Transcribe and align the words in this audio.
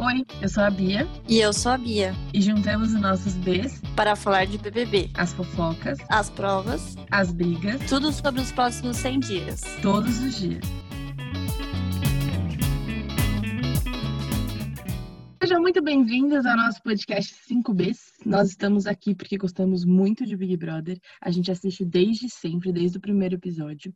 Oi, 0.00 0.24
eu 0.40 0.48
sou 0.48 0.62
a 0.62 0.70
Bia. 0.70 1.08
E 1.28 1.40
eu 1.40 1.52
sou 1.52 1.72
a 1.72 1.76
Bia. 1.76 2.14
E 2.32 2.40
juntamos 2.40 2.94
os 2.94 3.00
nossos 3.00 3.34
Bs 3.34 3.82
para 3.96 4.14
falar 4.14 4.46
de 4.46 4.56
BBB, 4.56 5.10
as 5.14 5.32
fofocas, 5.32 5.98
as 6.08 6.30
provas, 6.30 6.94
as 7.10 7.32
brigas, 7.32 7.80
tudo 7.88 8.12
sobre 8.12 8.40
os 8.40 8.52
próximos 8.52 8.96
100 8.98 9.18
dias. 9.18 9.60
Todos 9.82 10.20
os 10.20 10.36
dias. 10.36 10.64
Sejam 15.42 15.60
muito 15.60 15.82
bem-vindos 15.82 16.46
ao 16.46 16.56
nosso 16.56 16.80
podcast 16.80 17.34
5Bs. 17.52 17.98
Nós 18.24 18.50
estamos 18.50 18.86
aqui 18.86 19.16
porque 19.16 19.36
gostamos 19.36 19.84
muito 19.84 20.24
de 20.24 20.36
Big 20.36 20.56
Brother. 20.56 20.96
A 21.20 21.32
gente 21.32 21.50
assiste 21.50 21.84
desde 21.84 22.30
sempre, 22.30 22.72
desde 22.72 22.98
o 22.98 23.00
primeiro 23.00 23.34
episódio. 23.34 23.92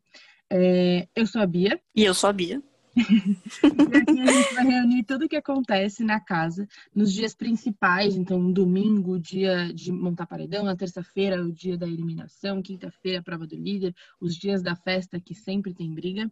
É... 0.50 1.06
Eu 1.14 1.28
sou 1.28 1.40
a 1.40 1.46
Bia. 1.46 1.80
E 1.94 2.02
eu 2.02 2.12
sou 2.12 2.28
a 2.28 2.32
Bia 2.32 2.60
e 2.96 3.96
aqui 3.96 4.20
a 4.20 4.26
gente 4.26 4.54
vai 4.54 4.64
reunir 4.66 5.04
tudo 5.04 5.24
o 5.24 5.28
que 5.28 5.36
acontece 5.36 6.04
na 6.04 6.20
casa 6.20 6.68
nos 6.94 7.12
dias 7.12 7.34
principais, 7.34 8.16
então 8.16 8.38
um 8.38 8.52
domingo, 8.52 9.18
dia 9.18 9.72
de 9.72 9.90
montar 9.90 10.26
paredão, 10.26 10.64
na 10.64 10.76
terça-feira, 10.76 11.42
o 11.42 11.52
dia 11.52 11.76
da 11.76 11.86
eliminação, 11.86 12.62
quinta-feira, 12.62 13.20
a 13.20 13.22
prova 13.22 13.46
do 13.46 13.56
líder, 13.56 13.94
os 14.20 14.36
dias 14.36 14.62
da 14.62 14.74
festa 14.74 15.20
que 15.20 15.34
sempre 15.34 15.74
tem 15.74 15.92
briga. 15.92 16.30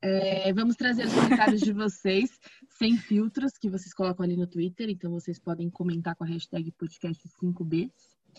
É, 0.00 0.52
vamos 0.52 0.76
trazer 0.76 1.06
os 1.06 1.12
comentários 1.12 1.60
de 1.60 1.72
vocês 1.72 2.30
sem 2.78 2.96
filtros 2.96 3.58
que 3.58 3.68
vocês 3.68 3.92
colocam 3.92 4.24
ali 4.24 4.36
no 4.36 4.46
Twitter, 4.46 4.88
então 4.88 5.10
vocês 5.10 5.38
podem 5.38 5.68
comentar 5.68 6.14
com 6.14 6.24
a 6.24 6.26
hashtag 6.26 6.72
podcast5b. 6.72 7.90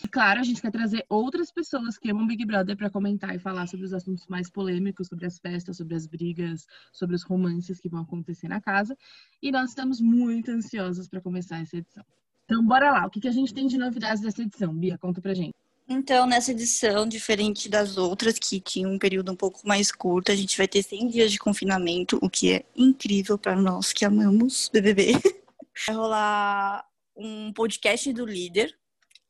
E 0.03 0.07
claro, 0.07 0.39
a 0.39 0.43
gente 0.43 0.61
quer 0.61 0.71
trazer 0.71 1.05
outras 1.09 1.51
pessoas 1.51 1.97
que 1.97 2.09
amam 2.09 2.25
Big 2.25 2.45
Brother 2.45 2.75
para 2.75 2.89
comentar 2.89 3.35
e 3.35 3.39
falar 3.39 3.67
sobre 3.67 3.85
os 3.85 3.93
assuntos 3.93 4.25
mais 4.27 4.49
polêmicos, 4.49 5.07
sobre 5.07 5.25
as 5.25 5.37
festas, 5.37 5.77
sobre 5.77 5.95
as 5.95 6.07
brigas, 6.07 6.65
sobre 6.91 7.15
os 7.15 7.23
romances 7.23 7.79
que 7.79 7.89
vão 7.89 8.01
acontecer 8.01 8.47
na 8.47 8.61
casa. 8.61 8.97
E 9.41 9.51
nós 9.51 9.69
estamos 9.69 9.99
muito 9.99 10.51
ansiosos 10.51 11.07
para 11.07 11.21
começar 11.21 11.59
essa 11.59 11.77
edição. 11.77 12.03
Então, 12.45 12.65
bora 12.65 12.91
lá. 12.91 13.05
O 13.05 13.09
que, 13.09 13.25
a 13.27 13.31
gente 13.31 13.53
tem 13.53 13.67
de 13.67 13.77
novidades 13.77 14.21
dessa 14.21 14.41
edição? 14.41 14.73
Bia, 14.73 14.97
conta 14.97 15.21
pra 15.21 15.33
gente. 15.33 15.53
Então, 15.87 16.25
nessa 16.25 16.51
edição, 16.51 17.07
diferente 17.07 17.69
das 17.69 17.97
outras, 17.97 18.39
que 18.39 18.59
tinha 18.59 18.87
um 18.87 18.97
período 18.97 19.31
um 19.31 19.35
pouco 19.35 19.65
mais 19.67 19.91
curto, 19.91 20.31
a 20.31 20.35
gente 20.35 20.57
vai 20.57 20.67
ter 20.67 20.83
100 20.83 21.07
dias 21.09 21.31
de 21.31 21.39
confinamento, 21.39 22.17
o 22.21 22.29
que 22.29 22.53
é 22.53 22.65
incrível 22.75 23.37
para 23.37 23.55
nós 23.55 23.91
que 23.91 24.05
amamos 24.05 24.69
BBB. 24.71 25.13
Vai 25.87 25.95
rolar 25.95 26.85
um 27.15 27.51
podcast 27.53 28.11
do 28.13 28.25
líder, 28.25 28.77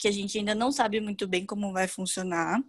que 0.01 0.07
a 0.07 0.11
gente 0.11 0.35
ainda 0.35 0.55
não 0.55 0.71
sabe 0.71 0.99
muito 0.99 1.27
bem 1.27 1.45
como 1.45 1.71
vai 1.71 1.87
funcionar. 1.87 2.59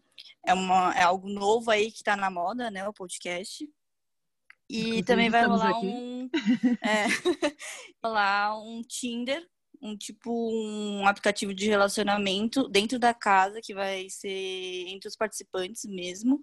É, 0.47 0.52
uma, 0.52 0.92
é 0.94 1.02
algo 1.02 1.30
novo 1.30 1.70
aí 1.70 1.91
que 1.91 1.97
está 1.97 2.14
na 2.14 2.30
moda, 2.30 2.70
né? 2.70 2.86
O 2.86 2.92
podcast. 2.92 3.66
E 4.69 4.80
Inclusive, 4.80 5.02
também 5.05 5.30
vai 5.30 5.47
rolar 5.47 5.70
aqui. 5.70 5.86
um. 5.86 6.30
É, 6.84 7.06
rolar 8.05 8.62
um 8.62 8.83
Tinder, 8.83 9.42
um 9.80 9.97
tipo 9.97 10.30
um 10.30 11.06
aplicativo 11.06 11.55
de 11.55 11.70
relacionamento 11.70 12.69
dentro 12.69 12.98
da 12.98 13.14
casa 13.14 13.62
que 13.62 13.72
vai 13.72 14.10
ser 14.10 14.88
entre 14.88 15.08
os 15.08 15.16
participantes 15.16 15.86
mesmo. 15.86 16.38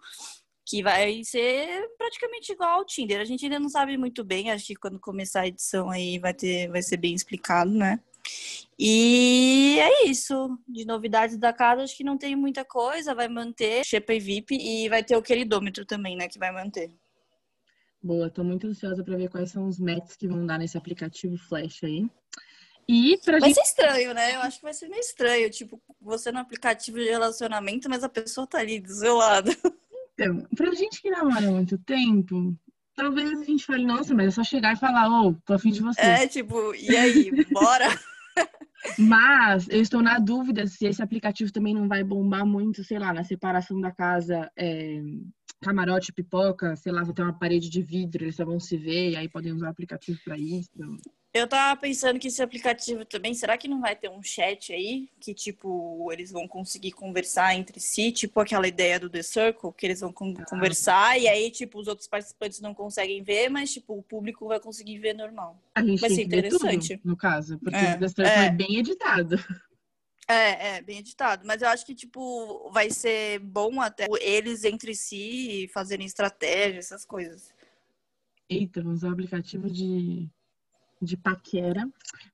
Que 0.65 0.81
vai 0.81 1.23
ser 1.23 1.87
praticamente 1.99 2.51
igual 2.51 2.79
ao 2.79 2.85
Tinder. 2.85 3.21
A 3.21 3.25
gente 3.25 3.45
ainda 3.45 3.59
não 3.59 3.69
sabe 3.69 3.95
muito 3.95 4.23
bem, 4.23 4.49
acho 4.49 4.65
que 4.65 4.75
quando 4.75 4.99
começar 4.99 5.41
a 5.41 5.47
edição 5.47 5.91
aí 5.91 6.17
vai 6.17 6.33
ter, 6.33 6.67
vai 6.69 6.81
ser 6.81 6.97
bem 6.97 7.13
explicado, 7.13 7.69
né? 7.69 7.99
E 8.77 9.77
é 9.79 10.07
isso. 10.07 10.57
De 10.67 10.85
novidades 10.85 11.37
da 11.37 11.51
casa, 11.51 11.83
acho 11.83 11.97
que 11.97 12.03
não 12.03 12.17
tem 12.17 12.35
muita 12.35 12.63
coisa. 12.63 13.13
Vai 13.13 13.27
manter 13.27 13.85
Shepa 13.85 14.13
e 14.13 14.19
VIP 14.19 14.55
e 14.55 14.87
vai 14.87 15.03
ter 15.03 15.17
o 15.17 15.21
queridômetro 15.21 15.85
também, 15.85 16.15
né? 16.15 16.27
Que 16.27 16.39
vai 16.39 16.51
manter. 16.51 16.89
Boa, 18.01 18.29
tô 18.29 18.43
muito 18.43 18.67
ansiosa 18.67 19.03
para 19.03 19.17
ver 19.17 19.29
quais 19.29 19.51
são 19.51 19.67
os 19.67 19.77
matches 19.77 20.15
que 20.15 20.27
vão 20.27 20.45
dar 20.45 20.57
nesse 20.57 20.77
aplicativo 20.77 21.37
Flash 21.37 21.83
aí. 21.83 22.09
E 22.87 23.19
pra 23.23 23.37
vai 23.37 23.49
gente... 23.49 23.57
ser 23.57 23.69
estranho, 23.69 24.13
né? 24.13 24.35
Eu 24.35 24.39
acho 24.41 24.57
que 24.57 24.63
vai 24.63 24.73
ser 24.73 24.87
meio 24.87 25.01
estranho. 25.01 25.49
Tipo, 25.49 25.81
você 26.01 26.31
no 26.31 26.39
aplicativo 26.39 26.97
de 26.97 27.09
relacionamento, 27.09 27.89
mas 27.89 28.03
a 28.03 28.09
pessoa 28.09 28.47
tá 28.47 28.59
ali 28.59 28.79
do 28.79 28.93
seu 28.93 29.15
lado. 29.15 29.51
Então, 30.13 30.45
pra 30.55 30.73
gente 30.73 31.01
que 31.01 31.09
namora 31.09 31.47
há 31.47 31.51
muito 31.51 31.77
tempo, 31.77 32.53
talvez 32.95 33.39
a 33.39 33.43
gente 33.43 33.65
fale, 33.65 33.85
nossa, 33.85 34.13
mas 34.13 34.27
é 34.27 34.31
só 34.31 34.43
chegar 34.43 34.73
e 34.73 34.79
falar, 34.79 35.09
ô, 35.09 35.29
oh, 35.29 35.33
tô 35.45 35.53
afim 35.53 35.71
de 35.71 35.81
você. 35.81 36.01
É, 36.01 36.27
tipo, 36.27 36.73
e 36.75 36.95
aí, 36.95 37.31
bora? 37.51 37.87
Mas 38.97 39.67
eu 39.69 39.81
estou 39.81 40.01
na 40.01 40.19
dúvida 40.19 40.65
se 40.65 40.85
esse 40.85 41.01
aplicativo 41.01 41.51
também 41.51 41.73
não 41.73 41.87
vai 41.87 42.03
bombar 42.03 42.45
muito, 42.45 42.83
sei 42.83 42.97
lá, 42.97 43.13
na 43.13 43.23
separação 43.23 43.79
da 43.79 43.91
casa, 43.91 44.49
é, 44.57 45.01
camarote, 45.61 46.13
pipoca, 46.13 46.75
sei 46.75 46.91
lá, 46.91 47.03
vai 47.03 47.13
ter 47.13 47.21
uma 47.21 47.37
parede 47.37 47.69
de 47.69 47.81
vidro, 47.81 48.23
eles 48.23 48.35
só 48.35 48.45
vão 48.45 48.59
se 48.59 48.77
ver 48.77 49.11
e 49.11 49.15
aí 49.15 49.27
podem 49.27 49.53
usar 49.53 49.67
o 49.67 49.71
aplicativo 49.71 50.19
para 50.23 50.37
isso. 50.37 50.69
Eu 51.31 51.47
tava 51.47 51.79
pensando 51.79 52.19
que 52.19 52.27
esse 52.27 52.41
aplicativo 52.41 53.05
também, 53.05 53.35
será 53.35 53.55
que 53.55 53.67
não 53.67 53.79
vai 53.79 53.95
ter 53.95 54.09
um 54.09 54.23
chat 54.23 54.73
aí? 54.73 55.07
Que, 55.19 55.31
tipo, 55.31 56.11
eles 56.11 56.31
vão 56.31 56.47
conseguir 56.47 56.91
conversar 56.91 57.53
entre 57.53 57.79
si, 57.79 58.11
tipo 58.11 58.39
aquela 58.39 58.67
ideia 58.67 58.99
do 58.99 59.07
The 59.07 59.21
Circle, 59.21 59.71
que 59.73 59.85
eles 59.85 59.99
vão 59.99 60.09
ah, 60.09 60.45
conversar 60.45 61.19
e 61.19 61.27
aí, 61.27 61.51
tipo, 61.51 61.79
os 61.79 61.87
outros 61.87 62.07
participantes 62.07 62.59
não 62.59 62.73
conseguem 62.73 63.21
ver, 63.21 63.47
mas, 63.47 63.71
tipo, 63.71 63.95
o 63.95 64.01
público 64.01 64.47
vai 64.47 64.59
conseguir 64.59 64.97
ver 64.97 65.13
normal. 65.13 65.61
A 65.75 65.83
gente 65.83 65.99
vai 65.99 66.09
ser 66.09 66.23
interessante. 66.23 66.97
Tudo, 66.97 67.09
no 67.09 67.15
caso, 67.15 67.59
porque 67.59 67.77
é, 67.77 67.95
o 67.95 67.99
The 67.99 68.07
Circle 68.07 68.25
é. 68.25 68.45
é 68.45 68.51
bem 68.51 68.77
editado. 68.77 69.35
É, 70.27 70.77
é, 70.77 70.81
bem 70.81 70.97
editado. 70.97 71.45
Mas 71.45 71.61
eu 71.61 71.69
acho 71.69 71.85
que, 71.85 71.93
tipo, 71.93 72.71
vai 72.71 72.89
ser 72.89 73.37
bom 73.39 73.79
até 73.81 74.07
eles 74.19 74.63
entre 74.63 74.95
si 74.95 75.69
fazerem 75.71 76.07
estratégia, 76.07 76.79
essas 76.79 77.05
coisas. 77.05 77.53
Eita, 78.49 78.81
vamos 78.81 78.99
usar 78.99 79.09
o 79.09 79.13
aplicativo 79.13 79.69
de 79.69 80.27
de 81.01 81.15
paquera 81.15 81.87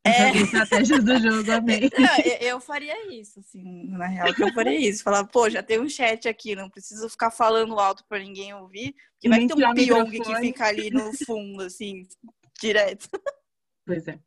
é. 0.04 0.36
estratégias 0.38 1.04
do 1.04 1.20
jogo, 1.20 1.52
amei. 1.52 1.90
Não, 1.98 2.18
eu 2.42 2.60
faria 2.60 3.14
isso, 3.14 3.40
assim, 3.40 3.88
na 3.90 4.08
real, 4.08 4.34
que 4.34 4.44
eu 4.44 4.54
faria 4.54 4.80
isso. 4.80 5.04
Falar, 5.04 5.26
pô, 5.26 5.50
já 5.50 5.62
tem 5.62 5.80
um 5.80 5.88
chat 5.88 6.28
aqui, 6.28 6.56
não 6.56 6.70
preciso 6.70 7.08
ficar 7.10 7.30
falando 7.30 7.80
alto 7.80 8.04
para 8.06 8.20
ninguém 8.20 8.54
ouvir, 8.54 8.96
porque 9.14 9.30
vai 9.30 9.46
ter 9.46 9.54
um 9.54 9.74
Pyong 9.74 10.10
que 10.10 10.36
fica 10.38 10.66
ali 10.66 10.90
no 10.90 11.12
fundo, 11.26 11.64
assim, 11.64 12.08
direto. 12.60 13.10
Pois 13.86 14.08
é. 14.08 14.20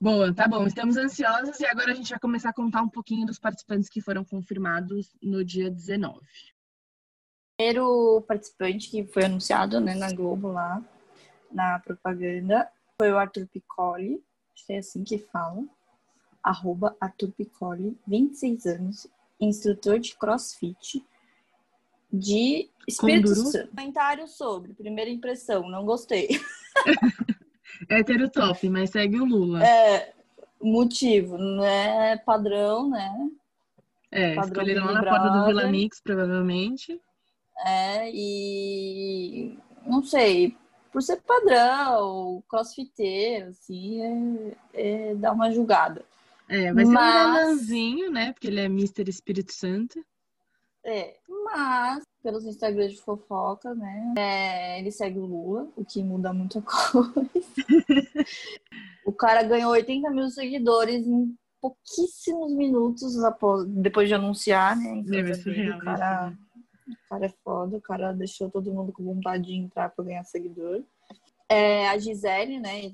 Boa, 0.00 0.34
tá 0.34 0.46
bom. 0.46 0.66
Estamos 0.66 0.98
ansiosos 0.98 1.58
e 1.58 1.64
agora 1.64 1.92
a 1.92 1.94
gente 1.94 2.10
vai 2.10 2.18
começar 2.18 2.50
a 2.50 2.54
contar 2.54 2.82
um 2.82 2.88
pouquinho 2.88 3.26
dos 3.26 3.38
participantes 3.38 3.88
que 3.88 4.02
foram 4.02 4.24
confirmados 4.24 5.16
no 5.22 5.42
dia 5.42 5.70
19. 5.70 6.20
Primeiro 7.56 8.22
participante 8.28 8.90
que 8.90 9.06
foi 9.06 9.24
anunciado, 9.24 9.80
né, 9.80 9.94
na 9.94 10.12
Globo 10.12 10.48
lá, 10.48 10.84
na 11.50 11.78
propaganda, 11.78 12.70
foi 12.98 13.12
o 13.12 13.18
Arthur 13.18 13.46
Piccoli, 13.46 14.22
acho 14.54 14.66
que 14.66 14.72
é 14.72 14.78
assim 14.78 15.04
que 15.04 15.18
fala, 15.18 15.64
arroba 16.42 16.96
Arthur 17.00 17.30
Piccoli, 17.32 17.96
26 18.06 18.66
anos, 18.66 19.06
instrutor 19.40 19.98
de 19.98 20.16
crossfit 20.16 21.04
de 22.10 22.70
Espírito 22.88 23.34
Santo. 23.34 23.68
Comentário 23.68 24.26
sobre, 24.26 24.72
primeira 24.72 25.10
impressão, 25.10 25.68
não 25.68 25.84
gostei. 25.84 26.28
Hétero 27.90 28.30
top, 28.30 28.68
mas 28.70 28.90
segue 28.90 29.20
o 29.20 29.24
Lula. 29.24 29.62
É, 29.62 30.14
motivo, 30.62 31.36
não 31.36 31.64
é 31.64 32.16
padrão, 32.16 32.88
né? 32.88 33.30
É, 34.10 34.34
padrão 34.34 34.62
escolheram 34.62 34.86
lá 34.86 34.92
na 34.92 35.02
porta 35.02 35.28
do 35.28 35.46
Vila 35.46 35.66
Mix, 35.66 36.00
provavelmente. 36.00 36.98
É, 37.66 38.10
e 38.12 39.58
não 39.86 40.02
sei, 40.02 40.56
por 40.92 41.02
ser 41.02 41.20
padrão, 41.22 42.42
crossfiteiro, 42.48 43.48
assim, 43.48 44.00
é, 44.72 45.10
é 45.10 45.14
dar 45.14 45.32
uma 45.32 45.50
julgada. 45.50 46.04
É, 46.48 46.72
vai 46.72 46.84
ser 46.84 46.92
mas... 46.92 47.14
um 47.14 47.32
galanzinho, 47.32 48.10
né? 48.10 48.32
Porque 48.32 48.46
ele 48.46 48.60
é 48.60 48.66
Mr. 48.66 49.08
Espírito 49.08 49.52
Santo. 49.52 50.04
É, 50.84 51.16
mas 51.44 52.04
pelos 52.22 52.44
Instagrams 52.44 52.92
de 52.92 53.00
fofoca, 53.00 53.74
né? 53.74 54.14
É, 54.16 54.78
ele 54.78 54.90
segue 54.90 55.18
o 55.18 55.26
Lula, 55.26 55.68
o 55.76 55.84
que 55.84 56.02
muda 56.02 56.32
muita 56.32 56.62
coisa. 56.62 57.14
o 59.04 59.12
cara 59.12 59.42
ganhou 59.42 59.72
80 59.72 60.10
mil 60.10 60.28
seguidores 60.28 61.06
em 61.06 61.36
pouquíssimos 61.60 62.52
minutos 62.52 63.22
após, 63.24 63.64
depois 63.66 64.08
de 64.08 64.14
anunciar, 64.14 64.76
né? 64.76 64.96
Então, 64.98 65.10
Deve 65.10 65.34
ser 65.34 65.52
real, 65.52 65.78
o 65.78 65.84
cara 65.84 66.32
o 66.32 66.45
cara 67.08 67.26
é 67.26 67.34
foda, 67.42 67.76
o 67.76 67.80
cara 67.80 68.12
deixou 68.12 68.50
todo 68.50 68.72
mundo 68.72 68.92
com 68.92 69.04
vontade 69.04 69.44
de 69.44 69.54
entrar 69.54 69.90
para 69.90 70.04
ganhar 70.04 70.24
seguidor. 70.24 70.84
É, 71.48 71.88
a 71.88 71.98
Gisele, 71.98 72.58
né, 72.58 72.92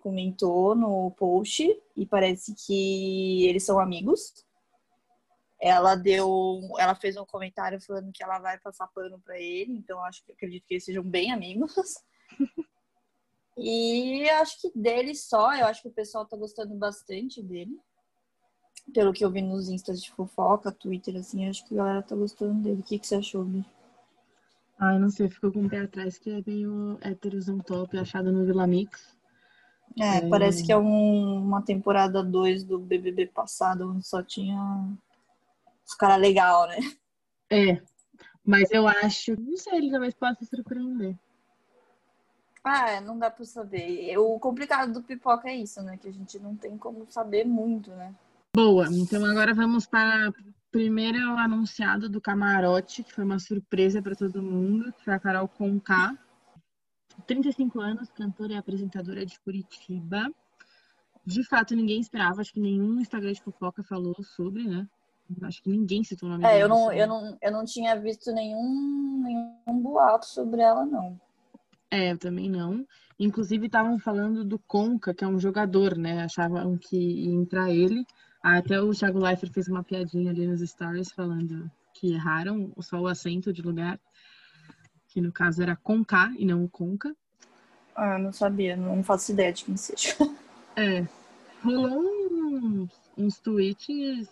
comentou 0.00 0.74
no 0.74 1.12
post 1.12 1.64
e 1.96 2.04
parece 2.04 2.54
que 2.66 3.46
eles 3.46 3.64
são 3.64 3.78
amigos. 3.78 4.44
Ela 5.60 5.94
deu, 5.94 6.60
ela 6.78 6.96
fez 6.96 7.16
um 7.16 7.24
comentário 7.24 7.80
falando 7.80 8.10
que 8.12 8.22
ela 8.22 8.40
vai 8.40 8.58
passar 8.58 8.88
pano 8.88 9.20
para 9.20 9.38
ele, 9.38 9.72
então 9.72 10.02
acho 10.04 10.24
que 10.24 10.32
acredito 10.32 10.66
que 10.66 10.74
eles 10.74 10.84
sejam 10.84 11.04
bem 11.04 11.30
amigos. 11.30 11.72
e 13.56 14.28
acho 14.30 14.60
que 14.60 14.72
dele 14.74 15.14
só, 15.14 15.54
eu 15.54 15.66
acho 15.66 15.82
que 15.82 15.88
o 15.88 15.92
pessoal 15.92 16.26
tá 16.26 16.36
gostando 16.36 16.74
bastante 16.74 17.40
dele 17.40 17.78
pelo 18.92 19.12
que 19.12 19.24
eu 19.24 19.30
vi 19.30 19.42
nos 19.42 19.68
instas 19.68 20.02
de 20.02 20.10
fofoca, 20.10 20.72
Twitter, 20.72 21.16
assim, 21.16 21.48
acho 21.48 21.64
que 21.66 21.74
a 21.74 21.78
galera 21.78 22.02
tá 22.02 22.14
gostando 22.14 22.62
dele. 22.62 22.80
O 22.80 22.84
que, 22.84 22.98
que 22.98 23.06
você 23.06 23.16
achou, 23.16 23.44
Bi? 23.44 23.64
Ah, 24.78 24.94
eu 24.94 25.00
não 25.00 25.10
sei, 25.10 25.28
ficou 25.28 25.52
com 25.52 25.64
o 25.64 25.68
pé 25.68 25.80
atrás, 25.80 26.18
que 26.18 26.30
é 26.30 26.42
meio 26.46 26.98
héterozão 27.00 27.58
top, 27.58 27.96
achado 27.96 28.32
no 28.32 28.44
Vila 28.44 28.66
Mix. 28.66 29.16
É, 29.98 30.18
é... 30.18 30.28
parece 30.28 30.64
que 30.64 30.72
é 30.72 30.76
um, 30.76 31.38
uma 31.44 31.62
temporada 31.62 32.22
2 32.22 32.64
do 32.64 32.78
BBB 32.78 33.26
passado, 33.26 33.90
onde 33.90 34.06
só 34.06 34.22
tinha 34.22 34.58
os 35.86 35.94
caras 35.94 36.20
legal, 36.20 36.66
né? 36.66 36.78
É, 37.50 37.82
mas 38.44 38.70
eu 38.70 38.88
acho, 38.88 39.40
não 39.40 39.56
sei, 39.56 39.74
ele 39.76 39.90
talvez 39.90 40.14
possa 40.14 40.44
surpreender. 40.44 41.16
Ah, 42.64 42.90
é, 42.90 43.00
não 43.00 43.18
dá 43.18 43.30
pra 43.30 43.44
saber. 43.44 44.16
O 44.18 44.38
complicado 44.38 44.92
do 44.92 45.02
pipoca 45.02 45.48
é 45.48 45.56
isso, 45.56 45.82
né? 45.82 45.96
Que 45.96 46.08
a 46.08 46.12
gente 46.12 46.38
não 46.38 46.56
tem 46.56 46.78
como 46.78 47.06
saber 47.10 47.44
muito, 47.44 47.90
né? 47.90 48.14
Boa, 48.54 48.86
então 48.90 49.24
agora 49.24 49.54
vamos 49.54 49.86
para 49.86 50.28
o 50.28 50.34
primeiro 50.70 51.18
anunciado 51.38 52.06
do 52.06 52.20
camarote, 52.20 53.02
que 53.02 53.10
foi 53.10 53.24
uma 53.24 53.38
surpresa 53.38 54.02
para 54.02 54.14
todo 54.14 54.42
mundo, 54.42 54.92
que 54.92 55.02
foi 55.02 55.14
a 55.14 55.18
Carol 55.18 55.48
Conká. 55.48 56.14
35 57.26 57.80
anos, 57.80 58.10
cantora 58.10 58.52
e 58.52 58.56
apresentadora 58.56 59.24
de 59.24 59.40
Curitiba. 59.40 60.30
De 61.24 61.42
fato, 61.44 61.74
ninguém 61.74 61.98
esperava, 61.98 62.42
acho 62.42 62.52
que 62.52 62.60
nenhum 62.60 63.00
Instagram 63.00 63.32
de 63.32 63.40
fofoca 63.40 63.82
falou 63.82 64.22
sobre, 64.22 64.64
né? 64.64 64.86
Acho 65.44 65.62
que 65.62 65.70
ninguém 65.70 66.04
citou 66.04 66.28
o 66.28 66.32
nome 66.32 66.44
é, 66.44 66.48
dela. 66.48 66.58
É, 66.58 66.62
eu 66.62 66.68
não, 66.68 66.92
eu, 66.92 67.06
não, 67.06 67.38
eu 67.40 67.52
não 67.52 67.64
tinha 67.64 67.98
visto 67.98 68.30
nenhum, 68.32 69.22
nenhum 69.24 69.80
boato 69.80 70.26
sobre 70.26 70.60
ela, 70.60 70.84
não. 70.84 71.18
É, 71.90 72.12
eu 72.12 72.18
também 72.18 72.50
não. 72.50 72.86
Inclusive, 73.18 73.64
estavam 73.64 73.98
falando 73.98 74.44
do 74.44 74.58
Conca, 74.58 75.14
que 75.14 75.24
é 75.24 75.28
um 75.28 75.38
jogador, 75.38 75.96
né? 75.96 76.22
Achavam 76.22 76.76
que 76.76 76.98
ia 76.98 77.32
entrar 77.32 77.70
ele. 77.70 78.04
Até 78.42 78.80
o 78.80 78.92
Thiago 78.92 79.20
Leifert 79.20 79.52
fez 79.52 79.68
uma 79.68 79.84
piadinha 79.84 80.30
ali 80.30 80.46
nos 80.46 80.60
stories 80.60 81.12
falando 81.12 81.70
que 81.94 82.14
erraram 82.14 82.72
só 82.80 82.98
o 82.98 83.06
acento 83.06 83.52
de 83.52 83.62
lugar, 83.62 84.00
que 85.08 85.20
no 85.20 85.30
caso 85.30 85.62
era 85.62 85.76
Conca 85.76 86.32
e 86.36 86.44
não 86.44 86.66
Conca. 86.66 87.14
Ah, 87.94 88.18
não 88.18 88.32
sabia, 88.32 88.76
não 88.76 89.04
faço 89.04 89.32
ideia 89.32 89.52
de 89.52 89.64
quem 89.64 89.76
seja. 89.76 90.16
É. 90.74 91.06
Rolou 91.62 92.00
uns, 92.00 92.90
uns 93.16 93.38
tweets 93.38 94.28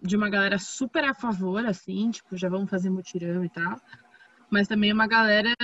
de 0.00 0.16
uma 0.16 0.30
galera 0.30 0.58
super 0.58 1.04
a 1.04 1.12
favor, 1.12 1.66
assim, 1.66 2.10
tipo, 2.10 2.36
já 2.36 2.48
vamos 2.48 2.70
fazer 2.70 2.88
mutirão 2.88 3.44
e 3.44 3.48
tal. 3.50 3.78
Mas 4.48 4.66
também 4.66 4.92
uma 4.92 5.06
galera 5.06 5.54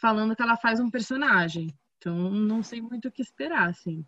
falando 0.00 0.34
que 0.34 0.42
ela 0.42 0.56
faz 0.56 0.80
um 0.80 0.90
personagem. 0.90 1.68
Então, 1.98 2.30
não 2.30 2.62
sei 2.62 2.80
muito 2.80 3.08
o 3.08 3.12
que 3.12 3.22
esperar, 3.22 3.68
assim. 3.68 4.04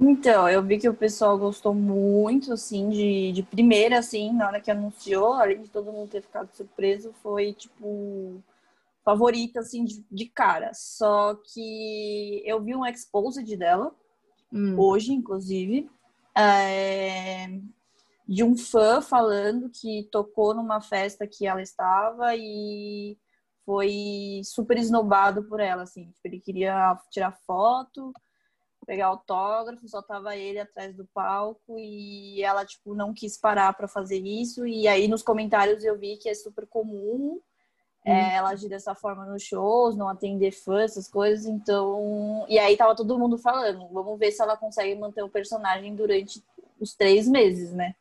Então, 0.00 0.48
eu 0.48 0.62
vi 0.62 0.78
que 0.78 0.88
o 0.88 0.94
pessoal 0.94 1.36
gostou 1.36 1.74
muito, 1.74 2.52
assim, 2.52 2.88
de, 2.88 3.32
de 3.32 3.42
primeira, 3.42 3.98
assim, 3.98 4.32
na 4.32 4.46
hora 4.46 4.60
que 4.60 4.70
anunciou, 4.70 5.34
além 5.34 5.62
de 5.62 5.70
todo 5.70 5.92
mundo 5.92 6.10
ter 6.10 6.22
ficado 6.22 6.54
surpreso, 6.54 7.12
foi, 7.20 7.52
tipo, 7.52 8.40
favorita, 9.04 9.58
assim, 9.58 9.84
de, 9.84 10.04
de 10.08 10.26
cara. 10.26 10.70
Só 10.72 11.34
que 11.34 12.42
eu 12.46 12.62
vi 12.62 12.76
um 12.76 12.86
exposed 12.86 13.56
dela, 13.56 13.92
hum. 14.52 14.78
hoje, 14.78 15.12
inclusive, 15.12 15.90
é, 16.36 17.48
de 18.26 18.44
um 18.44 18.56
fã 18.56 19.00
falando 19.00 19.68
que 19.68 20.08
tocou 20.12 20.54
numa 20.54 20.80
festa 20.80 21.26
que 21.26 21.44
ela 21.44 21.60
estava 21.60 22.36
e 22.36 23.18
foi 23.66 24.42
super 24.44 24.78
esnobado 24.78 25.42
por 25.42 25.58
ela, 25.58 25.82
assim. 25.82 26.04
Tipo, 26.12 26.20
ele 26.28 26.40
queria 26.40 26.96
tirar 27.10 27.32
foto, 27.44 28.12
pegar 28.86 29.06
autógrafo, 29.06 29.88
só 29.88 30.00
tava 30.00 30.36
ele 30.36 30.58
atrás 30.58 30.94
do 30.94 31.04
palco 31.06 31.78
e 31.78 32.42
ela, 32.42 32.64
tipo, 32.64 32.94
não 32.94 33.12
quis 33.12 33.36
parar 33.36 33.72
para 33.74 33.88
fazer 33.88 34.18
isso. 34.18 34.66
E 34.66 34.88
aí 34.88 35.08
nos 35.08 35.22
comentários 35.22 35.84
eu 35.84 35.98
vi 35.98 36.16
que 36.16 36.28
é 36.28 36.34
super 36.34 36.66
comum 36.66 37.40
é, 38.04 38.12
hum. 38.12 38.30
ela 38.30 38.50
agir 38.50 38.68
dessa 38.68 38.94
forma 38.94 39.26
nos 39.26 39.42
shows, 39.42 39.96
não 39.96 40.08
atender 40.08 40.52
fãs, 40.52 40.92
essas 40.92 41.08
coisas. 41.08 41.46
Então. 41.46 42.46
E 42.48 42.58
aí 42.58 42.76
tava 42.76 42.96
todo 42.96 43.18
mundo 43.18 43.36
falando, 43.36 43.86
vamos 43.88 44.18
ver 44.18 44.30
se 44.32 44.42
ela 44.42 44.56
consegue 44.56 44.94
manter 44.98 45.22
o 45.22 45.28
personagem 45.28 45.94
durante 45.94 46.42
os 46.80 46.94
três 46.94 47.28
meses, 47.28 47.72
né? 47.72 47.94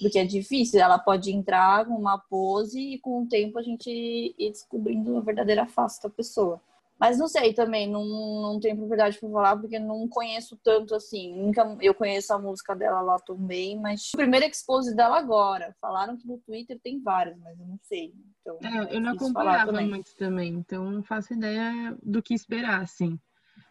Porque 0.00 0.18
é 0.18 0.24
difícil, 0.24 0.80
ela 0.80 0.98
pode 0.98 1.32
entrar 1.32 1.86
com 1.86 1.94
uma 1.94 2.18
pose 2.18 2.80
e 2.80 2.98
com 2.98 3.22
o 3.22 3.28
tempo 3.28 3.58
a 3.58 3.62
gente 3.62 3.88
ir 3.88 4.50
descobrindo 4.50 5.16
a 5.16 5.20
verdadeira 5.20 5.66
face 5.66 6.02
da 6.02 6.10
pessoa. 6.10 6.60
Mas 6.98 7.16
não 7.16 7.28
sei 7.28 7.54
também, 7.54 7.88
não, 7.88 8.04
não 8.04 8.58
tenho 8.58 8.76
propriedade 8.76 9.18
para 9.18 9.30
falar 9.30 9.56
porque 9.56 9.78
não 9.78 10.08
conheço 10.08 10.58
tanto 10.64 10.94
assim. 10.96 11.32
Nunca 11.34 11.76
eu 11.80 11.94
conheço 11.94 12.32
a 12.32 12.38
música 12.38 12.74
dela 12.74 13.00
lá 13.00 13.18
também, 13.20 13.78
mas 13.78 14.10
o 14.12 14.16
primeiro 14.16 14.46
expose 14.46 14.96
dela 14.96 15.16
agora. 15.16 15.76
Falaram 15.80 16.16
que 16.16 16.26
no 16.26 16.38
Twitter 16.38 16.78
tem 16.82 17.00
várias, 17.00 17.38
mas 17.38 17.58
eu 17.58 17.66
não 17.66 17.78
sei. 17.82 18.12
Então, 18.40 18.58
é, 18.62 18.96
eu 18.96 19.00
não 19.00 19.12
acompanhava 19.12 19.72
também. 19.72 19.88
muito 19.88 20.14
também, 20.16 20.54
então 20.54 20.90
não 20.90 21.02
faço 21.02 21.34
ideia 21.34 21.96
do 22.02 22.20
que 22.20 22.34
esperar, 22.34 22.82
assim. 22.82 23.18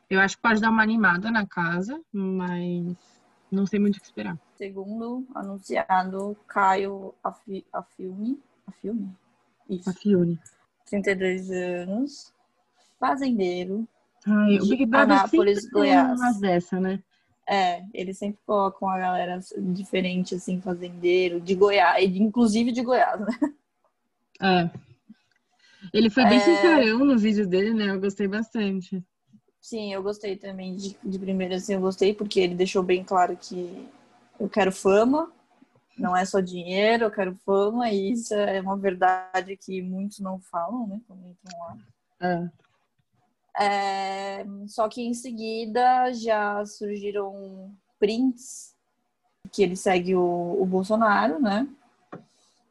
Eu 0.09 0.21
acho 0.21 0.37
que 0.37 0.41
pode 0.41 0.61
dar 0.61 0.69
uma 0.69 0.83
animada 0.83 1.29
na 1.29 1.45
casa, 1.45 1.99
mas 2.13 2.95
não 3.51 3.65
sei 3.65 3.77
muito 3.77 3.97
o 3.97 3.99
que 3.99 4.05
esperar. 4.05 4.39
Segundo 4.55 5.27
anunciado, 5.35 6.37
Caio 6.47 7.13
Afi, 7.21 7.65
Afiune. 7.73 8.41
Afiune? 8.65 9.13
Isso. 9.69 9.89
Afiune. 9.89 10.39
32 10.85 11.51
anos. 11.51 12.36
Fazendeiro. 12.99 13.87
Ai, 14.25 14.59
o 14.59 14.67
Big 14.67 14.85
Brother 14.85 15.19
Anápolis, 15.19 15.69
Goiás. 15.69 16.39
dessa, 16.39 16.79
né? 16.79 17.01
É, 17.49 17.81
eles 17.93 18.17
sempre 18.17 18.39
colocam 18.45 18.89
a 18.89 18.97
galera 18.97 19.39
diferente, 19.57 20.35
assim, 20.35 20.59
fazendeiro, 20.59 21.39
de 21.39 21.55
Goiás, 21.55 22.13
inclusive 22.15 22.73
de 22.73 22.83
Goiás, 22.83 23.21
né? 23.21 23.53
É. 24.41 24.69
Ele 25.93 26.09
foi 26.09 26.25
bem 26.25 26.37
é... 26.37 26.41
sincerão 26.41 27.05
no 27.05 27.17
vídeo 27.17 27.47
dele, 27.47 27.73
né? 27.73 27.89
Eu 27.89 28.01
gostei 28.01 28.27
bastante. 28.27 29.01
Sim, 29.61 29.93
eu 29.93 30.03
gostei 30.03 30.35
também 30.35 30.75
de, 30.75 30.97
de 31.03 31.19
primeira, 31.19 31.55
assim, 31.55 31.73
eu 31.73 31.81
gostei 31.81 32.13
porque 32.13 32.39
ele 32.39 32.55
deixou 32.55 32.83
bem 32.83 33.03
claro 33.03 33.37
que 33.37 33.87
eu 34.39 34.49
quero 34.49 34.71
fama, 34.71 35.31
não 35.97 36.15
é 36.15 36.23
só 36.25 36.39
dinheiro, 36.39 37.05
eu 37.05 37.11
quero 37.11 37.35
fama, 37.45 37.89
e 37.89 38.11
isso 38.11 38.33
é 38.33 38.61
uma 38.61 38.77
verdade 38.77 39.57
que 39.57 39.81
muitos 39.81 40.19
não 40.19 40.39
falam, 40.39 40.87
né, 40.87 41.01
quando 41.07 41.27
entram 41.27 41.59
lá. 41.59 41.77
É. 42.21 42.66
É, 43.59 44.45
só 44.67 44.87
que 44.87 45.01
em 45.01 45.13
seguida 45.13 46.13
já 46.13 46.63
surgiram 46.65 47.71
prints 47.99 48.75
que 49.51 49.63
ele 49.63 49.75
segue 49.75 50.15
o, 50.15 50.61
o 50.61 50.65
Bolsonaro, 50.65 51.39
né? 51.39 51.67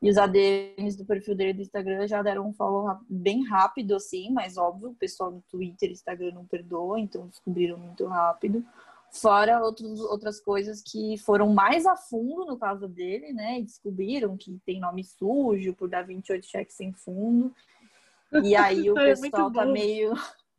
E 0.01 0.11
os 0.11 0.19
ADMs 0.19 0.97
do 0.97 1.05
perfil 1.05 1.35
dele 1.35 1.55
do 1.55 1.63
Instagram 1.63 2.07
já 2.07 2.23
deram 2.23 2.47
um 2.47 2.53
follow 2.53 2.99
bem 3.09 3.45
rápido, 3.45 3.97
assim, 3.97 4.31
mas 4.31 4.57
óbvio, 4.57 4.91
o 4.91 4.95
pessoal 4.95 5.31
no 5.31 5.43
Twitter 5.51 5.89
e 5.89 5.93
Instagram 5.95 6.33
não 6.33 6.45
perdoa, 6.45 7.01
então 7.01 7.27
descobriram 7.27 7.79
muito 7.79 8.07
rápido. 8.07 8.65
Fora 9.11 9.63
outros, 9.65 10.01
outras 10.01 10.39
coisas 10.39 10.83
que 10.83 11.17
foram 11.19 11.53
mais 11.55 11.87
a 11.87 11.97
fundo 11.97 12.45
no 12.45 12.59
caso 12.59 12.87
dele, 12.87 13.33
né? 13.33 13.59
E 13.59 13.65
descobriram 13.65 14.37
que 14.37 14.61
tem 14.67 14.79
nome 14.79 15.03
sujo 15.03 15.73
por 15.73 15.89
dar 15.89 16.03
28 16.03 16.45
cheques 16.45 16.77
sem 16.77 16.93
fundo. 16.93 17.53
E 18.45 18.55
aí 18.55 18.91
o 18.91 18.99
é 18.99 19.15
pessoal 19.15 19.51
tá 19.51 19.65
meio. 19.65 20.13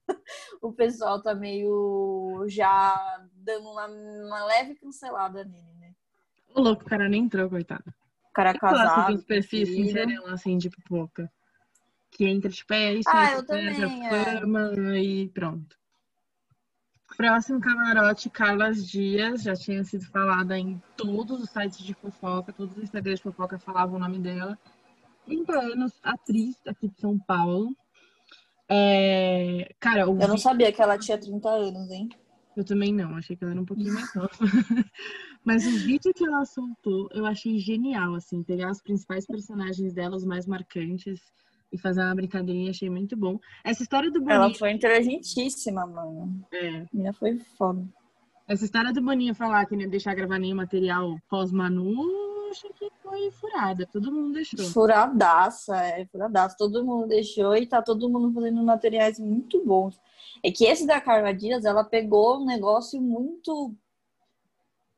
o 0.62 0.72
pessoal 0.72 1.22
tá 1.22 1.36
meio 1.36 2.46
já 2.48 3.22
dando 3.36 3.70
uma, 3.70 3.88
uma 3.88 4.46
leve 4.46 4.76
cancelada 4.76 5.44
nele, 5.44 5.74
né? 5.80 5.94
O 6.56 6.62
louco, 6.62 6.84
o 6.84 6.86
cara 6.86 7.08
nem 7.08 7.24
entrou, 7.24 7.50
coitado 7.50 7.94
cara 8.38 8.52
eu 8.52 8.60
casado. 8.60 9.14
Gosto 9.14 9.26
perfis 9.26 9.68
sincerão, 9.68 10.28
assim, 10.28 10.58
de 10.58 10.70
pipoca. 10.70 11.32
Que 12.12 12.26
entra, 12.26 12.52
tipo, 12.52 12.72
é 12.74 12.94
isso, 12.94 13.10
ah, 13.12 13.34
eu 13.34 13.46
também, 13.46 14.06
é. 14.06 14.40
fama 14.40 14.72
e 15.00 15.28
pronto. 15.30 15.76
Próximo 17.16 17.60
camarote, 17.60 18.30
Carlas 18.30 18.88
Dias, 18.88 19.42
já 19.42 19.56
tinha 19.56 19.84
sido 19.84 20.06
falada 20.06 20.58
em 20.58 20.82
todos 20.96 21.42
os 21.42 21.50
sites 21.50 21.80
de 21.80 21.96
fofoca, 21.96 22.54
todos 22.54 22.78
os 22.78 22.84
Instagrams 22.84 23.20
de 23.20 23.24
fofoca 23.24 23.58
falavam 23.58 23.96
o 23.96 24.00
nome 24.00 24.20
dela. 24.20 24.58
30 25.26 25.60
anos, 25.60 26.00
atriz 26.04 26.56
aqui 26.68 26.88
de 26.88 27.02
São 27.02 27.18
Paulo. 27.18 27.76
É... 28.70 29.74
Cara, 29.80 30.02
eu 30.02 30.16
vi... 30.16 30.28
não 30.28 30.38
sabia 30.38 30.72
que 30.72 30.82
ela 30.82 30.98
tinha 30.98 31.18
30 31.18 31.50
anos, 31.50 31.92
hein? 31.92 32.10
Eu 32.56 32.66
também 32.66 32.92
não, 32.92 33.16
achei 33.16 33.36
que 33.36 33.44
ela 33.44 33.54
era 33.54 33.62
um 33.62 33.66
pouquinho 33.66 33.94
mais 33.94 34.12
nova. 34.16 34.30
Mas 35.46 35.66
o 35.66 35.72
vídeo 35.86 36.14
que 36.14 36.26
ela 36.26 36.44
soltou, 36.44 37.08
eu 37.14 37.26
achei 37.26 37.60
genial, 37.60 38.16
assim, 38.16 38.44
pegar 38.44 38.72
os 38.72 38.82
principais 38.82 39.26
personagens 39.26 39.94
dela, 39.94 40.16
os 40.16 40.26
mais 40.26 40.48
marcantes, 40.48 41.22
e 41.72 41.78
fazer 41.78 42.02
uma 42.02 42.16
brincadeirinha, 42.16 42.72
achei 42.72 42.90
muito 42.90 43.16
bom. 43.16 43.40
Essa 43.64 43.84
história 43.84 44.10
do 44.10 44.20
Boninho... 44.20 44.36
Ela 44.36 44.54
foi 44.54 44.72
inteligentíssima, 44.72 45.86
mano. 45.86 46.46
É. 46.52 46.78
A 46.80 46.86
menina 46.94 47.14
foi 47.14 47.38
foda. 47.58 47.86
Essa 48.48 48.66
história 48.66 48.94
do 48.94 49.02
Boninho 49.02 49.36
falar 49.36 49.66
que 49.66 49.76
não 49.76 49.84
ia 49.84 49.90
deixar 49.90 50.16
gravar 50.16 50.40
nenhum 50.40 50.56
material 50.56 51.18
pós-Manu, 51.30 51.94
acho 52.50 52.70
que 52.74 52.90
foi 53.02 53.32
furada. 53.32 53.88
Todo 53.92 54.12
mundo 54.12 54.34
deixou. 54.34 54.60
Furadaça, 54.66 55.76
é, 55.78 56.06
furadaça. 56.06 56.56
Todo 56.58 56.86
mundo 56.86 57.08
deixou 57.08 57.56
e 57.56 57.66
tá 57.66 57.82
todo 57.82 58.10
mundo 58.10 58.34
fazendo 58.34 58.64
materiais 58.64 59.20
muito 59.20 59.64
bons. 59.66 60.00
É 60.44 60.52
que 60.52 60.66
esse 60.66 60.86
da 60.86 61.02
Carla 61.02 61.34
Dias, 61.34 61.66
ela 61.66 61.84
pegou 61.84 62.42
um 62.42 62.46
negócio 62.46 63.02
muito. 63.02 63.74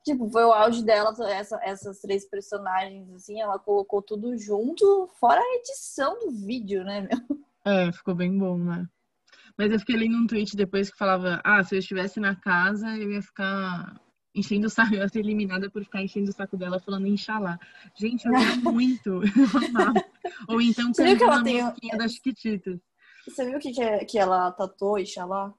Tipo, 0.03 0.29
foi 0.29 0.43
o 0.43 0.53
auge 0.53 0.83
dela, 0.83 1.13
essa, 1.29 1.59
essas 1.61 1.99
três 1.99 2.25
personagens, 2.25 3.11
assim, 3.13 3.39
ela 3.41 3.59
colocou 3.59 4.01
tudo 4.01 4.35
junto, 4.37 5.09
fora 5.19 5.41
a 5.41 5.55
edição 5.57 6.17
do 6.19 6.31
vídeo, 6.31 6.83
né, 6.83 7.01
meu? 7.01 7.39
É, 7.65 7.91
ficou 7.91 8.15
bem 8.15 8.35
bom, 8.37 8.57
né? 8.57 8.87
Mas 9.57 9.71
eu 9.73 9.79
fiquei 9.79 9.97
lendo 9.97 10.17
um 10.17 10.25
tweet 10.25 10.55
depois 10.55 10.89
que 10.89 10.97
falava: 10.97 11.41
ah, 11.43 11.61
se 11.63 11.75
eu 11.75 11.79
estivesse 11.79 12.19
na 12.19 12.33
casa, 12.33 12.87
eu 12.97 13.11
ia 13.11 13.21
ficar 13.21 13.99
enchendo 14.39 14.67
o 14.67 14.69
saco, 14.69 14.93
eu 14.95 14.99
ia 15.01 15.07
ser 15.09 15.19
eliminada 15.19 15.69
por 15.69 15.83
ficar 15.83 16.01
enchendo 16.01 16.29
o 16.29 16.33
saco 16.33 16.57
dela 16.57 16.79
falando 16.79 17.05
Inxalá. 17.07 17.59
Gente, 17.95 18.25
eu 18.27 18.35
amo 18.35 18.71
muito. 18.73 19.21
Ou 20.47 20.61
então 20.61 20.93
Você 20.93 21.03
viu 21.05 21.17
que 21.17 21.23
ela 21.23 21.43
tem 21.43 21.63
musiquinha 21.63 21.97
das 21.97 22.13
Chiquititas. 22.13 22.79
Você 23.27 23.45
viu 23.45 23.59
que, 23.59 23.71
que, 23.71 23.81
é- 23.81 24.05
que 24.05 24.17
ela 24.17 24.51
tatuou 24.51 24.97
Inxalá? 24.97 25.53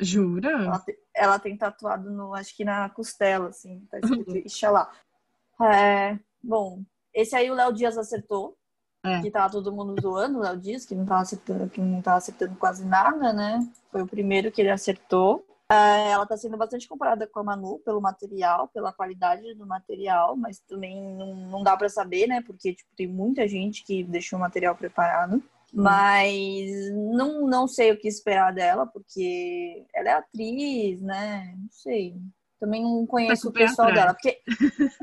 Jura? 0.00 0.50
Ela, 0.50 0.78
te- 0.80 0.98
ela 1.14 1.38
tem 1.38 1.56
tatuado 1.56 2.10
no, 2.10 2.34
acho 2.34 2.56
que 2.56 2.64
na 2.64 2.88
costela, 2.90 3.48
assim, 3.48 3.80
tá 3.90 3.98
escrito 3.98 4.36
Inxalá. 4.38 4.90
É, 5.62 6.18
bom, 6.42 6.82
esse 7.12 7.36
aí 7.36 7.50
o 7.50 7.54
Léo 7.54 7.72
Dias 7.72 7.96
acertou. 7.98 8.56
É. 9.06 9.20
Que 9.20 9.30
tava 9.30 9.52
todo 9.52 9.70
mundo 9.70 9.94
zoando 10.00 10.38
o 10.38 10.40
Léo 10.40 10.56
Dias, 10.58 10.86
que 10.86 10.94
não 10.94 11.04
tava 11.04 11.20
acertando, 11.20 11.68
que 11.68 11.78
não 11.78 12.00
tava 12.00 12.16
acertando 12.16 12.56
quase 12.56 12.86
nada, 12.86 13.34
né? 13.34 13.60
Foi 13.92 14.00
o 14.00 14.06
primeiro 14.06 14.50
que 14.50 14.62
ele 14.62 14.70
acertou. 14.70 15.46
É, 15.70 16.10
ela 16.10 16.26
tá 16.26 16.36
sendo 16.36 16.56
bastante 16.56 16.86
comparada 16.86 17.26
com 17.26 17.40
a 17.40 17.42
Manu 17.42 17.78
pelo 17.78 18.00
material, 18.00 18.68
pela 18.68 18.92
qualidade 18.92 19.54
do 19.54 19.66
material, 19.66 20.36
mas 20.36 20.60
também 20.60 21.14
não, 21.14 21.34
não 21.34 21.62
dá 21.62 21.76
pra 21.76 21.88
saber, 21.88 22.26
né? 22.26 22.42
Porque 22.42 22.74
tipo, 22.74 22.90
tem 22.96 23.06
muita 23.06 23.48
gente 23.48 23.82
que 23.82 24.04
deixou 24.04 24.38
o 24.38 24.42
material 24.42 24.76
preparado. 24.76 25.42
Mas 25.72 26.70
não, 26.92 27.48
não 27.48 27.66
sei 27.66 27.90
o 27.90 27.98
que 27.98 28.06
esperar 28.06 28.52
dela, 28.52 28.86
porque 28.86 29.84
ela 29.92 30.08
é 30.08 30.12
atriz, 30.12 31.02
né? 31.02 31.52
Não 31.58 31.68
sei. 31.68 32.16
Também 32.64 32.82
não 32.82 33.04
conheço 33.04 33.42
com 33.42 33.48
o 33.50 33.52
pessoal 33.52 33.88
atrás. 33.88 34.06
dela. 34.06 34.14
Porque 34.14 34.40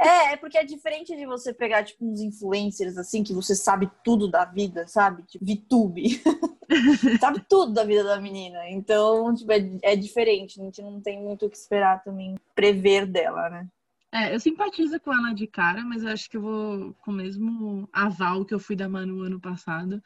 é, 0.01 0.33
é 0.33 0.37
porque 0.37 0.57
é 0.57 0.63
diferente 0.63 1.15
de 1.15 1.27
você 1.27 1.53
pegar, 1.53 1.83
tipo, 1.83 2.03
uns 2.03 2.19
influencers, 2.19 2.97
assim, 2.97 3.23
que 3.23 3.33
você 3.33 3.55
sabe 3.55 3.87
tudo 4.03 4.27
da 4.27 4.45
vida, 4.45 4.87
sabe? 4.87 5.21
Tipo, 5.21 5.45
VTube. 5.45 6.19
sabe 7.21 7.45
tudo 7.47 7.71
da 7.71 7.83
vida 7.83 8.03
da 8.03 8.19
menina. 8.19 8.67
Então, 8.67 9.31
tipo, 9.35 9.51
é, 9.51 9.69
é 9.83 9.95
diferente. 9.95 10.59
A 10.59 10.63
gente 10.63 10.81
não 10.81 10.99
tem 10.99 11.21
muito 11.21 11.45
o 11.45 11.49
que 11.51 11.55
esperar 11.55 12.03
também, 12.03 12.35
prever 12.55 13.05
dela, 13.05 13.47
né? 13.47 13.67
É, 14.11 14.33
eu 14.33 14.39
simpatizo 14.39 14.99
com 14.99 15.13
ela 15.13 15.31
de 15.35 15.45
cara, 15.45 15.83
mas 15.83 16.01
eu 16.01 16.09
acho 16.09 16.27
que 16.31 16.37
eu 16.37 16.41
vou 16.41 16.95
com 16.95 17.11
o 17.11 17.13
mesmo 17.13 17.87
aval 17.93 18.43
que 18.43 18.55
eu 18.55 18.59
fui 18.59 18.75
da 18.75 18.89
Manu 18.89 19.21
ano 19.21 19.39
passado. 19.39 20.01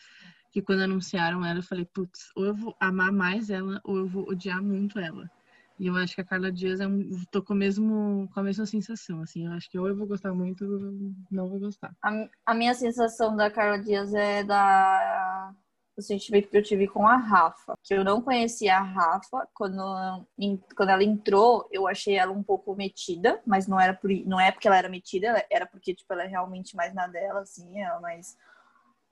Que 0.52 0.62
quando 0.62 0.82
anunciaram 0.82 1.46
ela, 1.46 1.60
eu 1.60 1.64
falei, 1.64 1.86
putz, 1.86 2.32
ou 2.36 2.44
eu 2.44 2.54
vou 2.54 2.76
amar 2.82 3.14
mais 3.14 3.50
ela, 3.50 3.80
ou 3.86 3.98
eu 3.98 4.08
vou 4.08 4.30
odiar 4.30 4.62
muito 4.62 5.00
ela. 5.00 5.32
E 5.80 5.88
eu 5.88 5.96
acho 5.96 6.16
que 6.16 6.22
a 6.22 6.26
Carla 6.26 6.52
Dias 6.52 6.80
é 6.80 6.88
um, 6.88 7.24
tô 7.32 7.44
com, 7.44 7.54
mesmo, 7.54 8.30
com 8.34 8.40
a 8.40 8.44
mesma 8.44 8.66
sensação, 8.66 9.22
assim. 9.22 9.46
Eu 9.46 9.52
acho 9.54 9.70
que 9.70 9.78
ou 9.78 9.88
eu 9.88 9.96
vou 9.96 10.08
gostar 10.08 10.34
muito, 10.34 10.64
ou 10.66 11.14
não 11.30 11.50
vou 11.50 11.60
gostar. 11.60 11.94
A, 12.02 12.12
a 12.46 12.54
minha 12.54 12.74
sensação 12.74 13.36
da 13.36 13.50
Carla 13.52 13.80
Dias 13.80 14.14
é 14.14 14.44
da 14.44 15.54
o 15.98 16.02
sentimento 16.02 16.50
que 16.50 16.58
eu 16.58 16.64
tive 16.64 16.88
com 16.88 17.08
a 17.08 17.16
Rafa. 17.16 17.74
Que 17.82 17.94
eu 17.94 18.04
não 18.04 18.22
conhecia 18.22 18.78
a 18.78 18.82
Rafa. 18.82 19.48
Quando, 19.54 19.82
em- 20.38 20.62
quando 20.76 20.90
ela 20.90 21.04
entrou, 21.04 21.68
eu 21.72 21.88
achei 21.88 22.16
ela 22.16 22.34
um 22.34 22.44
pouco 22.44 22.76
metida, 22.76 23.42
mas 23.46 23.66
não 23.68 23.80
era 23.80 23.94
por, 23.94 24.10
não 24.26 24.38
é 24.40 24.52
porque 24.52 24.68
ela 24.68 24.78
era 24.78 24.90
metida, 24.90 25.46
era 25.50 25.66
porque 25.66 25.96
tipo, 25.96 26.12
ela 26.12 26.24
é 26.24 26.28
realmente 26.28 26.76
mais 26.76 26.94
na 26.94 27.08
dela, 27.08 27.42
assim, 27.42 27.80
ela 27.80 27.98
é 27.98 28.02
mais. 28.02 28.38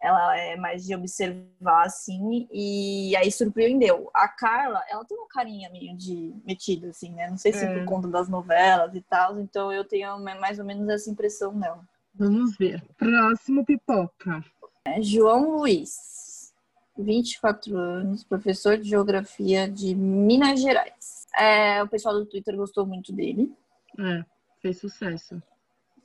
Ela 0.04 0.38
é 0.38 0.58
mais 0.58 0.84
de 0.86 0.94
observar, 0.94 1.86
assim, 1.86 2.46
e 2.52 3.16
aí 3.16 3.32
surpreendeu. 3.32 4.10
A 4.14 4.28
Carla, 4.28 4.84
ela 4.90 5.06
tem 5.06 5.18
uma 5.18 5.30
carinha 5.30 5.70
meio 5.70 5.96
de 5.96 6.34
metida, 6.46 6.90
assim, 6.90 7.14
né? 7.14 7.30
Não 7.30 7.38
sei 7.38 7.54
se 7.54 7.64
É. 7.64 7.74
por 7.80 7.86
conta 7.86 8.10
das 8.10 8.28
novelas 8.28 8.94
e 8.96 9.02
tal, 9.02 9.40
então 9.40 9.72
eu 9.72 9.86
tenho 9.86 10.20
mais 10.20 10.60
ou 10.60 10.66
menos 10.66 10.90
essa 10.90 11.10
impressão 11.10 11.54
nela. 11.54 11.88
Vamos 12.14 12.58
ver. 12.58 12.84
Próximo 12.98 13.64
pipoca. 13.66 14.44
É 14.86 15.02
João 15.02 15.52
Luiz, 15.60 16.52
24 16.98 17.78
anos, 17.78 18.26
professor 18.26 18.78
de 18.78 18.90
geografia 18.90 19.70
de 19.70 19.96
Minas 19.96 20.60
Gerais. 20.62 21.26
É, 21.38 21.82
o 21.82 21.88
pessoal 21.88 22.14
do 22.16 22.26
Twitter 22.26 22.58
gostou 22.58 22.86
muito 22.86 23.14
dele, 23.14 23.50
É, 23.98 24.26
fez 24.62 24.80
sucesso. 24.80 25.42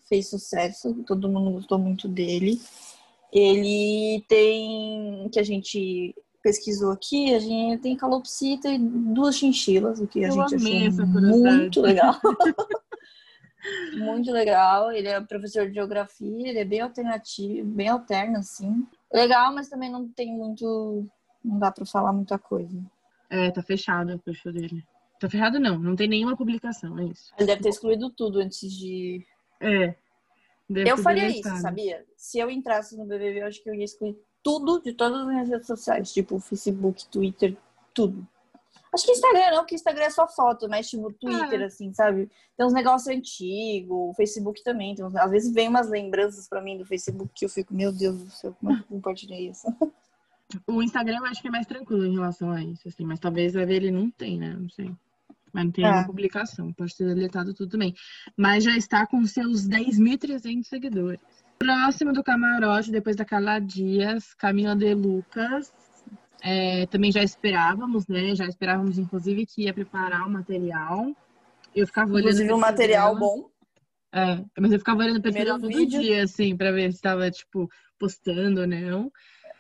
fez 0.09 0.29
sucesso, 0.29 0.95
todo 1.05 1.29
mundo 1.29 1.51
gostou 1.51 1.79
muito 1.81 2.07
dele. 2.09 2.61
Ele 3.33 4.25
tem, 4.29 5.29
que 5.31 5.39
a 5.39 5.43
gente 5.43 6.15
pesquisou 6.43 6.93
aqui, 6.93 7.35
a 7.35 7.39
gente 7.39 7.83
tem 7.83 7.97
calopsita 7.97 8.69
e 8.71 8.79
duas 8.79 9.37
chinchilas, 9.37 10.01
o 10.01 10.07
que 10.07 10.25
a 10.25 10.29
Eu 10.29 10.33
gente 10.33 10.55
amei 10.55 10.89
achou 10.89 11.07
muito 11.07 11.81
legal. 11.81 12.15
muito 13.99 14.31
legal. 14.31 14.93
Ele 14.93 15.09
é 15.09 15.21
professor 15.21 15.67
de 15.67 15.75
geografia, 15.75 16.49
ele 16.49 16.59
é 16.59 16.65
bem 16.65 16.81
alternativo, 16.81 17.69
bem 17.69 17.89
alterno, 17.89 18.39
assim. 18.39 18.87
Legal, 19.13 19.55
mas 19.55 19.69
também 19.69 19.91
não 19.91 20.09
tem 20.09 20.33
muito. 20.33 21.07
Não 21.45 21.59
dá 21.59 21.71
pra 21.71 21.85
falar 21.85 22.13
muita 22.13 22.39
coisa. 22.39 22.79
É, 23.31 23.51
tá 23.51 23.63
fechado 23.63 24.15
o 24.15 24.19
perfil 24.19 24.53
dele. 24.53 24.85
Tá 25.21 25.29
fechado 25.29 25.59
não, 25.59 25.79
não 25.79 25.97
tem 25.97 26.09
nenhuma 26.09 26.37
publicação, 26.37 26.99
é 26.99 27.05
isso. 27.05 27.33
Ele 27.37 27.47
deve 27.47 27.63
ter 27.63 27.69
excluído 27.71 28.11
tudo 28.11 28.39
antes 28.39 28.73
de. 28.73 29.25
É. 29.61 29.95
Eu 30.71 30.99
faria 30.99 31.29
isso, 31.29 31.49
sabia? 31.61 32.05
Se 32.17 32.39
eu 32.39 32.51
entrasse 32.51 32.97
no 32.97 33.05
BBB, 33.07 33.41
eu 33.43 33.47
acho 33.47 33.63
que 33.63 33.71
eu 33.71 33.75
ia 33.75 33.85
excluir 33.85 34.17
tudo 34.43 34.81
de 34.83 34.93
todas 34.93 35.21
as 35.23 35.27
minhas 35.27 35.49
redes 35.49 35.67
sociais, 35.67 36.13
tipo 36.13 36.39
Facebook, 36.39 37.07
Twitter, 37.09 37.57
tudo. 37.95 38.27
Acho 38.93 39.05
que 39.05 39.13
Instagram 39.13 39.51
não, 39.51 39.59
porque 39.59 39.75
Instagram 39.75 40.05
é 40.05 40.11
só 40.11 40.27
foto, 40.27 40.67
mas 40.69 40.89
tipo 40.89 41.13
Twitter, 41.13 41.61
É. 41.61 41.65
assim, 41.65 41.93
sabe? 41.93 42.31
Tem 42.57 42.67
uns 42.67 42.73
negócios 42.73 43.15
antigos, 43.15 43.91
o 43.97 44.15
Facebook 44.15 44.63
também. 44.63 44.95
Tem 44.95 45.05
uns- 45.05 45.15
Às 45.17 45.31
vezes 45.31 45.53
vem 45.53 45.69
umas 45.69 45.89
lembranças 45.91 46.49
pra 46.49 46.63
mim 46.63 46.79
do 46.79 46.87
Facebook 46.87 47.31
que 47.35 47.45
eu 47.45 47.49
fico, 47.51 47.75
meu 47.75 47.93
Deus 47.93 48.17
do 48.25 48.31
céu, 48.31 48.55
como 48.59 48.73
eu 48.73 48.85
compartilhei 48.85 49.49
isso? 49.51 49.67
O 50.67 50.83
Instagram 50.83 51.19
eu 51.19 51.27
acho 51.27 51.43
que 51.43 51.49
é 51.49 51.51
mais 51.51 51.67
tranquilo 51.67 52.07
em 52.07 52.15
relação 52.15 52.51
a 52.51 52.63
isso, 52.65 52.89
assim, 52.89 53.05
mas 53.05 53.21
talvez 53.21 53.55
a 53.55 53.67
ver 53.67 53.75
ele 53.83 53.91
não 53.91 54.11
tem, 54.11 54.39
né? 54.39 54.57
Não 54.59 54.71
sei. 54.71 54.91
Mas 55.59 55.65
não 55.65 55.73
tem 55.73 55.85
É. 55.85 55.89
nenhuma 55.89 56.07
publicação, 56.07 56.73
pode 56.73 56.97
ter 56.97 57.05
deletado 57.15 57.53
tudo 57.53 57.71
também. 57.71 57.95
Mas 58.37 58.63
já 58.63 58.77
está 58.77 59.07
com 59.07 59.25
seus 59.25 59.67
10.300 59.67 60.69
seguidores. 60.69 61.21
Próximo 61.59 62.13
do 62.13 62.23
camarote, 62.23 62.93
depois 62.93 63.17
da 63.17 63.25
Carla 63.25 63.59
Dias, 63.59 64.33
Camila 64.35 64.77
De 64.77 64.95
Lucas. 64.95 65.73
É, 66.41 66.87
também 66.87 67.11
já 67.11 67.23
esperávamos, 67.23 68.07
né? 68.07 68.35
Já 68.37 68.47
esperávamos, 68.47 68.97
inclusive, 68.97 69.45
que 69.45 69.63
ia 69.63 69.75
preparar 69.75 70.25
o 70.25 70.31
material. 70.31 71.11
Eu 71.75 71.87
ficava 71.87 72.11
olhando. 72.13 72.21
Inclusive 72.29 72.53
um 72.53 72.59
material 72.59 73.09
dela. 73.15 73.19
bom. 73.19 73.51
É, 74.15 74.45
mas 74.61 74.73
eu 74.73 74.79
ficava 74.79 75.03
olhando 75.03 75.19
o 75.19 75.23
perfil 75.23 75.45
dela 75.45 75.61
todo 75.61 75.77
vídeo. 75.77 76.01
dia, 76.01 76.23
assim, 76.23 76.57
pra 76.57 76.71
ver 76.71 76.93
se 76.93 77.01
tava, 77.01 77.29
tipo, 77.31 77.69
postando 77.99 78.61
ou 78.61 78.67
não. 78.69 79.13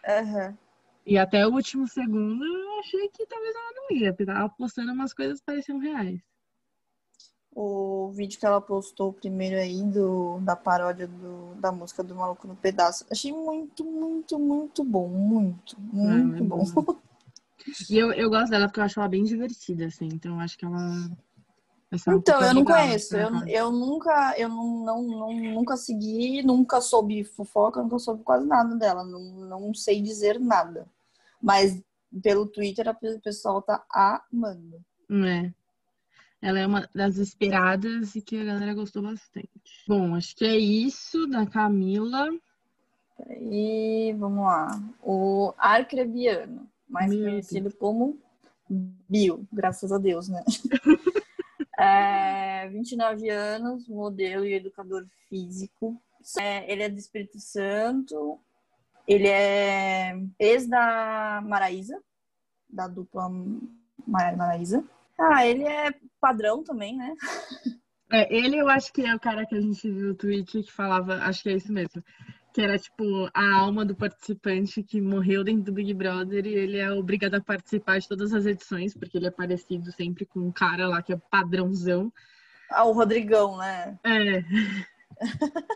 Aham. 0.06 0.56
E 1.04 1.18
até 1.18 1.44
o 1.46 1.50
último 1.52 1.88
segundo 1.88 2.44
eu 2.78 2.80
achei 2.80 3.08
que 3.08 3.26
talvez 3.26 3.54
ela 3.54 3.72
não 3.74 3.96
ia, 3.96 4.12
porque 4.12 4.24
tava 4.26 4.48
postando 4.50 4.92
umas 4.92 5.12
coisas 5.12 5.40
que 5.40 5.46
pareciam 5.46 5.78
reais. 5.78 6.20
O 7.54 8.12
vídeo 8.12 8.38
que 8.38 8.46
ela 8.46 8.60
postou 8.60 9.12
primeiro 9.12 9.56
aí 9.56 9.82
do, 9.82 10.38
da 10.40 10.54
paródia 10.54 11.08
do, 11.08 11.54
da 11.56 11.72
música 11.72 12.04
do 12.04 12.14
Maluco 12.14 12.46
no 12.46 12.54
Pedaço. 12.54 13.04
Achei 13.10 13.32
muito, 13.32 13.84
muito, 13.84 14.38
muito 14.38 14.84
bom. 14.84 15.08
Muito, 15.08 15.80
muito 15.80 16.44
é 16.44 16.46
bom. 16.46 16.64
boa. 16.64 16.96
E 17.90 17.98
eu, 17.98 18.12
eu 18.12 18.30
gosto 18.30 18.50
dela 18.50 18.66
porque 18.66 18.78
eu 18.78 18.84
acho 18.84 19.00
ela 19.00 19.08
bem 19.08 19.24
divertida, 19.24 19.86
assim, 19.86 20.06
então 20.06 20.38
acho 20.38 20.56
que 20.56 20.64
ela 20.64 21.10
Então, 22.06 22.40
eu 22.40 22.54
não 22.54 22.64
conheço. 22.64 23.16
Eu, 23.16 23.46
eu 23.48 23.72
nunca, 23.72 24.38
eu 24.38 24.48
não, 24.48 24.84
não, 24.84 25.02
não- 25.02 25.32
nunca 25.54 25.76
segui, 25.76 26.42
nunca 26.42 26.80
soube 26.80 27.24
fofoca, 27.24 27.82
nunca 27.82 27.98
soube 27.98 28.22
quase 28.22 28.46
nada 28.46 28.76
dela. 28.76 29.02
Não, 29.04 29.20
não 29.20 29.74
sei 29.74 30.00
dizer 30.00 30.38
nada. 30.38 30.86
Mas 31.42 31.80
pelo 32.22 32.46
Twitter 32.46 32.88
o 32.88 33.20
pessoal 33.20 33.62
tá 33.62 33.84
amando. 33.90 34.80
É. 35.10 35.52
Ela 36.40 36.60
é 36.60 36.66
uma 36.66 36.88
das 36.94 37.16
esperadas 37.16 38.14
e 38.14 38.22
que 38.22 38.40
a 38.40 38.44
galera 38.44 38.74
gostou 38.74 39.02
bastante. 39.02 39.50
Bom, 39.86 40.14
acho 40.14 40.36
que 40.36 40.44
é 40.44 40.56
isso 40.56 41.26
da 41.26 41.44
Camila. 41.46 42.28
E 43.40 44.14
vamos 44.16 44.44
lá. 44.44 44.80
O 45.02 45.52
Arcrebiano, 45.58 46.68
mais 46.88 47.10
Meu 47.10 47.24
conhecido 47.24 47.74
como 47.74 48.16
Bill, 48.68 49.46
graças 49.52 49.90
a 49.90 49.98
Deus, 49.98 50.28
né? 50.28 50.44
é, 51.78 52.68
29 52.68 53.28
anos, 53.30 53.88
modelo 53.88 54.44
e 54.44 54.54
educador 54.54 55.04
físico. 55.28 56.00
É, 56.38 56.70
ele 56.70 56.84
é 56.84 56.88
do 56.88 56.98
Espírito 56.98 57.40
Santo. 57.40 58.38
Ele 59.08 59.26
é 59.26 60.12
ex 60.38 60.68
da 60.68 61.42
Maraísa, 61.42 61.98
da 62.68 62.86
dupla 62.86 63.30
Mara 64.06 64.36
Maraísa. 64.36 64.84
Ah, 65.18 65.46
ele 65.46 65.64
é 65.64 65.94
padrão 66.20 66.62
também, 66.62 66.96
né? 66.96 67.14
É, 68.10 68.34
ele 68.34 68.56
eu 68.56 68.70
acho 68.70 68.90
que 68.90 69.02
é 69.02 69.14
o 69.14 69.20
cara 69.20 69.44
que 69.44 69.54
a 69.54 69.60
gente 69.60 69.86
viu 69.90 70.08
no 70.08 70.14
tweet 70.14 70.62
que 70.62 70.72
falava, 70.72 71.16
acho 71.24 71.42
que 71.42 71.50
é 71.50 71.52
isso 71.52 71.70
mesmo. 71.70 72.02
Que 72.54 72.62
era 72.62 72.78
tipo 72.78 73.04
a 73.34 73.54
alma 73.54 73.84
do 73.84 73.94
participante 73.94 74.82
que 74.82 74.98
morreu 74.98 75.44
dentro 75.44 75.64
do 75.64 75.72
Big 75.74 75.92
Brother 75.92 76.46
e 76.46 76.54
ele 76.54 76.78
é 76.78 76.90
obrigado 76.90 77.34
a 77.34 77.40
participar 77.42 77.98
de 77.98 78.08
todas 78.08 78.32
as 78.32 78.46
edições, 78.46 78.94
porque 78.94 79.18
ele 79.18 79.26
é 79.26 79.30
parecido 79.30 79.92
sempre 79.92 80.24
com 80.24 80.40
um 80.40 80.50
cara 80.50 80.88
lá 80.88 81.02
que 81.02 81.12
é 81.12 81.20
padrãozão. 81.30 82.10
Ah, 82.70 82.84
o 82.84 82.92
Rodrigão, 82.92 83.58
né? 83.58 83.98
É. 84.02 84.42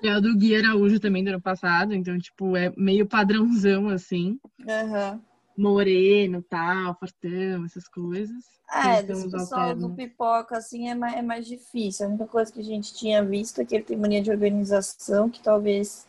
É 0.02 0.16
o 0.16 0.20
do 0.20 0.36
Gui 0.36 0.56
Araújo 0.56 0.98
também 0.98 1.22
do 1.22 1.28
ano 1.28 1.40
passado, 1.40 1.94
então, 1.94 2.18
tipo, 2.18 2.56
é 2.56 2.72
meio 2.76 3.06
padrãozão 3.06 3.88
assim. 3.88 4.38
Aham. 4.68 5.20
moreno, 5.56 6.42
tal, 6.42 6.96
fortão, 6.98 7.64
essas 7.64 7.86
coisas. 7.86 8.44
É, 8.72 9.02
desse 9.02 9.30
pessoal 9.30 9.74
do 9.76 9.90
pipoca, 9.90 10.56
assim, 10.56 10.88
é 10.88 10.94
mais, 10.94 11.14
é 11.14 11.22
mais 11.22 11.46
difícil. 11.46 12.06
A 12.06 12.08
única 12.08 12.26
coisa 12.26 12.50
que 12.50 12.60
a 12.60 12.64
gente 12.64 12.94
tinha 12.94 13.22
visto 13.22 13.60
é 13.60 13.66
que 13.66 13.74
ele 13.74 13.84
tem 13.84 13.98
mania 13.98 14.22
de 14.22 14.30
organização, 14.30 15.28
que 15.28 15.42
talvez. 15.42 16.06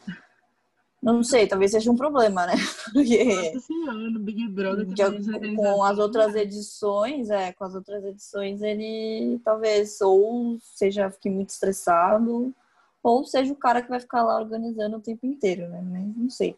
Não 1.02 1.22
sei, 1.22 1.46
talvez 1.46 1.72
seja 1.72 1.92
um 1.92 1.98
problema, 1.98 2.46
né? 2.46 2.54
Porque. 2.94 3.26
Nossa 3.26 3.60
senhora, 3.60 4.10
no 4.10 4.20
Big 4.20 4.48
Brother 4.48 4.86
de, 4.86 5.56
com 5.58 5.84
as 5.84 6.00
outras 6.00 6.34
edições, 6.36 7.30
é, 7.30 7.52
com 7.52 7.66
as 7.66 7.76
outras 7.76 8.02
edições, 8.06 8.62
ele 8.62 9.42
talvez 9.44 10.00
ou 10.00 10.58
seja, 10.62 11.12
fique 11.12 11.30
muito 11.30 11.50
estressado, 11.50 12.56
ou 13.04 13.24
seja 13.26 13.54
o 13.54 13.58
cara 13.58 13.82
que 13.82 13.90
vai 13.90 14.00
ficar 14.00 14.24
lá 14.24 14.40
organizando 14.40 14.98
o 14.98 15.02
tempo 15.02 15.26
inteiro, 15.26 15.68
né? 15.70 15.82
Mas 15.82 16.16
não 16.16 16.30
sei 16.30 16.58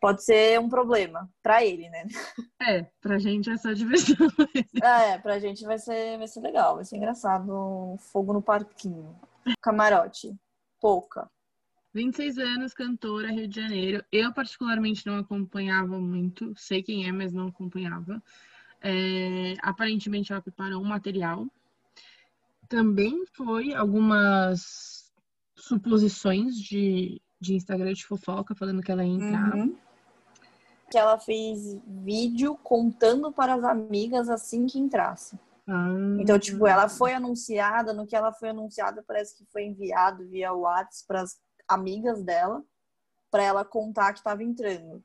pode 0.00 0.22
ser 0.22 0.58
um 0.60 0.68
problema 0.68 1.28
para 1.42 1.64
ele, 1.64 1.88
né? 1.88 2.06
É, 2.60 2.82
pra 3.00 3.18
gente 3.18 3.48
é 3.48 3.56
só 3.56 3.72
diversão. 3.72 4.16
é, 4.82 5.16
pra 5.18 5.38
gente 5.38 5.64
vai 5.64 5.78
ser, 5.78 6.18
vai 6.18 6.26
ser 6.26 6.40
legal, 6.40 6.74
vai 6.74 6.84
ser 6.84 6.96
engraçado. 6.96 7.96
Fogo 8.12 8.32
no 8.32 8.42
parquinho. 8.42 9.16
Camarote. 9.62 10.36
Pouca. 10.80 11.30
26 11.94 12.38
anos, 12.38 12.74
cantora, 12.74 13.30
Rio 13.30 13.48
de 13.48 13.60
Janeiro. 13.60 14.04
Eu, 14.10 14.32
particularmente, 14.32 15.06
não 15.06 15.18
acompanhava 15.18 15.98
muito. 16.00 16.52
Sei 16.56 16.82
quem 16.82 17.08
é, 17.08 17.12
mas 17.12 17.32
não 17.32 17.46
acompanhava. 17.46 18.22
É, 18.82 19.54
aparentemente, 19.62 20.32
ela 20.32 20.42
preparou 20.42 20.82
um 20.82 20.86
material. 20.86 21.46
Também 22.68 23.24
foi 23.34 23.72
algumas 23.72 25.07
suposições 25.58 26.56
de, 26.56 27.20
de 27.40 27.54
Instagram 27.54 27.92
de 27.92 28.06
fofoca, 28.06 28.54
falando 28.54 28.82
que 28.82 28.90
ela 28.90 29.04
ia 29.04 29.12
entrar. 29.12 29.54
Uhum 29.54 29.76
que 30.90 30.96
ela 30.96 31.18
fez 31.18 31.76
vídeo 31.86 32.56
contando 32.62 33.30
para 33.30 33.54
as 33.54 33.64
amigas 33.64 34.28
assim 34.28 34.66
que 34.66 34.78
entrasse. 34.78 35.38
Ah. 35.66 35.94
Então, 36.18 36.38
tipo, 36.38 36.66
ela 36.66 36.88
foi 36.88 37.12
anunciada, 37.12 37.92
no 37.92 38.06
que 38.06 38.16
ela 38.16 38.32
foi 38.32 38.50
anunciada, 38.50 39.04
parece 39.06 39.36
que 39.36 39.44
foi 39.52 39.64
enviado 39.64 40.26
via 40.28 40.52
WhatsApp 40.52 41.06
para 41.06 41.22
as 41.22 41.36
amigas 41.68 42.22
dela, 42.22 42.62
para 43.30 43.42
ela 43.42 43.64
contar 43.64 44.12
que 44.12 44.20
estava 44.20 44.42
entrando. 44.42 45.04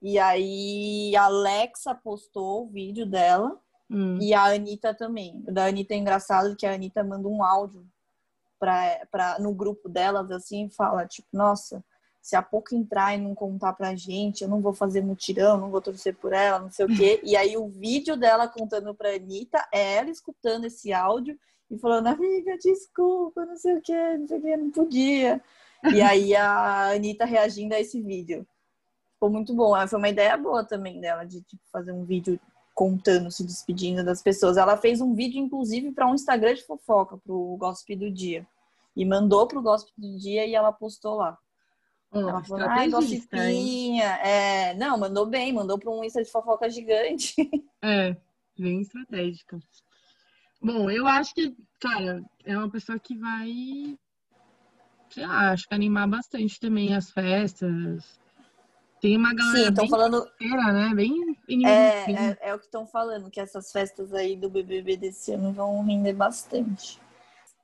E 0.00 0.18
aí 0.18 1.16
a 1.16 1.24
Alexa 1.24 1.94
postou 1.94 2.64
o 2.64 2.68
vídeo 2.68 3.06
dela 3.06 3.58
hum. 3.90 4.18
e 4.20 4.32
a 4.32 4.44
Anitta 4.44 4.94
também. 4.94 5.42
O 5.48 5.52
da 5.52 5.66
Anitta 5.66 5.94
é 5.94 5.96
engraçado 5.96 6.56
que 6.56 6.66
a 6.66 6.74
Anitta 6.74 7.02
manda 7.02 7.26
um 7.26 7.42
áudio 7.42 7.84
pra, 8.64 9.06
pra, 9.10 9.38
no 9.38 9.52
grupo 9.52 9.90
delas 9.90 10.30
assim 10.30 10.70
fala, 10.70 11.06
tipo, 11.06 11.28
nossa, 11.30 11.84
se 12.22 12.34
a 12.34 12.40
pouco 12.40 12.74
entrar 12.74 13.14
e 13.14 13.20
não 13.20 13.34
contar 13.34 13.74
pra 13.74 13.94
gente, 13.94 14.42
eu 14.42 14.48
não 14.48 14.62
vou 14.62 14.72
fazer 14.72 15.02
mutirão, 15.02 15.58
não 15.58 15.70
vou 15.70 15.82
torcer 15.82 16.16
por 16.16 16.32
ela, 16.32 16.60
não 16.60 16.70
sei 16.70 16.86
o 16.86 16.96
quê. 16.96 17.20
E 17.22 17.36
aí 17.36 17.58
o 17.58 17.68
vídeo 17.68 18.16
dela 18.16 18.48
contando 18.48 18.94
pra 18.94 19.14
Anitta 19.14 19.68
é 19.70 19.96
ela 19.96 20.08
escutando 20.08 20.64
esse 20.64 20.94
áudio 20.94 21.38
e 21.70 21.76
falando, 21.76 22.06
amiga, 22.06 22.56
desculpa, 22.56 23.44
não 23.44 23.56
sei 23.58 23.76
o 23.76 23.82
quê, 23.82 24.16
não 24.16 24.26
sei 24.26 24.38
o 24.38 24.40
quê, 24.40 24.56
não 24.56 24.70
podia. 24.70 25.42
E 25.92 26.00
aí 26.00 26.34
a 26.34 26.92
Anitta 26.92 27.26
reagindo 27.26 27.74
a 27.74 27.80
esse 27.80 28.00
vídeo. 28.00 28.46
Ficou 29.12 29.28
muito 29.28 29.54
bom. 29.54 29.74
Foi 29.86 29.98
uma 29.98 30.08
ideia 30.08 30.34
boa 30.38 30.64
também 30.64 31.02
dela 31.02 31.24
de 31.24 31.42
tipo, 31.42 31.62
fazer 31.70 31.92
um 31.92 32.06
vídeo 32.06 32.40
contando, 32.74 33.30
se 33.30 33.44
despedindo 33.44 34.02
das 34.02 34.22
pessoas. 34.22 34.56
Ela 34.56 34.78
fez 34.78 35.02
um 35.02 35.14
vídeo, 35.14 35.38
inclusive, 35.38 35.92
para 35.92 36.10
um 36.10 36.14
Instagram 36.14 36.54
de 36.54 36.64
fofoca, 36.64 37.18
pro 37.18 37.56
Gossip 37.58 37.94
do 37.96 38.10
Dia. 38.10 38.46
E 38.96 39.04
mandou 39.04 39.46
pro 39.46 39.62
Gossip 39.62 39.92
do 39.96 40.16
Dia 40.18 40.46
e 40.46 40.54
ela 40.54 40.72
postou 40.72 41.16
lá. 41.16 41.36
Ela 42.12 42.44
falou, 42.44 42.68
ai, 42.68 42.88
gossipinha. 42.88 44.04
É, 44.04 44.74
não, 44.74 44.96
mandou 44.96 45.26
bem, 45.26 45.52
mandou 45.52 45.78
para 45.78 45.90
um 45.90 46.04
Insta 46.04 46.22
de 46.22 46.30
fofoca 46.30 46.70
gigante. 46.70 47.34
É, 47.86 48.16
bem 48.58 48.80
estratégica. 48.80 49.58
Bom, 50.58 50.90
eu 50.90 51.06
acho 51.06 51.34
que, 51.34 51.54
cara, 51.78 52.24
é 52.42 52.56
uma 52.56 52.70
pessoa 52.70 52.98
que 52.98 53.14
vai, 53.14 53.94
sei 55.10 55.26
lá, 55.26 55.50
acho 55.50 55.68
que 55.68 55.74
animar 55.74 56.08
bastante 56.08 56.58
também 56.58 56.94
as 56.94 57.10
festas. 57.10 58.18
Tem 59.02 59.18
uma 59.18 59.34
galera 59.34 59.66
Sim, 59.66 59.74
bem 59.74 59.88
falando... 59.90 60.26
Inteira, 60.40 60.72
né? 60.72 60.94
Bem 60.94 61.36
é, 61.66 62.10
é, 62.10 62.38
é 62.40 62.54
o 62.54 62.58
que 62.58 62.64
estão 62.64 62.86
falando, 62.86 63.30
que 63.30 63.38
essas 63.38 63.70
festas 63.70 64.14
aí 64.14 64.34
do 64.34 64.48
BBB 64.48 64.96
desse 64.96 65.32
ano 65.32 65.52
vão 65.52 65.84
render 65.84 66.14
bastante. 66.14 66.98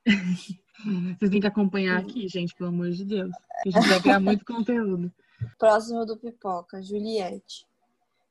Vocês 1.18 1.30
têm 1.30 1.40
que 1.40 1.46
acompanhar 1.46 1.98
aqui, 1.98 2.28
gente, 2.28 2.54
pelo 2.54 2.70
amor 2.70 2.90
de 2.90 3.04
Deus. 3.04 3.30
A 3.64 3.68
gente 3.68 3.88
vai 3.88 4.00
criar 4.00 4.20
muito 4.20 4.44
conteúdo. 4.44 5.12
Próximo 5.58 6.04
do 6.04 6.16
Pipoca, 6.16 6.82
Juliette. 6.82 7.66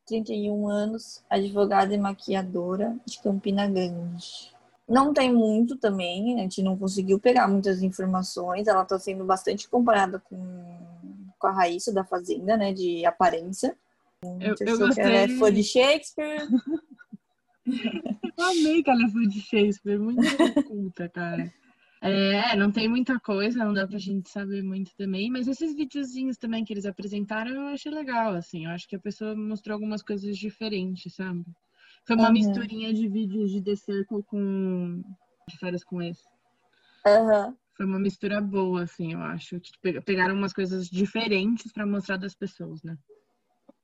31 0.08 0.68
anos, 0.68 1.24
advogada 1.30 1.94
e 1.94 1.98
maquiadora 1.98 2.98
de 3.06 3.22
Campina 3.22 3.68
Grande. 3.68 4.52
Não 4.88 5.14
tem 5.14 5.32
muito 5.32 5.78
também, 5.78 6.40
a 6.40 6.42
gente 6.42 6.64
não 6.64 6.76
conseguiu 6.76 7.20
pegar 7.20 7.48
muitas 7.48 7.84
informações. 7.84 8.68
Ela 8.68 8.82
está 8.82 8.98
sendo 8.98 9.24
bastante 9.24 9.70
comparada 9.70 10.20
com, 10.20 10.36
com 11.38 11.48
a 11.48 11.52
Raíssa 11.52 11.94
da 11.94 12.04
Fazenda, 12.04 12.58
né? 12.58 12.74
De 12.74 13.06
aparência. 13.06 13.78
Eu, 14.24 14.56
eu 14.60 14.80
gostei. 14.80 15.04
Ela 15.04 15.14
é 15.14 15.28
fã 15.28 15.54
de 15.54 15.64
Shakespeare. 15.64 16.42
eu 17.68 18.44
amei 18.44 18.82
que 18.82 18.90
ela 18.90 19.06
é 19.06 19.10
fã 19.10 19.22
de 19.28 19.42
Shakespeare, 19.42 20.00
muito 20.00 20.22
culta, 20.68 21.08
cara. 21.08 21.54
É, 22.02 22.56
não 22.56 22.72
tem 22.72 22.88
muita 22.88 23.20
coisa, 23.20 23.64
não 23.64 23.74
dá 23.74 23.86
pra 23.86 23.98
gente 23.98 24.30
saber 24.30 24.64
muito 24.64 24.96
também, 24.96 25.30
mas 25.30 25.48
esses 25.50 25.76
videozinhos 25.76 26.38
também 26.38 26.64
que 26.64 26.72
eles 26.72 26.86
apresentaram 26.86 27.52
eu 27.52 27.68
achei 27.68 27.92
legal, 27.92 28.34
assim, 28.34 28.66
eu 28.66 28.72
acho 28.72 28.88
que 28.88 28.96
a 28.96 29.00
pessoa 29.00 29.36
mostrou 29.36 29.74
algumas 29.74 30.02
coisas 30.02 30.38
diferentes, 30.38 31.14
sabe? 31.14 31.44
Foi 32.06 32.16
uma 32.16 32.28
uhum. 32.28 32.34
misturinha 32.34 32.94
de 32.94 33.08
vídeos 33.10 33.52
de 33.52 33.62
The 33.62 33.76
Circle 33.76 34.24
com 34.24 35.04
de 35.48 35.58
férias 35.58 35.84
com 35.84 36.02
esse. 36.02 36.24
Uhum. 37.06 37.56
Foi 37.76 37.86
uma 37.86 38.00
mistura 38.00 38.40
boa, 38.40 38.84
assim, 38.84 39.14
eu 39.14 39.20
acho. 39.20 39.60
Pegaram 40.06 40.36
umas 40.36 40.54
coisas 40.54 40.88
diferentes 40.88 41.72
para 41.72 41.86
mostrar 41.86 42.18
das 42.18 42.34
pessoas, 42.34 42.82
né? 42.84 42.98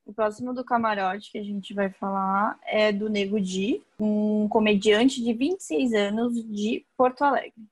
O 0.06 0.14
próximo 0.14 0.54
do 0.54 0.64
camarote 0.64 1.32
que 1.32 1.38
a 1.38 1.44
gente 1.44 1.74
vai 1.74 1.90
falar 1.90 2.58
é 2.64 2.92
do 2.92 3.10
Nego 3.10 3.42
Di, 3.42 3.82
um 4.00 4.48
comediante 4.48 5.24
de 5.24 5.34
26 5.34 5.94
anos 5.94 6.34
de 6.46 6.86
Porto 6.96 7.24
Alegre 7.24 7.66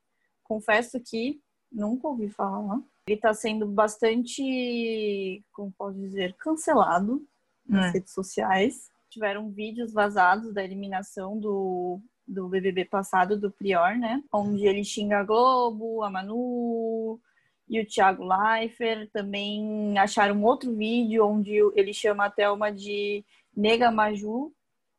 confesso 0.43 0.99
que 0.99 1.39
nunca 1.71 2.07
ouvi 2.07 2.29
falar. 2.29 2.79
Ele 3.07 3.17
está 3.17 3.33
sendo 3.33 3.65
bastante, 3.65 5.43
como 5.51 5.73
posso 5.77 5.99
dizer, 5.99 6.33
cancelado 6.35 7.25
nas 7.67 7.87
é. 7.87 7.91
redes 7.91 8.13
sociais. 8.13 8.89
Tiveram 9.09 9.49
vídeos 9.49 9.91
vazados 9.91 10.53
da 10.53 10.63
eliminação 10.63 11.37
do, 11.37 11.99
do 12.27 12.47
BBB 12.47 12.85
passado, 12.85 13.39
do 13.39 13.51
Prior, 13.51 13.97
né? 13.97 14.23
Onde 14.31 14.65
ele 14.65 14.83
xinga 14.83 15.19
a 15.19 15.23
Globo, 15.23 16.03
a 16.03 16.09
Manu 16.09 17.19
e 17.67 17.79
o 17.79 17.85
Thiago 17.85 18.23
Leifert. 18.23 19.09
Também 19.11 19.97
acharam 19.97 20.41
outro 20.43 20.73
vídeo 20.73 21.25
onde 21.25 21.53
ele 21.75 21.93
chama 21.93 22.25
a 22.25 22.29
Thelma 22.29 22.71
de 22.71 23.23
Nega 23.55 23.91
Maju 23.91 24.53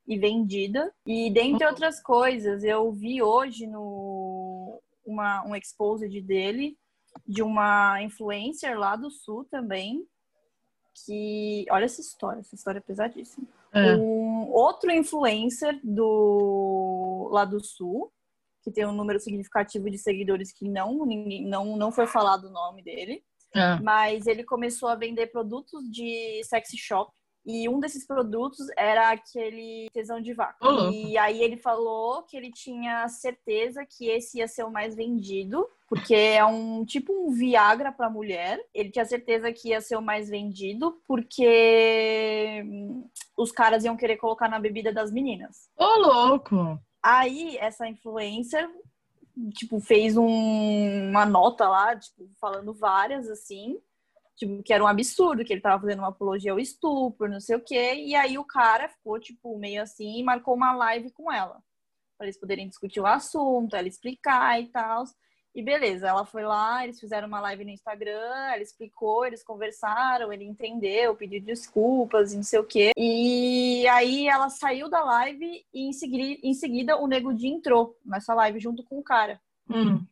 e 0.07 0.18
vendida. 0.18 0.92
E 1.07 1.30
dentre 1.30 1.66
outras 1.66 2.00
coisas, 2.00 2.62
eu 2.62 2.92
vi 2.92 3.22
hoje 3.22 3.66
no 3.66 4.34
uma, 5.05 5.45
um 5.47 5.55
exposed 5.55 6.21
dele, 6.23 6.77
de 7.27 7.43
uma 7.43 8.03
influencer 8.03 8.79
lá 8.79 8.97
do 8.97 9.11
sul 9.11 9.45
também, 9.51 10.05
que. 11.05 11.67
Olha 11.71 11.85
essa 11.85 12.01
história, 12.01 12.40
essa 12.40 12.55
história 12.55 12.79
é 12.79 12.83
pesadíssima. 12.83 13.47
É. 13.73 13.97
Um 13.97 14.51
outro 14.53 14.90
influencer 14.90 15.81
do 15.83 17.29
lá 17.33 17.45
do 17.45 17.62
sul, 17.62 18.12
que 18.62 18.71
tem 18.71 18.87
um 18.87 18.93
número 18.93 19.19
significativo 19.19 19.90
de 19.90 19.99
seguidores 19.99 20.53
que 20.53 20.69
não, 20.69 21.05
ninguém, 21.05 21.45
não, 21.45 21.77
não 21.77 21.90
foi 21.90 22.07
falado 22.07 22.45
o 22.45 22.53
nome 22.53 22.83
dele. 22.83 23.23
É. 23.55 23.79
Mas 23.81 24.27
ele 24.27 24.43
começou 24.43 24.88
a 24.88 24.97
vender 24.97 25.29
produtos 25.29 25.88
de 25.90 26.43
sexy 26.45 26.77
shop 26.77 27.12
e 27.44 27.68
um 27.68 27.78
desses 27.78 28.07
produtos 28.07 28.66
era 28.76 29.11
aquele 29.11 29.88
tesão 29.92 30.20
de 30.20 30.33
vaca. 30.33 30.66
E 30.90 31.18
aí 31.18 31.42
ele 31.42 31.59
falou 31.59 32.22
que 32.22 32.37
ele 32.37 32.50
tinha 32.50 33.07
certeza 33.09 33.85
que 33.85 34.09
esse 34.09 34.38
ia 34.38 34.48
ser 34.48 34.64
o 34.64 34.70
mais 34.70 34.94
vendido, 34.94 35.68
porque 35.87 36.14
é 36.14 36.44
um 36.44 36.85
tipo 36.85 37.12
um 37.12 37.30
Viagra 37.33 37.92
para 37.92 38.09
mulher. 38.09 38.59
Ele 38.72 38.90
tinha 38.90 39.04
certeza 39.04 39.52
que 39.52 39.68
ia 39.68 39.80
ser 39.80 39.96
o 39.96 40.02
mais 40.02 40.30
vendido, 40.30 40.98
porque 41.07 42.64
os 43.37 43.52
caras 43.52 43.85
iam 43.85 43.96
querer 43.96 44.16
colocar 44.16 44.48
na 44.48 44.59
bebida 44.59 44.92
das 44.92 45.12
meninas. 45.12 45.68
Ô, 45.76 45.85
oh, 45.85 45.98
louco! 46.00 46.78
Aí 47.02 47.59
essa 47.59 47.87
influencer 47.87 48.66
tipo 49.52 49.80
fez 49.80 50.16
um, 50.16 51.11
uma 51.11 51.26
nota 51.26 51.68
lá, 51.68 51.96
tipo, 51.96 52.30
falando 52.40 52.72
várias 52.72 53.28
assim 53.28 53.78
tipo, 54.37 54.62
que 54.62 54.73
era 54.73 54.83
um 54.83 54.87
absurdo, 54.87 55.44
que 55.44 55.53
ele 55.53 55.61
tava 55.61 55.81
fazendo 55.81 56.01
uma 56.01 56.09
apologia 56.09 56.53
ao 56.53 56.59
estupro, 56.59 57.29
não 57.29 57.40
sei 57.40 57.57
o 57.57 57.61
quê. 57.61 57.94
E 57.94 58.14
aí 58.14 58.38
o 58.38 58.44
cara 58.44 58.88
ficou, 58.88 59.18
tipo, 59.18 59.59
meio 59.59 59.83
assim 59.83 60.18
e 60.18 60.23
marcou 60.23 60.55
uma 60.55 60.75
live 60.75 61.11
com 61.11 61.33
ela. 61.33 61.62
Pra 62.16 62.27
eles 62.27 62.38
poderem 62.38 62.68
discutir 62.68 63.01
o 63.01 63.07
assunto, 63.07 63.75
ela 63.75 63.88
explicar 63.88 64.61
e 64.61 64.68
tal. 64.68 65.05
E 65.55 65.62
beleza, 65.62 66.09
ela 66.09 66.27
foi 66.27 66.42
lá, 66.42 66.83
eles 66.83 66.99
fizeram 66.99 67.29
uma 67.29 67.40
live 67.40 67.64
no 67.64 67.70
Instagram, 67.70 68.51
ela 68.53 68.61
explicou, 68.61 69.25
eles 69.25 69.44
conversaram, 69.44 70.33
ele 70.33 70.44
entendeu, 70.44 71.14
pediu 71.14 71.40
desculpas 71.40 72.33
e 72.33 72.37
não 72.37 72.42
sei 72.42 72.59
o 72.59 72.64
quê. 72.64 72.90
E 72.97 73.87
aí 73.87 74.27
ela 74.27 74.51
saiu 74.51 74.88
da 74.88 75.05
live 75.05 75.64
e 75.73 75.88
em 75.88 75.92
seguida, 75.92 76.40
em 76.42 76.55
seguida 76.55 76.97
o 76.97 77.07
Nego 77.07 77.33
Di 77.33 77.47
entrou 77.47 77.97
nessa 78.05 78.35
live 78.35 78.59
junto 78.59 78.83
com 78.83 78.99
o 78.99 79.03
cara. 79.03 79.40
Hum. 79.70 80.05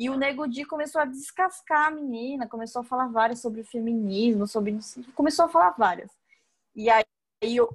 E 0.00 0.08
o 0.08 0.16
Nego 0.16 0.48
Di 0.48 0.64
começou 0.64 0.98
a 0.98 1.04
descascar 1.04 1.88
a 1.88 1.90
menina, 1.90 2.48
começou 2.48 2.80
a 2.80 2.84
falar 2.84 3.08
várias 3.08 3.42
sobre 3.42 3.60
o 3.60 3.64
feminismo, 3.66 4.46
sobre 4.46 4.78
começou 5.14 5.44
a 5.44 5.48
falar 5.50 5.74
várias. 5.76 6.10
E 6.74 6.88
aí 6.88 7.04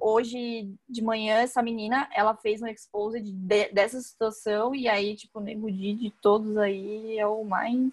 hoje 0.00 0.74
de 0.88 1.02
manhã 1.04 1.36
essa 1.36 1.62
menina 1.62 2.08
ela 2.12 2.34
fez 2.34 2.60
um 2.60 2.66
expose 2.66 3.20
de, 3.20 3.68
dessa 3.72 4.00
situação 4.00 4.74
e 4.74 4.88
aí 4.88 5.14
tipo 5.14 5.38
o 5.38 5.42
Nego 5.42 5.70
Di 5.70 5.94
de 5.94 6.10
todos 6.20 6.56
aí 6.56 7.16
é 7.16 7.24
o 7.28 7.44
mais 7.44 7.92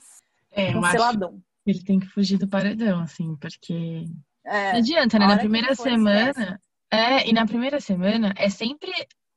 é, 0.52 0.74
canceladão. 0.74 1.40
Ele 1.64 1.84
tem 1.84 2.00
que 2.00 2.08
fugir 2.08 2.40
do 2.40 2.48
paredão 2.48 3.02
assim, 3.02 3.36
porque 3.36 4.06
é, 4.44 4.72
não 4.72 4.80
adianta, 4.80 5.20
né? 5.20 5.28
Na 5.28 5.38
primeira 5.38 5.76
semana, 5.76 6.60
é, 6.90 7.30
e 7.30 7.34
na 7.34 7.46
primeira 7.46 7.80
semana 7.80 8.34
é 8.36 8.50
sempre 8.50 8.92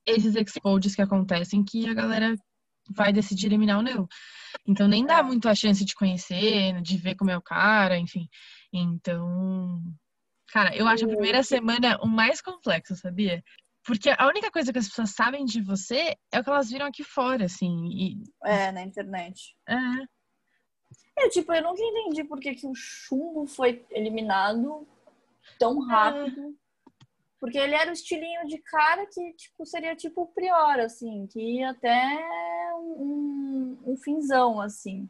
esses 0.07 0.35
exposes 0.35 0.95
que 0.95 1.03
acontecem 1.03 1.63
que 1.63 1.87
a 1.87 1.93
galera 1.93 2.35
vai 2.89 3.13
decidir 3.13 3.45
eliminar 3.45 3.77
o 3.77 3.83
não. 3.83 4.07
Então 4.67 4.87
nem 4.87 5.05
dá 5.05 5.19
é. 5.19 5.23
muito 5.23 5.47
a 5.47 5.55
chance 5.55 5.83
de 5.85 5.95
conhecer, 5.95 6.81
de 6.81 6.97
ver 6.97 7.15
como 7.15 7.31
é 7.31 7.37
o 7.37 7.41
cara, 7.41 7.97
enfim. 7.97 8.27
Então, 8.73 9.81
Cara, 10.51 10.75
eu 10.75 10.87
acho 10.87 11.05
a 11.05 11.09
primeira 11.09 11.43
semana 11.43 11.99
o 12.01 12.07
mais 12.07 12.41
complexo, 12.41 12.95
sabia? 12.95 13.43
Porque 13.85 14.09
a 14.09 14.27
única 14.27 14.49
coisa 14.49 14.71
que 14.71 14.79
as 14.79 14.87
pessoas 14.87 15.11
sabem 15.11 15.45
de 15.45 15.61
você 15.61 16.15
é 16.31 16.39
o 16.39 16.43
que 16.43 16.49
elas 16.49 16.69
viram 16.69 16.85
aqui 16.85 17.03
fora, 17.03 17.45
assim. 17.45 17.87
E... 17.87 18.23
É, 18.45 18.71
na 18.71 18.83
internet. 18.83 19.55
É. 19.67 21.25
É, 21.25 21.29
tipo, 21.29 21.53
eu 21.53 21.63
nunca 21.63 21.81
entendi 21.81 22.23
por 22.23 22.39
que, 22.39 22.53
que 22.53 22.67
o 22.67 22.75
chumbo 22.75 23.45
foi 23.47 23.85
eliminado 23.91 24.87
tão 25.59 25.83
é. 25.83 25.91
rápido. 25.91 26.41
É. 26.41 26.66
Porque 27.47 27.59
ele 27.59 27.75
era 27.75 27.89
o 27.89 27.93
estilinho 27.93 28.45
de 28.45 28.57
cara 28.57 29.05
que, 29.05 29.33
tipo, 29.33 29.65
seria 29.65 29.95
tipo 29.95 30.23
o 30.23 30.27
Prior, 30.27 30.81
assim, 30.81 31.25
que 31.27 31.39
ia 31.39 31.69
até 31.69 32.19
um, 32.75 33.77
um 33.85 33.95
finzão, 33.95 34.59
assim. 34.59 35.09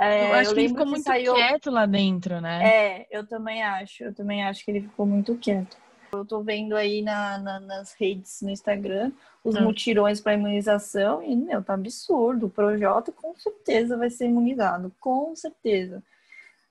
É, 0.00 0.30
eu 0.30 0.34
acho 0.34 0.50
eu 0.50 0.54
que 0.54 0.60
ele 0.60 0.68
ficou 0.70 0.84
que 0.84 0.90
muito 0.90 1.04
saiu... 1.04 1.34
quieto 1.34 1.70
lá 1.70 1.86
dentro, 1.86 2.40
né? 2.40 2.60
É, 2.66 3.06
eu 3.10 3.24
também 3.24 3.62
acho. 3.62 4.02
Eu 4.02 4.12
também 4.12 4.42
acho 4.42 4.64
que 4.64 4.70
ele 4.72 4.80
ficou 4.80 5.06
muito 5.06 5.36
quieto. 5.36 5.76
Eu 6.12 6.24
tô 6.24 6.42
vendo 6.42 6.74
aí 6.74 7.02
na, 7.02 7.38
na, 7.38 7.60
nas 7.60 7.92
redes, 7.92 8.40
no 8.42 8.50
Instagram, 8.50 9.12
os 9.44 9.54
hum. 9.54 9.62
mutirões 9.62 10.20
para 10.20 10.34
imunização 10.34 11.22
e, 11.22 11.36
meu, 11.36 11.62
tá 11.62 11.74
absurdo. 11.74 12.46
O 12.46 12.50
Projota 12.50 13.12
com 13.12 13.32
certeza 13.36 13.96
vai 13.96 14.10
ser 14.10 14.26
imunizado, 14.26 14.92
com 14.98 15.36
certeza. 15.36 16.02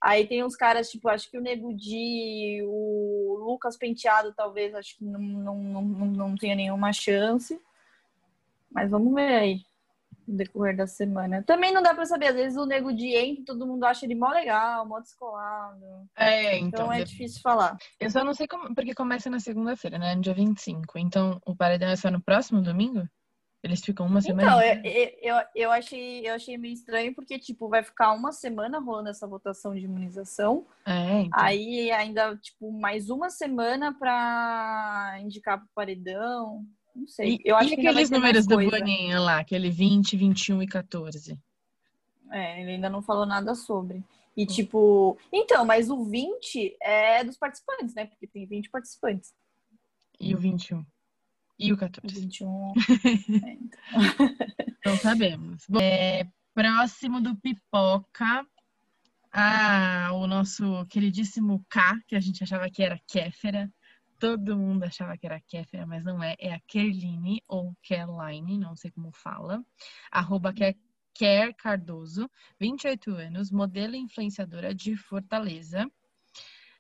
Aí 0.01 0.27
tem 0.27 0.43
uns 0.43 0.55
caras, 0.55 0.89
tipo, 0.89 1.10
acho 1.10 1.29
que 1.29 1.38
o 1.38 1.41
Nego 1.41 1.73
Di, 1.73 2.62
o 2.63 3.38
Lucas 3.39 3.75
Penteado, 3.77 4.33
talvez, 4.33 4.73
acho 4.75 4.97
que 4.97 5.03
não, 5.03 5.19
não, 5.19 5.55
não, 5.55 5.81
não 5.81 6.36
tenha 6.36 6.55
nenhuma 6.55 6.93
chance. 6.93 7.60
Mas 8.71 8.89
vamos 8.91 9.13
ver 9.13 9.33
aí 9.33 9.62
no 10.27 10.36
decorrer 10.36 10.75
da 10.75 10.86
semana. 10.86 11.41
Também 11.43 11.73
não 11.73 11.81
dá 11.81 11.93
pra 11.93 12.05
saber, 12.05 12.27
às 12.27 12.36
vezes 12.36 12.57
o 12.57 12.65
nego 12.65 12.93
de 12.93 13.15
entra, 13.15 13.45
todo 13.45 13.65
mundo 13.65 13.86
acha 13.86 14.05
ele 14.05 14.13
mó 14.13 14.29
legal, 14.29 14.86
mó 14.86 14.99
descolado. 14.99 15.83
É, 16.15 16.57
então. 16.57 16.67
Então 16.67 16.93
é 16.93 17.03
difícil 17.03 17.41
falar. 17.41 17.77
Eu 17.99 18.12
só 18.12 18.23
não 18.23 18.33
sei 18.33 18.47
como, 18.47 18.75
porque 18.75 18.93
começa 18.93 19.29
na 19.29 19.39
segunda-feira, 19.39 19.97
né? 19.97 20.13
No 20.13 20.21
dia 20.21 20.33
25. 20.33 20.99
Então 20.99 21.41
o 21.45 21.55
paredão 21.55 21.89
é 21.89 21.95
só 21.95 22.12
no 22.12 22.21
próximo 22.21 22.62
domingo? 22.62 23.07
Eles 23.63 23.81
ficam 23.83 24.05
uma 24.05 24.21
semana? 24.21 24.43
Então, 24.43 24.61
eu, 24.61 25.17
eu, 25.21 25.45
eu, 25.55 25.71
achei, 25.71 26.27
eu 26.27 26.35
achei 26.35 26.57
meio 26.57 26.73
estranho, 26.73 27.13
porque, 27.15 27.39
tipo, 27.39 27.67
vai 27.67 27.83
ficar 27.83 28.13
uma 28.13 28.31
semana 28.31 28.79
rolando 28.79 29.09
essa 29.09 29.27
votação 29.27 29.73
de 29.73 29.85
imunização. 29.85 30.65
É, 30.85 31.21
então. 31.21 31.39
Aí 31.39 31.91
ainda, 31.91 32.35
tipo, 32.37 32.71
mais 32.71 33.09
uma 33.09 33.29
semana 33.29 33.93
pra 33.97 35.17
indicar 35.21 35.57
pro 35.57 35.67
paredão. 35.73 36.63
Não 36.95 37.07
sei. 37.07 37.35
E, 37.35 37.41
eu 37.43 37.55
acho 37.55 37.73
e 37.73 37.75
que 37.75 37.87
aqueles 37.87 38.09
números 38.09 38.45
do 38.45 38.57
Boninho 38.57 39.21
lá, 39.21 39.39
aquele 39.39 39.71
20, 39.71 40.15
21 40.15 40.61
e 40.61 40.67
14? 40.67 41.39
É, 42.31 42.61
ele 42.61 42.71
ainda 42.71 42.89
não 42.89 43.01
falou 43.01 43.25
nada 43.25 43.55
sobre. 43.55 44.03
E 44.35 44.43
hum. 44.43 44.45
tipo, 44.45 45.17
então, 45.33 45.65
mas 45.65 45.89
o 45.89 46.03
20 46.03 46.77
é 46.79 47.23
dos 47.23 47.37
participantes, 47.37 47.95
né? 47.95 48.05
Porque 48.05 48.27
tem 48.27 48.45
20 48.45 48.69
participantes. 48.69 49.33
E 50.19 50.35
o 50.35 50.37
21? 50.37 50.85
E 51.59 51.73
o 51.73 51.77
14? 51.77 52.17
O 52.17 52.21
21. 52.21 52.73
é, 53.43 53.51
então. 53.53 54.35
então 54.79 54.97
sabemos. 54.97 55.65
É, 55.81 56.27
próximo 56.53 57.21
do 57.21 57.35
Pipoca. 57.35 58.45
O 60.13 60.25
nosso 60.25 60.85
queridíssimo 60.87 61.63
K, 61.69 61.99
que 62.07 62.15
a 62.15 62.19
gente 62.19 62.43
achava 62.43 62.69
que 62.69 62.81
era 62.81 62.99
Kéfera, 63.07 63.71
Todo 64.19 64.57
mundo 64.57 64.83
achava 64.83 65.15
que 65.15 65.27
era 65.27 65.39
Kéfera, 65.39 65.85
mas 65.85 66.03
não 66.03 66.23
é. 66.23 66.35
É 66.39 66.53
a 66.53 66.59
Kerline 66.61 67.43
ou 67.47 67.75
Caroline, 67.87 68.57
não 68.57 68.75
sei 68.75 68.89
como 68.89 69.11
fala. 69.11 69.63
Arroba 70.11 70.51
Ker 71.13 71.55
Cardoso, 71.55 72.29
28 72.59 73.11
anos, 73.11 73.51
modelo 73.51 73.95
influenciadora 73.95 74.73
de 74.73 74.95
Fortaleza. 74.95 75.89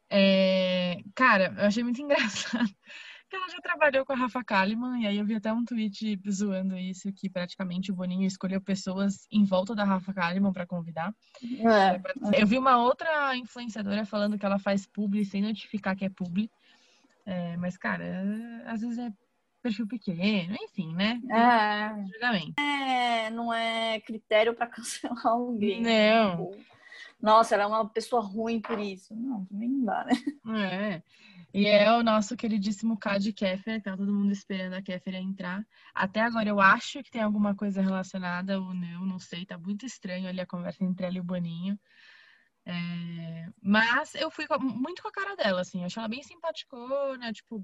É, 0.09 0.97
cara, 1.13 1.53
eu 1.57 1.65
achei 1.65 1.83
muito 1.83 2.01
engraçado 2.01 2.69
que 2.69 2.77
trabalhou 3.77 4.03
com 4.03 4.13
a 4.13 4.15
Rafa 4.15 4.43
Kalimann, 4.43 5.01
e 5.01 5.07
aí 5.07 5.17
eu 5.17 5.25
vi 5.25 5.35
até 5.35 5.53
um 5.53 5.63
tweet 5.63 6.19
zoando 6.29 6.75
isso, 6.77 7.13
que 7.13 7.29
praticamente 7.29 7.91
o 7.91 7.95
Boninho 7.95 8.25
escolheu 8.25 8.59
pessoas 8.59 9.27
em 9.31 9.43
volta 9.43 9.75
da 9.75 9.83
Rafa 9.83 10.11
Kalimann 10.13 10.51
para 10.51 10.65
convidar. 10.65 11.13
É. 11.43 12.41
Eu 12.41 12.47
vi 12.47 12.57
uma 12.57 12.77
outra 12.77 13.35
influenciadora 13.37 14.03
falando 14.03 14.37
que 14.37 14.45
ela 14.45 14.57
faz 14.57 14.87
publi 14.87 15.23
sem 15.23 15.43
notificar 15.43 15.95
que 15.95 16.05
é 16.05 16.09
publi. 16.09 16.49
É, 17.25 17.55
mas, 17.57 17.77
cara, 17.77 18.03
às 18.65 18.81
vezes 18.81 18.97
é 18.97 19.13
perfil 19.61 19.87
pequeno, 19.87 20.55
enfim, 20.61 20.95
né? 20.95 21.21
É. 21.29 22.11
Julgamento. 22.11 22.59
É, 22.59 23.29
não 23.29 23.53
é 23.53 23.99
critério 24.01 24.55
para 24.55 24.65
cancelar 24.67 25.27
alguém. 25.27 25.81
Não. 25.81 26.47
Tipo, 26.47 26.65
nossa, 27.21 27.53
ela 27.53 27.63
é 27.63 27.67
uma 27.67 27.87
pessoa 27.87 28.21
ruim 28.21 28.59
por 28.59 28.79
isso. 28.79 29.15
Não, 29.15 29.45
também 29.45 29.69
não 29.69 29.85
dá, 29.85 30.05
né? 30.05 30.13
É. 30.63 31.01
E 31.53 31.65
é 31.65 31.91
o 31.93 32.03
nosso 32.03 32.35
queridíssimo 32.35 32.97
K 32.97 33.17
de 33.17 33.33
Kéfer, 33.33 33.81
tá 33.81 33.95
todo 33.95 34.13
mundo 34.13 34.31
esperando 34.31 34.73
a 34.73 34.81
Kéfer 34.81 35.15
entrar. 35.15 35.65
Até 35.93 36.21
agora 36.21 36.47
eu 36.47 36.59
acho 36.59 37.01
que 37.01 37.09
tem 37.09 37.21
alguma 37.21 37.55
coisa 37.55 37.81
relacionada 37.81 38.59
ou 38.59 38.73
não, 38.73 39.05
não 39.05 39.19
sei, 39.19 39.45
tá 39.45 39.57
muito 39.57 39.85
estranho 39.85 40.27
ali 40.27 40.41
a 40.41 40.45
conversa 40.45 40.83
entre 40.83 41.05
ela 41.05 41.17
e 41.17 41.19
o 41.19 41.23
Boninho. 41.23 41.79
É, 42.69 43.49
mas 43.61 44.13
eu 44.15 44.29
fui 44.29 44.45
com, 44.45 44.59
muito 44.59 45.01
com 45.01 45.07
a 45.07 45.11
cara 45.11 45.35
dela, 45.37 45.61
assim. 45.61 45.79
Eu 45.79 45.85
achei 45.85 46.01
ela 46.01 46.09
bem 46.09 46.21
simpaticona, 46.21 47.31
tipo. 47.31 47.63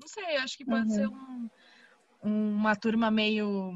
Não 0.00 0.06
sei, 0.06 0.36
acho 0.36 0.56
que 0.56 0.64
pode 0.64 0.88
uhum. 0.88 0.94
ser 0.94 1.08
um, 1.08 2.54
uma 2.54 2.76
turma 2.76 3.10
meio. 3.10 3.72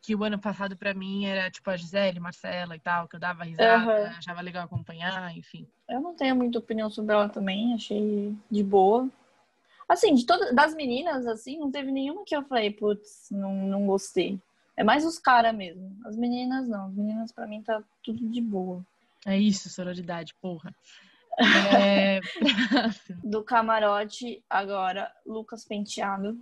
Que 0.00 0.14
o 0.14 0.24
ano 0.24 0.38
passado 0.38 0.76
para 0.76 0.94
mim 0.94 1.26
era 1.26 1.50
tipo 1.50 1.68
a 1.70 1.76
Gisele, 1.76 2.20
Marcela 2.20 2.76
e 2.76 2.80
tal, 2.80 3.08
que 3.08 3.16
eu 3.16 3.20
dava 3.20 3.44
risada, 3.44 3.84
uhum. 3.84 4.06
achava 4.06 4.40
legal 4.40 4.64
acompanhar, 4.64 5.36
enfim. 5.36 5.66
Eu 5.88 6.00
não 6.00 6.14
tenho 6.14 6.36
muita 6.36 6.58
opinião 6.58 6.88
sobre 6.88 7.14
ela 7.14 7.28
também, 7.28 7.74
achei 7.74 8.34
de 8.50 8.62
boa. 8.62 9.08
Assim, 9.88 10.14
de 10.14 10.26
todas 10.26 10.54
das 10.54 10.74
meninas, 10.74 11.26
assim, 11.26 11.58
não 11.58 11.70
teve 11.70 11.90
nenhuma 11.90 12.24
que 12.24 12.36
eu 12.36 12.44
falei, 12.44 12.70
putz, 12.70 13.28
não, 13.30 13.54
não 13.54 13.86
gostei. 13.86 14.38
É 14.76 14.84
mais 14.84 15.04
os 15.04 15.18
caras 15.18 15.54
mesmo. 15.54 15.96
As 16.04 16.16
meninas 16.16 16.68
não. 16.68 16.86
As 16.86 16.94
meninas, 16.94 17.32
para 17.32 17.46
mim, 17.46 17.62
tá 17.62 17.82
tudo 18.02 18.28
de 18.28 18.40
boa. 18.40 18.86
É 19.26 19.36
isso, 19.36 19.68
sororidade, 19.68 20.34
porra. 20.40 20.74
É... 21.80 22.20
Do 23.22 23.44
camarote, 23.44 24.42
agora, 24.50 25.12
Lucas 25.24 25.64
Penteado, 25.64 26.36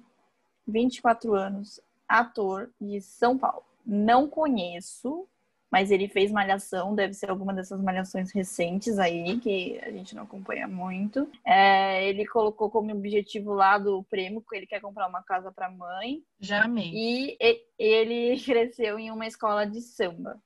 24 0.66 1.34
anos, 1.34 1.78
ator 2.08 2.70
de 2.80 3.00
São 3.00 3.36
Paulo. 3.36 3.64
Não 3.84 4.28
conheço, 4.28 5.28
mas 5.70 5.90
ele 5.90 6.08
fez 6.08 6.30
malhação, 6.30 6.94
deve 6.94 7.12
ser 7.12 7.30
alguma 7.30 7.52
dessas 7.52 7.80
malhações 7.80 8.32
recentes 8.32 8.98
aí, 8.98 9.38
que 9.38 9.78
a 9.82 9.90
gente 9.90 10.14
não 10.14 10.22
acompanha 10.22 10.66
muito. 10.66 11.28
É, 11.44 12.08
ele 12.08 12.26
colocou 12.26 12.70
como 12.70 12.92
objetivo 12.92 13.52
lá 13.52 13.78
do 13.78 14.02
prêmio 14.04 14.40
que 14.40 14.56
ele 14.56 14.66
quer 14.66 14.80
comprar 14.80 15.08
uma 15.08 15.22
casa 15.22 15.52
para 15.52 15.70
mãe. 15.70 16.22
Já 16.40 16.64
amei. 16.64 16.92
E 16.94 17.38
ele 17.78 18.40
cresceu 18.44 18.98
em 18.98 19.10
uma 19.10 19.26
escola 19.26 19.66
de 19.66 19.80
samba. 19.80 20.40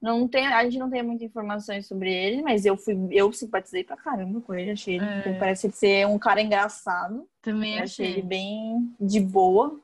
Não 0.00 0.26
tem, 0.26 0.46
a 0.46 0.64
gente 0.64 0.78
não 0.78 0.88
tem 0.88 1.02
muitas 1.02 1.28
informações 1.28 1.86
sobre 1.86 2.10
ele, 2.10 2.40
mas 2.40 2.64
eu 2.64 2.74
fui, 2.74 2.96
eu 3.10 3.30
simpatizei 3.34 3.84
pra 3.84 3.98
caramba 3.98 4.40
com 4.40 4.54
ele, 4.54 4.70
achei 4.70 4.94
ele, 4.94 5.04
é. 5.04 5.38
parece 5.38 5.70
ser 5.72 6.06
um 6.06 6.18
cara 6.18 6.40
engraçado. 6.40 7.28
Também 7.42 7.78
achei. 7.78 8.06
achei 8.06 8.18
ele 8.18 8.22
bem 8.22 8.94
de 8.98 9.20
boa. 9.20 9.78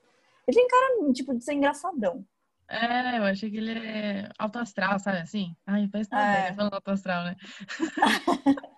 Ele 0.46 0.56
tem 0.56 0.68
cara, 0.68 1.12
tipo, 1.12 1.34
de 1.34 1.44
ser 1.44 1.54
engraçadão. 1.54 2.24
É, 2.68 3.18
eu 3.18 3.24
achei 3.24 3.48
que 3.50 3.58
ele 3.58 3.78
é 3.78 4.28
alto 4.38 4.58
astral, 4.58 4.98
sabe 4.98 5.18
assim? 5.18 5.54
Ai, 5.66 5.88
parece 5.90 6.10
que 6.10 6.16
é. 6.16 6.52
falando 6.52 6.74
alto 6.74 6.90
astral, 6.90 7.24
né? 7.24 7.36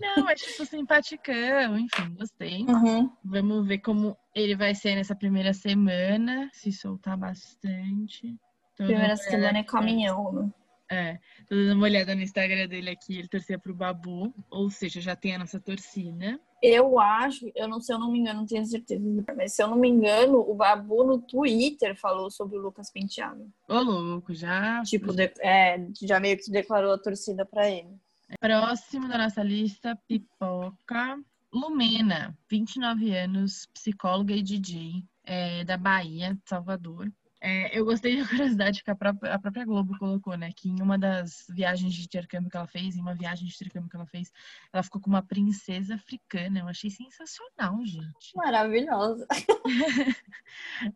Não, 0.00 0.28
é 0.28 0.34
tipo 0.34 0.64
simpaticão, 0.64 1.78
enfim, 1.78 2.14
gostei. 2.16 2.64
Uhum. 2.64 3.10
Vamos 3.24 3.66
ver 3.66 3.78
como 3.78 4.16
ele 4.34 4.54
vai 4.54 4.74
ser 4.74 4.94
nessa 4.94 5.16
primeira 5.16 5.52
semana, 5.52 6.48
se 6.52 6.70
soltar 6.70 7.16
bastante. 7.16 8.36
Primeira 8.76 9.16
semana 9.16 9.58
é 9.58 9.64
caminhão, 9.64 10.32
né? 10.32 10.52
É, 10.90 11.18
tô 11.46 11.54
dando 11.54 11.74
uma 11.74 11.84
olhada 11.84 12.14
no 12.14 12.22
Instagram 12.22 12.66
dele 12.66 12.90
aqui, 12.90 13.18
ele 13.18 13.28
torcia 13.28 13.58
pro 13.58 13.74
Babu, 13.74 14.32
ou 14.50 14.70
seja, 14.70 15.00
já 15.00 15.14
tem 15.14 15.34
a 15.34 15.38
nossa 15.38 15.60
torcida. 15.60 16.40
Eu 16.62 16.98
acho, 16.98 17.50
eu 17.54 17.68
não 17.68 17.80
sei, 17.80 17.94
eu 17.94 17.98
não 17.98 18.10
me 18.10 18.18
engano, 18.18 18.40
não 18.40 18.46
tenho 18.46 18.64
certeza, 18.64 19.02
mas 19.36 19.52
se 19.52 19.62
eu 19.62 19.68
não 19.68 19.76
me 19.76 19.88
engano, 19.88 20.38
o 20.38 20.54
Babu 20.54 21.04
no 21.04 21.20
Twitter 21.20 21.94
falou 21.94 22.30
sobre 22.30 22.56
o 22.56 22.62
Lucas 22.62 22.90
Penteado. 22.90 23.52
Ô, 23.68 23.80
louco, 23.80 24.34
já. 24.34 24.82
Tipo, 24.82 25.12
de, 25.12 25.30
é, 25.40 25.86
já 26.02 26.18
meio 26.18 26.38
que 26.38 26.50
declarou 26.50 26.92
a 26.92 26.98
torcida 26.98 27.44
para 27.44 27.70
ele. 27.70 27.94
Próximo 28.40 29.08
da 29.08 29.18
nossa 29.18 29.42
lista, 29.42 29.96
Pipoca. 30.08 31.18
Lumena, 31.52 32.36
29 32.50 33.16
anos, 33.16 33.66
psicóloga 33.72 34.34
e 34.34 34.42
DJ 34.42 35.02
é, 35.24 35.64
da 35.64 35.76
Bahia, 35.76 36.36
Salvador. 36.44 37.10
É, 37.40 37.78
eu 37.78 37.84
gostei 37.84 38.20
da 38.20 38.26
curiosidade 38.28 38.82
que 38.82 38.90
a 38.90 38.96
própria, 38.96 39.34
a 39.34 39.38
própria, 39.38 39.64
Globo 39.64 39.96
colocou, 39.98 40.36
né? 40.36 40.50
Que 40.54 40.68
em 40.68 40.82
uma 40.82 40.98
das 40.98 41.46
viagens 41.48 41.94
de 41.94 42.04
intercâmbio 42.04 42.50
que 42.50 42.56
ela 42.56 42.66
fez, 42.66 42.96
em 42.96 43.00
uma 43.00 43.14
viagem 43.14 43.46
de 43.46 43.54
intercâmbio 43.54 43.88
que 43.88 43.96
ela 43.96 44.06
fez, 44.06 44.32
ela 44.72 44.82
ficou 44.82 45.00
com 45.00 45.08
uma 45.08 45.22
princesa 45.22 45.94
africana. 45.94 46.60
Eu 46.60 46.68
achei 46.68 46.90
sensacional, 46.90 47.84
gente. 47.84 48.34
Maravilhosa. 48.34 49.26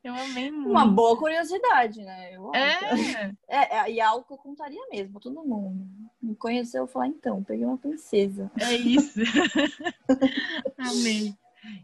eu 0.02 0.14
amei 0.14 0.50
muito. 0.50 0.70
Uma 0.70 0.86
boa 0.86 1.16
curiosidade, 1.16 2.02
né? 2.02 2.34
Eu 2.34 2.52
é. 2.54 3.34
é. 3.48 3.76
é. 3.76 3.92
E 3.92 4.00
é 4.00 4.02
algo 4.02 4.26
que 4.26 4.32
eu 4.32 4.38
contaria 4.38 4.82
mesmo, 4.90 5.20
todo 5.20 5.44
mundo. 5.44 5.86
Me 6.20 6.34
conheceu, 6.34 6.82
eu 6.82 6.86
falar, 6.86 7.06
então, 7.08 7.42
peguei 7.44 7.64
uma 7.64 7.78
princesa. 7.78 8.50
É 8.60 8.74
isso. 8.74 9.20
amei. 10.78 11.36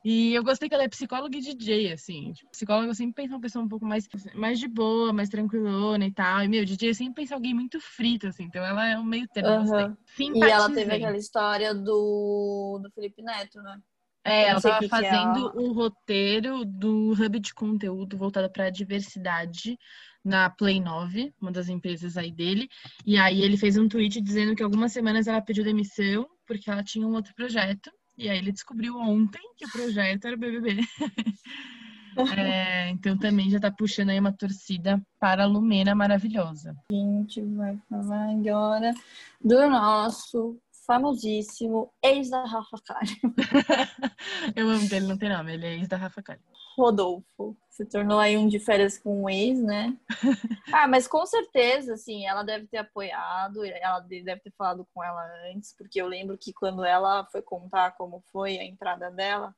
E 0.05 0.35
eu 0.35 0.43
gostei 0.43 0.69
que 0.69 0.75
ela 0.75 0.85
é 0.85 0.89
psicóloga 0.89 1.37
e 1.37 1.41
DJ, 1.41 1.93
assim. 1.93 2.33
Tipo, 2.33 2.51
psicóloga 2.51 2.89
eu 2.89 2.95
sempre 2.95 3.23
penso 3.23 3.35
uma 3.35 3.41
pessoa 3.41 3.65
um 3.65 3.69
pouco 3.69 3.87
mais, 3.87 4.09
mais 4.35 4.59
de 4.59 4.69
boa, 4.69 5.13
mais 5.13 5.29
tranquilona 5.29 6.07
e 6.07 6.13
tal. 6.13 6.43
E, 6.43 6.49
meu, 6.49 6.65
DJ 6.65 6.91
eu 6.91 6.95
sempre 6.95 7.23
penso 7.23 7.35
alguém 7.35 7.55
muito 7.55 7.81
frito, 7.81 8.27
assim. 8.27 8.45
Então 8.45 8.65
ela 8.65 8.87
é 8.87 8.99
um 8.99 9.05
meio 9.05 9.27
termo. 9.29 9.71
Uhum. 9.71 9.97
E 10.19 10.43
ela 10.43 10.71
teve 10.71 10.95
aquela 10.95 11.17
história 11.17 11.75
do, 11.75 12.81
do 12.83 12.91
Felipe 12.95 13.23
Neto, 13.23 13.61
né? 13.63 13.79
É, 14.25 14.49
ela 14.49 14.59
estava 14.59 14.87
fazendo 14.89 15.53
o 15.55 15.61
é 15.61 15.63
um 15.63 15.73
roteiro 15.73 16.65
do 16.65 17.13
hub 17.13 17.41
de 17.41 17.55
conteúdo 17.55 18.17
voltado 18.17 18.51
para 18.51 18.67
a 18.67 18.71
diversidade 18.71 19.79
na 20.23 20.51
Play 20.51 20.81
9, 20.81 21.33
uma 21.41 21.51
das 21.51 21.69
empresas 21.69 22.17
aí 22.17 22.31
dele. 22.31 22.69
E 23.07 23.17
aí 23.17 23.41
ele 23.43 23.57
fez 23.57 23.79
um 23.79 23.89
tweet 23.89 24.21
dizendo 24.21 24.55
que 24.55 24.63
algumas 24.63 24.93
semanas 24.93 25.27
ela 25.27 25.41
pediu 25.41 25.65
demissão 25.65 26.29
porque 26.47 26.71
ela 26.71 26.83
tinha 26.83 27.07
um 27.07 27.15
outro 27.15 27.35
projeto. 27.35 27.91
E 28.19 28.29
aí 28.29 28.39
ele 28.39 28.51
descobriu 28.51 28.99
ontem 28.99 29.41
que 29.57 29.65
o 29.65 29.71
projeto 29.71 30.25
era 30.27 30.35
o 30.35 30.39
BBB. 30.39 30.81
é, 32.37 32.91
então 32.91 33.17
também 33.17 33.49
já 33.49 33.61
tá 33.61 33.71
puxando 33.71 34.11
aí 34.11 34.19
uma 34.19 34.33
torcida 34.33 35.01
para 35.21 35.45
a 35.45 35.47
Lumena 35.47 35.95
maravilhosa. 35.95 36.77
A 36.91 36.95
gente 36.95 37.41
vai 37.43 37.79
falar 37.89 38.33
agora 38.33 38.93
do 39.41 39.71
nosso 39.71 40.59
famosíssimo 40.89 41.93
ex 42.03 42.31
da 42.31 42.47
Rafa 42.47 42.79
Kalimann. 42.83 43.35
Eu 44.57 44.71
amo 44.71 44.89
que 44.89 44.95
ele 44.95 45.07
não 45.07 45.19
tem 45.19 45.29
nome, 45.29 45.53
ele 45.53 45.67
é 45.67 45.75
ex 45.75 45.87
da 45.87 45.99
Rafa 45.99 46.23
Kalimann. 46.23 46.49
Rodolfo. 46.79 47.55
Se 47.69 47.85
tornou 47.85 48.19
aí 48.19 48.39
um 48.39 48.49
de 48.49 48.59
férias 48.59 48.97
com 48.97 49.25
um 49.25 49.29
ex, 49.29 49.63
né? 49.63 49.95
ah, 50.73 50.89
mas 50.89 51.07
com 51.07 51.27
certeza, 51.27 51.93
assim, 51.93 52.27
ela 52.27 52.43
deve 52.43 52.67
ter 52.67 52.79
apoiado, 52.79 53.65
ela 53.65 54.01
deve 54.01 54.41
ter 54.41 54.53
falado 54.57 54.89
com 54.95 55.05
ela 55.05 55.23
antes, 55.53 55.75
porque 55.77 56.01
eu 56.01 56.07
lembro 56.07 56.39
que 56.39 56.55
quando 56.55 56.83
ela 56.83 57.27
foi 57.27 57.43
contar 57.43 57.91
como 57.93 58.25
foi 58.33 58.59
a 58.59 58.65
entrada 58.65 59.11
dela, 59.11 59.55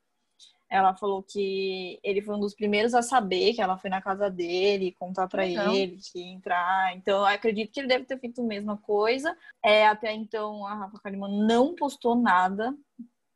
ela 0.70 0.94
falou 0.94 1.22
que 1.22 1.98
ele 2.02 2.22
foi 2.22 2.36
um 2.36 2.40
dos 2.40 2.54
primeiros 2.54 2.94
a 2.94 3.02
saber 3.02 3.52
que 3.52 3.60
ela 3.60 3.76
foi 3.76 3.90
na 3.90 4.00
casa 4.00 4.30
dele, 4.30 4.94
contar 4.98 5.26
para 5.26 5.44
ele 5.44 5.98
que 6.12 6.22
entrar. 6.22 6.96
Então, 6.96 7.18
eu 7.18 7.26
acredito 7.26 7.72
que 7.72 7.80
ele 7.80 7.88
deve 7.88 8.04
ter 8.04 8.18
feito 8.20 8.40
a 8.40 8.44
mesma 8.44 8.76
coisa. 8.76 9.36
É, 9.62 9.88
até 9.88 10.12
então, 10.12 10.64
a 10.64 10.74
Rafa 10.74 11.00
Kalimann 11.00 11.44
não 11.44 11.74
postou 11.74 12.14
nada. 12.14 12.72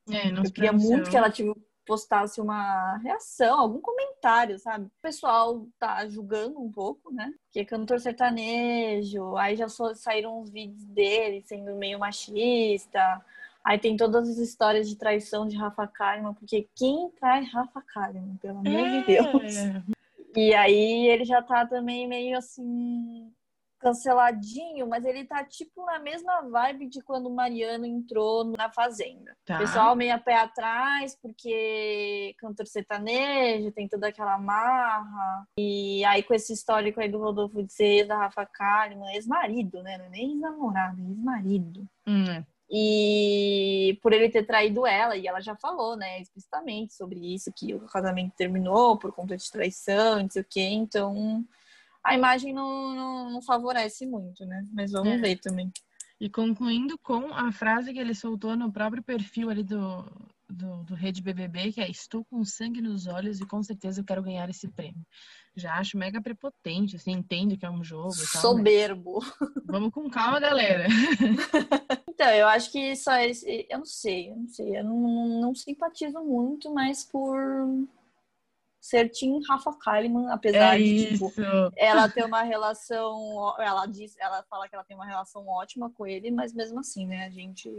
É, 0.09 0.29
eu 0.31 0.53
queria 0.53 0.73
muito 0.73 1.11
que 1.11 1.17
ela 1.17 1.31
tivesse 1.31 1.61
postasse 1.87 2.41
uma 2.41 2.97
reação, 2.99 3.61
algum 3.61 3.81
comentário, 3.81 4.59
sabe? 4.59 4.87
O 4.87 5.03
pessoal 5.03 5.67
tá 5.79 6.09
julgando 6.09 6.59
um 6.61 6.71
pouco, 6.71 7.13
né? 7.13 7.33
Que 7.51 7.61
é 7.61 7.65
cantor 7.65 8.01
sertanejo, 8.01 9.37
aí 9.37 9.55
já 9.57 9.69
saíram 9.69 10.41
uns 10.41 10.51
vídeos 10.51 10.85
dele 10.87 11.43
sendo 11.43 11.75
meio 11.77 11.99
machista. 11.99 13.23
Aí 13.65 13.79
tem 13.79 13.97
todas 13.97 14.29
as 14.29 14.37
histórias 14.37 14.89
de 14.89 14.97
traição 14.97 15.49
de 15.49 15.57
Rafa 15.57 15.87
Kalimann, 15.87 16.35
porque 16.35 16.69
quem 16.77 17.11
trai 17.19 17.45
Rafa 17.45 17.81
Kalimann, 17.83 18.37
pelo 18.37 18.59
amor 18.59 18.67
é. 18.69 19.01
de 19.01 19.07
Deus? 19.07 19.55
E 20.37 20.53
aí 20.53 21.07
ele 21.07 21.25
já 21.25 21.41
tá 21.41 21.65
também 21.65 22.09
meio 22.09 22.37
assim 22.37 23.33
canceladinho, 23.85 24.89
mas 24.89 25.05
ele 25.05 25.27
tá 25.27 25.45
tipo 25.45 25.85
na 25.85 25.99
mesma 25.99 26.41
vibe 26.41 26.89
de 26.89 27.03
quando 27.03 27.27
o 27.27 27.35
Mariano 27.35 27.85
entrou 27.85 28.43
na 28.45 28.71
Fazenda. 28.71 29.37
Tá. 29.45 29.59
Pessoal 29.59 29.95
meio 29.95 30.15
a 30.15 30.19
pé 30.19 30.37
atrás, 30.37 31.17
porque 31.21 32.35
cantor 32.39 32.67
sertanejo, 32.67 33.71
tem 33.73 33.87
toda 33.87 34.09
aquela 34.09 34.39
marra. 34.39 35.47
E 35.59 36.03
aí 36.07 36.23
com 36.23 36.33
esse 36.33 36.55
histórico 36.55 36.99
aí 36.99 37.11
do 37.11 37.19
Rodolfo 37.19 37.63
de 37.63 37.73
ser 37.73 38.07
da 38.07 38.17
Rafa 38.17 38.47
Kalimann, 38.47 39.15
ex-marido, 39.15 39.83
né? 39.83 39.99
Não 39.99 40.07
é 40.07 40.09
nem 40.09 40.31
ex-namorado, 40.31 41.01
é 41.03 41.05
ex-marido. 41.05 41.87
Hum. 42.07 42.43
E 42.71 43.99
por 44.03 44.13
ele 44.13 44.31
ter 44.31 44.45
traído 44.45 44.87
ela, 44.87 45.17
e 45.17 45.27
ela 45.27 45.41
já 45.41 45.55
falou, 45.55 45.97
né, 45.97 46.21
explicitamente 46.21 46.95
sobre 46.95 47.35
isso, 47.35 47.53
que 47.55 47.75
o 47.75 47.81
casamento 47.81 48.35
terminou 48.37 48.99
por 48.99 49.13
conta 49.13 49.37
de 49.37 49.51
traição, 49.51 50.21
não 50.21 50.31
sei 50.31 50.43
o 50.43 50.47
quê, 50.49 50.63
então 50.63 51.45
a 52.03 52.15
imagem 52.15 52.53
não, 52.53 52.95
não, 52.95 53.31
não 53.31 53.43
favorece 53.43 54.07
muito, 54.07 54.45
né? 54.45 54.67
Mas 54.73 54.93
vamos 54.93 55.15
é. 55.15 55.19
ver 55.19 55.37
também. 55.37 55.71
E 56.21 56.29
concluindo 56.29 56.99
com 56.99 57.33
a 57.35 57.51
frase 57.53 57.93
que 57.93 57.99
ele 57.99 58.15
soltou 58.15 58.57
no 58.57 58.73
próprio 58.73 59.03
perfil 59.03 59.51
ali 59.51 59.63
do, 59.63 60.05
do, 60.55 60.85
do 60.85 60.95
Rede 60.95 61.21
BBB, 61.21 61.73
que 61.73 61.81
é 61.81 61.91
estou 61.91 62.25
com 62.25 62.45
sangue 62.45 62.81
nos 62.81 63.07
olhos 63.07 63.41
e 63.41 63.47
com 63.47 63.63
certeza 63.63 64.01
eu 64.01 64.05
quero 64.05 64.23
ganhar 64.23 64.49
esse 64.49 64.69
prêmio. 64.69 65.05
Já 65.57 65.75
acho 65.75 65.97
mega 65.97 66.21
prepotente, 66.21 66.97
assim, 66.97 67.13
entendo 67.13 67.57
que 67.57 67.65
é 67.65 67.71
um 67.71 67.85
jogo 67.85 68.15
tal. 68.33 68.43
Soberbo. 68.43 69.21
Vamos 69.65 69.93
com 69.93 70.09
calma, 70.11 70.41
galera. 70.41 70.87
então, 72.09 72.29
eu 72.31 72.49
acho 72.49 72.73
que 72.73 72.97
só 72.97 73.17
esse, 73.17 73.67
eu 73.69 73.79
não 73.79 73.87
sei, 73.87 74.31
eu 74.31 74.37
não 74.37 74.49
sei, 74.49 74.79
eu 74.79 74.85
não, 74.85 75.41
não 75.41 75.55
simpatizo 75.55 76.21
muito, 76.21 76.73
mas 76.73 77.05
por 77.05 77.37
ser 78.81 79.09
Tim 79.09 79.41
Rafa 79.49 79.73
Kalimann, 79.79 80.29
apesar 80.31 80.79
é 80.79 80.83
de 80.83 81.07
tipo, 81.09 81.33
ela 81.77 82.09
ter 82.09 82.25
uma 82.25 82.43
relação, 82.43 83.55
ela 83.59 83.87
diz, 83.87 84.15
ela 84.19 84.43
fala 84.43 84.69
que 84.69 84.75
ela 84.75 84.85
tem 84.85 84.95
uma 84.95 85.07
relação 85.07 85.47
ótima 85.49 85.89
com 85.89 86.07
ele, 86.07 86.31
mas 86.31 86.53
mesmo 86.53 86.81
assim, 86.81 87.07
né, 87.07 87.25
a 87.25 87.31
gente 87.31 87.71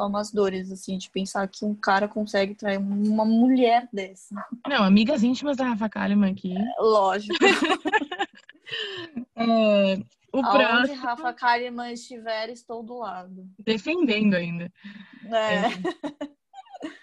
toma 0.00 0.18
as 0.18 0.32
dores 0.32 0.72
assim 0.72 0.96
de 0.96 1.10
pensar 1.10 1.46
que 1.46 1.62
um 1.62 1.74
cara 1.74 2.08
consegue 2.08 2.54
trair 2.54 2.78
uma 2.78 3.26
mulher 3.26 3.86
dessa. 3.92 4.34
Não, 4.66 4.82
amigas 4.82 5.22
íntimas 5.22 5.58
da 5.58 5.66
Rafa 5.66 5.90
Kalimann 5.90 6.32
aqui. 6.32 6.56
É, 6.56 6.80
lógico. 6.80 7.36
é, 9.36 9.96
o 10.32 10.38
Aonde 10.38 10.50
próximo... 10.50 11.02
Rafa 11.02 11.34
Kalimann 11.34 11.92
estiver, 11.92 12.48
estou 12.48 12.82
do 12.82 12.96
lado. 12.96 13.46
Defendendo 13.58 14.32
ainda. 14.34 14.72
É. 15.26 15.34
é. 15.34 15.70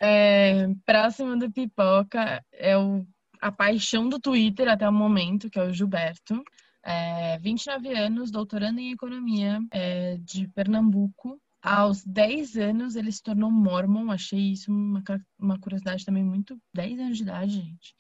É, 0.02 0.68
próximo 0.84 1.38
do 1.38 1.52
Pipoca 1.52 2.44
é 2.52 2.76
o, 2.76 3.06
a 3.40 3.52
paixão 3.52 4.10
do 4.10 4.20
Twitter 4.20 4.68
até 4.68 4.90
o 4.90 4.94
momento, 4.94 5.52
que 5.52 5.60
é 5.60 5.64
o 5.64 5.72
Gilberto. 5.72 6.44
É, 6.84 7.38
29 7.38 7.94
anos, 7.94 8.32
doutorando 8.32 8.80
em 8.80 8.92
economia 8.92 9.60
é, 9.72 10.18
de 10.18 10.48
Pernambuco. 10.48 11.40
Aos 11.70 12.02
10 12.06 12.56
anos 12.56 12.96
ele 12.96 13.12
se 13.12 13.22
tornou 13.22 13.52
mormon, 13.52 14.10
achei 14.10 14.54
isso 14.54 14.72
uma, 14.72 15.04
uma 15.38 15.60
curiosidade 15.60 16.06
também 16.06 16.24
muito. 16.24 16.58
10 16.74 17.00
anos 17.00 17.18
de 17.18 17.24
idade, 17.24 17.52
gente. 17.56 17.94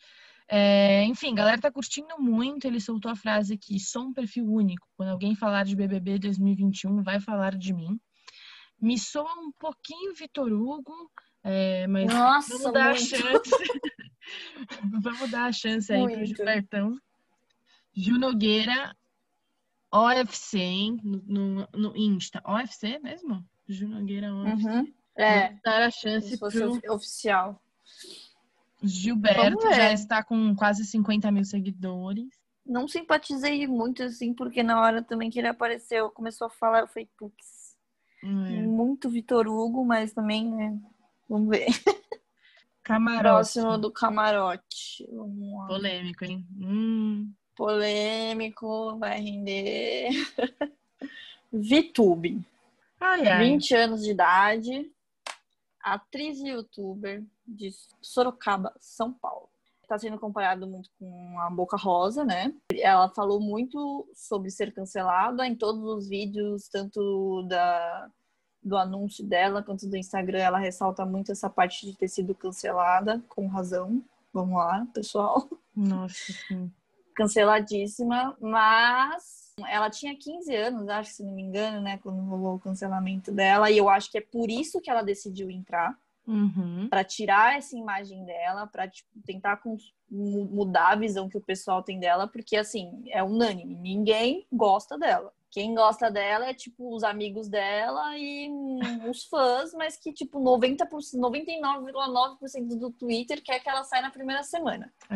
É, 0.48 1.04
enfim, 1.04 1.34
a 1.34 1.36
galera 1.36 1.62
tá 1.62 1.70
curtindo 1.70 2.18
muito. 2.18 2.66
Ele 2.66 2.80
soltou 2.80 3.12
a 3.12 3.16
frase 3.16 3.56
aqui: 3.56 3.78
sou 3.78 4.04
um 4.04 4.14
perfil 4.14 4.46
único. 4.46 4.88
Quando 4.96 5.10
alguém 5.10 5.36
falar 5.36 5.66
de 5.66 5.76
BBB 5.76 6.18
2021, 6.18 7.04
vai 7.04 7.20
falar 7.20 7.58
de 7.58 7.74
mim. 7.74 8.00
Me 8.80 8.98
soa 8.98 9.34
um 9.34 9.52
pouquinho 9.60 10.16
Vitor 10.16 10.50
Hugo, 10.50 11.12
é, 11.44 11.86
mas 11.88 12.06
Nossa, 12.06 12.58
vamos 12.58 12.74
dar 12.74 12.96
muito. 12.96 13.16
a 13.16 13.18
chance. 13.18 13.52
vamos 15.02 15.30
dar 15.30 15.46
a 15.46 15.52
chance 15.52 15.92
aí 15.92 16.00
muito. 16.00 16.16
pro 16.16 16.26
Gilbertão. 16.26 16.98
Gil 17.94 18.18
Nogueira, 18.18 18.96
OFC, 19.92 20.58
hein? 20.60 20.98
No, 21.04 21.22
no, 21.26 21.68
no 21.74 21.98
Insta. 21.98 22.42
OFC 22.46 23.00
mesmo? 23.00 23.44
Gil 23.68 23.90
Nogueira 23.90 24.34
OFC. 24.34 24.68
Uhum. 24.68 24.94
É. 25.16 25.48
Vamos 25.48 25.62
dar 25.64 25.82
a 25.84 25.92
chance 25.92 26.30
Se 26.30 26.38
fosse 26.38 26.60
pro... 26.60 26.94
oficial. 26.94 27.62
Gilberto 28.84 29.62
já 29.74 29.92
está 29.92 30.24
com 30.24 30.56
quase 30.56 30.86
50 30.86 31.32
mil 31.32 31.44
seguidores. 31.44 32.28
Não 32.66 32.88
simpatizei 32.88 33.66
muito, 33.66 34.04
assim, 34.04 34.34
porque 34.34 34.62
na 34.62 34.80
hora 34.80 35.02
também 35.02 35.30
que 35.30 35.40
ele 35.40 35.48
apareceu, 35.48 36.12
começou 36.12 36.48
a 36.48 36.50
falar, 36.50 36.82
eu 36.82 36.88
falei, 36.88 37.10
putz, 37.18 37.76
é. 38.24 38.28
muito 38.28 39.10
Vitor 39.10 39.48
Hugo, 39.48 39.86
mas 39.86 40.12
também, 40.12 40.54
né, 40.54 40.78
Vamos 41.30 41.50
ver. 41.50 41.68
Camarote. 42.84 43.22
Próximo 43.22 43.78
do 43.78 43.92
camarote. 43.92 45.06
Polêmico, 45.68 46.24
hein? 46.24 46.48
Hum. 46.58 47.34
Polêmico, 47.54 48.98
vai 48.98 49.20
render. 49.20 50.10
VTube. 51.52 52.46
Ai, 53.08 53.28
ai. 53.28 53.46
20 53.46 53.74
anos 53.74 54.04
de 54.04 54.12
idade, 54.12 54.92
atriz 55.82 56.40
e 56.40 56.50
youtuber 56.50 57.24
de 57.46 57.70
Sorocaba, 58.02 58.74
São 58.80 59.14
Paulo. 59.14 59.50
Está 59.82 59.98
sendo 59.98 60.20
comparado 60.20 60.68
muito 60.68 60.90
com 61.00 61.40
a 61.40 61.50
Boca 61.50 61.78
Rosa, 61.78 62.26
né? 62.26 62.54
Ela 62.74 63.08
falou 63.08 63.40
muito 63.40 64.06
sobre 64.14 64.52
ser 64.52 64.74
cancelada 64.74 65.48
em 65.48 65.56
todos 65.56 65.82
os 65.84 66.10
vídeos, 66.10 66.68
tanto 66.68 67.44
da, 67.44 68.10
do 68.62 68.76
anúncio 68.76 69.24
dela 69.24 69.64
quanto 69.64 69.88
do 69.88 69.96
Instagram. 69.96 70.40
Ela 70.40 70.60
ressalta 70.60 71.06
muito 71.06 71.32
essa 71.32 71.50
parte 71.50 71.86
de 71.86 71.96
ter 71.96 72.10
sido 72.10 72.36
cancelada, 72.36 73.24
com 73.30 73.48
razão. 73.48 74.04
Vamos 74.34 74.58
lá, 74.58 74.86
pessoal. 74.94 75.48
Nossa, 75.74 76.34
sim. 76.34 76.70
Canceladíssima, 77.18 78.38
mas 78.40 79.54
ela 79.68 79.90
tinha 79.90 80.16
15 80.16 80.56
anos, 80.56 80.88
acho, 80.88 81.12
se 81.12 81.24
não 81.24 81.34
me 81.34 81.42
engano, 81.42 81.82
né, 81.82 81.98
quando 82.04 82.22
rolou 82.22 82.56
o 82.56 82.60
cancelamento 82.60 83.32
dela, 83.32 83.72
e 83.72 83.78
eu 83.78 83.90
acho 83.90 84.12
que 84.12 84.20
é 84.20 84.22
por 84.22 84.50
isso 84.52 84.80
que 84.80 84.90
ela 84.90 85.02
decidiu 85.02 85.50
entrar, 85.50 85.98
Uhum. 86.28 86.90
para 86.90 87.06
tirar 87.06 87.58
essa 87.58 87.74
imagem 87.78 88.26
dela, 88.26 88.68
para 88.68 88.86
tipo, 88.88 89.10
tentar 89.26 89.62
mudar 90.12 90.90
a 90.90 90.96
visão 90.96 91.30
que 91.30 91.38
o 91.38 91.42
pessoal 91.42 91.82
tem 91.82 92.00
dela, 92.02 92.28
porque 92.28 92.58
assim, 92.58 93.02
é 93.08 93.24
unânime, 93.24 93.76
ninguém 93.76 94.46
gosta 94.52 94.98
dela. 94.98 95.34
Quem 95.50 95.74
gosta 95.74 96.12
dela 96.12 96.50
é 96.50 96.54
tipo 96.54 96.94
os 96.94 97.02
amigos 97.06 97.48
dela 97.48 98.18
e 98.18 98.50
os 99.10 99.24
fãs, 99.24 99.74
mas 99.74 99.96
que 99.96 100.12
tipo 100.12 100.38
90%, 100.40 100.86
99,9% 101.16 102.78
do 102.78 102.92
Twitter 102.92 103.42
quer 103.42 103.60
que 103.62 103.70
ela 103.70 103.86
saia 103.86 104.02
na 104.02 104.12
primeira 104.12 104.44
semana. 104.44 104.94
É. 105.10 105.16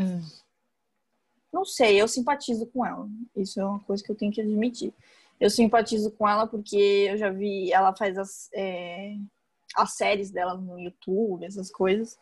Não 1.51 1.65
sei, 1.65 2.01
eu 2.01 2.07
simpatizo 2.07 2.65
com 2.67 2.85
ela. 2.85 3.07
Isso 3.35 3.59
é 3.59 3.65
uma 3.65 3.79
coisa 3.79 4.03
que 4.03 4.11
eu 4.11 4.15
tenho 4.15 4.31
que 4.31 4.41
admitir. 4.41 4.93
Eu 5.39 5.49
simpatizo 5.49 6.11
com 6.11 6.27
ela 6.27 6.47
porque 6.47 7.07
eu 7.09 7.17
já 7.17 7.29
vi, 7.29 7.71
ela 7.71 7.95
faz 7.95 8.17
as, 8.17 8.49
é, 8.53 9.15
as 9.75 9.93
séries 9.93 10.31
dela 10.31 10.55
no 10.55 10.79
YouTube, 10.79 11.45
essas 11.45 11.71
coisas. 11.71 12.17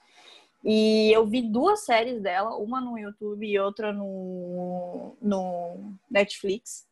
E 0.64 1.12
eu 1.12 1.26
vi 1.26 1.42
duas 1.42 1.86
séries 1.86 2.22
dela, 2.22 2.58
uma 2.58 2.82
no 2.82 2.98
YouTube 2.98 3.46
e 3.46 3.60
outra 3.60 3.94
no, 3.94 5.16
no 5.22 5.94
Netflix. 6.10 6.88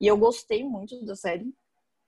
E 0.00 0.06
eu 0.06 0.16
gostei 0.16 0.64
muito 0.64 1.04
da 1.04 1.14
série. 1.14 1.54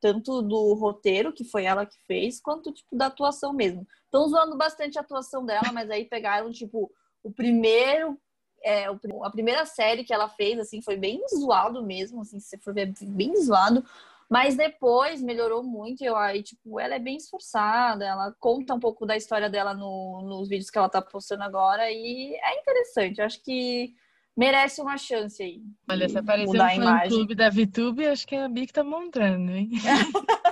Tanto 0.00 0.42
do 0.42 0.74
roteiro, 0.74 1.32
que 1.32 1.44
foi 1.44 1.64
ela 1.64 1.84
que 1.84 1.98
fez, 2.06 2.40
quanto 2.40 2.72
tipo 2.72 2.94
da 2.94 3.06
atuação 3.06 3.52
mesmo. 3.52 3.86
Estão 4.04 4.28
zoando 4.28 4.56
bastante 4.56 4.96
a 4.96 5.00
atuação 5.00 5.44
dela, 5.44 5.72
mas 5.72 5.90
aí 5.90 6.04
pegaram, 6.04 6.52
tipo, 6.52 6.90
o 7.22 7.32
primeiro 7.32 8.16
é, 8.62 8.86
a 8.86 9.30
primeira 9.30 9.64
série 9.66 10.04
que 10.04 10.12
ela 10.12 10.28
fez, 10.28 10.58
assim, 10.58 10.80
foi 10.82 10.96
bem 10.96 11.20
zoado 11.28 11.82
mesmo, 11.84 12.20
assim, 12.20 12.38
se 12.40 12.48
você 12.48 12.58
for 12.58 12.74
ver, 12.74 12.92
bem 13.02 13.34
zoado. 13.42 13.84
Mas 14.30 14.56
depois 14.56 15.22
melhorou 15.22 15.62
muito, 15.62 16.02
e 16.02 16.06
eu 16.06 16.14
aí, 16.14 16.42
tipo, 16.42 16.78
ela 16.78 16.94
é 16.94 16.98
bem 16.98 17.16
esforçada, 17.16 18.04
ela 18.04 18.34
conta 18.38 18.74
um 18.74 18.80
pouco 18.80 19.06
da 19.06 19.16
história 19.16 19.48
dela 19.48 19.72
no- 19.72 20.20
nos 20.22 20.48
vídeos 20.48 20.68
que 20.70 20.76
ela 20.76 20.88
tá 20.88 21.00
postando 21.00 21.44
agora, 21.44 21.90
e 21.90 22.34
é 22.34 22.60
interessante, 22.60 23.18
eu 23.20 23.24
acho 23.24 23.42
que 23.42 23.94
merece 24.36 24.82
uma 24.82 24.98
chance 24.98 25.42
aí. 25.42 25.62
Olha, 25.90 26.08
se 26.10 26.18
aparecer 26.18 26.60
um 26.60 26.68
fã-clube 27.08 27.34
da 27.34 27.48
VTube, 27.48 28.06
acho 28.06 28.26
que 28.26 28.34
é 28.36 28.44
a 28.44 28.48
Bi 28.48 28.66
que 28.66 28.72
tá 28.74 28.84
montando, 28.84 29.50
hein? 29.50 29.70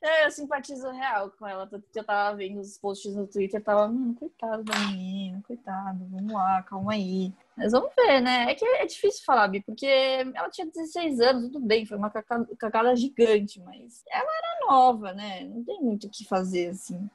É, 0.00 0.26
eu 0.26 0.30
simpatizo 0.30 0.88
real 0.90 1.30
com 1.32 1.46
ela, 1.46 1.66
tanto 1.66 1.84
que 1.92 1.98
eu 1.98 2.04
tava 2.04 2.36
vendo 2.36 2.60
os 2.60 2.78
posts 2.78 3.14
no 3.16 3.26
Twitter, 3.26 3.62
tava, 3.62 3.86
hum, 3.88 4.14
coitado 4.14 4.62
da 4.62 4.78
menina, 4.78 5.42
coitado, 5.46 6.06
vamos 6.08 6.32
lá, 6.32 6.62
calma 6.62 6.92
aí. 6.92 7.32
Mas 7.56 7.72
vamos 7.72 7.90
ver, 7.96 8.20
né? 8.20 8.50
É 8.50 8.54
que 8.54 8.64
é 8.64 8.86
difícil 8.86 9.24
falar, 9.24 9.48
Bi, 9.48 9.60
porque 9.60 9.86
ela 9.86 10.48
tinha 10.50 10.66
16 10.68 11.20
anos, 11.20 11.50
tudo 11.50 11.66
bem, 11.66 11.84
foi 11.84 11.96
uma 11.96 12.10
cagada 12.10 12.94
gigante, 12.94 13.60
mas 13.60 14.04
ela 14.08 14.30
era 14.38 14.66
nova, 14.68 15.12
né? 15.12 15.42
Não 15.44 15.64
tem 15.64 15.80
muito 15.80 16.06
o 16.06 16.10
que 16.10 16.24
fazer, 16.24 16.68
assim. 16.68 17.10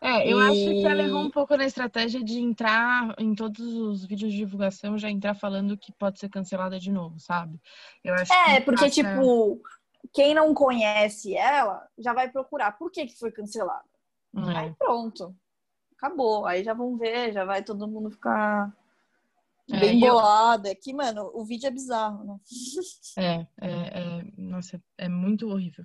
É, 0.00 0.32
eu 0.32 0.38
E- 0.38 0.42
acho 0.42 0.64
que 0.80 0.86
ela 0.86 1.02
errou 1.02 1.22
um 1.22 1.30
pouco 1.30 1.56
na 1.56 1.64
estratégia 1.64 2.22
de 2.22 2.38
entrar 2.38 3.14
em 3.18 3.34
todos 3.34 3.60
os 3.74 4.04
vídeos 4.04 4.32
de 4.32 4.38
divulgação, 4.38 4.98
já 4.98 5.10
entrar 5.10 5.34
falando 5.34 5.76
que 5.76 5.92
pode 5.92 6.18
ser 6.20 6.28
cancelada 6.28 6.78
de 6.78 6.90
novo, 6.92 7.18
sabe? 7.18 7.60
Eu 8.04 8.14
acho 8.14 8.32
É, 8.32 8.56
que 8.60 8.60
porque, 8.62 8.84
passa- 8.84 8.90
tipo, 9.02 9.60
quem 10.12 10.34
não 10.34 10.54
conhece 10.54 11.36
ela 11.36 11.86
já 11.98 12.12
vai 12.12 12.30
procurar 12.30 12.72
por 12.72 12.90
que, 12.90 13.06
que 13.06 13.18
foi 13.18 13.30
cancelada. 13.30 13.84
É. 14.36 14.56
Aí 14.58 14.74
pronto. 14.78 15.34
Acabou. 15.96 16.46
Aí 16.46 16.64
já 16.64 16.74
vão 16.74 16.96
ver, 16.96 17.32
já 17.32 17.44
vai 17.44 17.62
todo 17.62 17.88
mundo 17.88 18.10
ficar 18.10 18.72
bem 19.68 19.98
e 19.98 20.04
eu- 20.04 20.14
bolado. 20.14 20.68
É 20.68 20.74
que, 20.74 20.92
mano, 20.92 21.30
o 21.34 21.44
vídeo 21.44 21.66
é 21.66 21.70
bizarro, 21.70 22.24
né? 22.24 22.36
É, 23.18 23.46
é, 23.60 23.70
é, 23.70 24.24
nossa, 24.38 24.82
é 24.96 25.06
muito 25.08 25.46
horrível. 25.48 25.84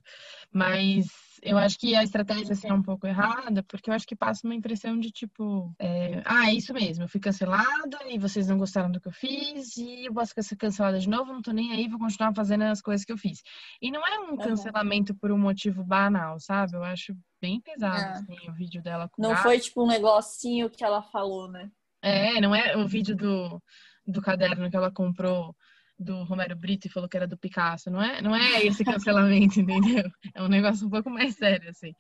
Mas 0.51 1.07
eu 1.43 1.57
acho 1.57 1.77
que 1.77 1.93
a 1.93 2.03
estratégia 2.03 2.53
assim, 2.53 2.69
é 2.69 2.73
um 2.73 2.81
pouco 2.81 3.05
errada, 3.05 3.61
porque 3.63 3.89
eu 3.89 3.93
acho 3.93 4.07
que 4.07 4.15
passa 4.15 4.47
uma 4.47 4.55
impressão 4.55 4.97
de 4.97 5.11
tipo, 5.11 5.73
é, 5.77 6.21
ah, 6.25 6.49
é 6.49 6.53
isso 6.53 6.73
mesmo, 6.73 7.03
eu 7.03 7.09
fui 7.09 7.19
cancelada 7.19 7.97
e 8.09 8.17
vocês 8.17 8.47
não 8.47 8.57
gostaram 8.57 8.89
do 8.91 8.99
que 9.01 9.07
eu 9.09 9.11
fiz 9.11 9.75
e 9.77 10.05
eu 10.05 10.13
posso 10.13 10.33
ser 10.41 10.55
cancelada 10.55 10.99
de 10.99 11.09
novo, 11.09 11.33
não 11.33 11.41
tô 11.41 11.51
nem 11.51 11.73
aí, 11.73 11.87
vou 11.89 11.99
continuar 11.99 12.33
fazendo 12.33 12.63
as 12.63 12.81
coisas 12.81 13.05
que 13.05 13.11
eu 13.11 13.17
fiz. 13.17 13.41
E 13.81 13.91
não 13.91 14.05
é 14.07 14.19
um 14.19 14.37
cancelamento 14.37 15.13
por 15.13 15.31
um 15.31 15.37
motivo 15.37 15.83
banal, 15.83 16.39
sabe? 16.39 16.75
Eu 16.75 16.83
acho 16.83 17.13
bem 17.41 17.59
pesado 17.61 17.97
É. 17.99 18.11
assim, 18.13 18.49
o 18.49 18.53
vídeo 18.53 18.81
dela 18.81 19.09
com 19.09 19.21
Não 19.21 19.31
gato. 19.31 19.43
foi 19.43 19.59
tipo 19.59 19.83
um 19.83 19.87
negocinho 19.87 20.69
que 20.69 20.83
ela 20.83 21.01
falou, 21.03 21.47
né? 21.51 21.69
É, 22.01 22.39
não 22.39 22.53
é 22.53 22.77
o 22.77 22.87
vídeo 22.87 23.15
do, 23.15 23.61
do 24.05 24.21
caderno 24.21 24.69
que 24.69 24.75
ela 24.75 24.91
comprou 24.91 25.55
do 25.99 26.23
Romero 26.23 26.55
Brito 26.55 26.87
e 26.87 26.91
falou 26.91 27.09
que 27.09 27.17
era 27.17 27.27
do 27.27 27.37
Picasso, 27.37 27.89
não 27.89 28.01
é? 28.01 28.21
Não 28.21 28.35
é 28.35 28.63
esse 28.65 28.85
cancelamento, 28.85 29.59
entendeu? 29.59 30.09
É 30.33 30.43
um 30.43 30.47
negócio 30.47 30.85
um 30.85 30.89
pouco 30.89 31.09
mais 31.09 31.35
sério, 31.35 31.69
assim. 31.69 31.93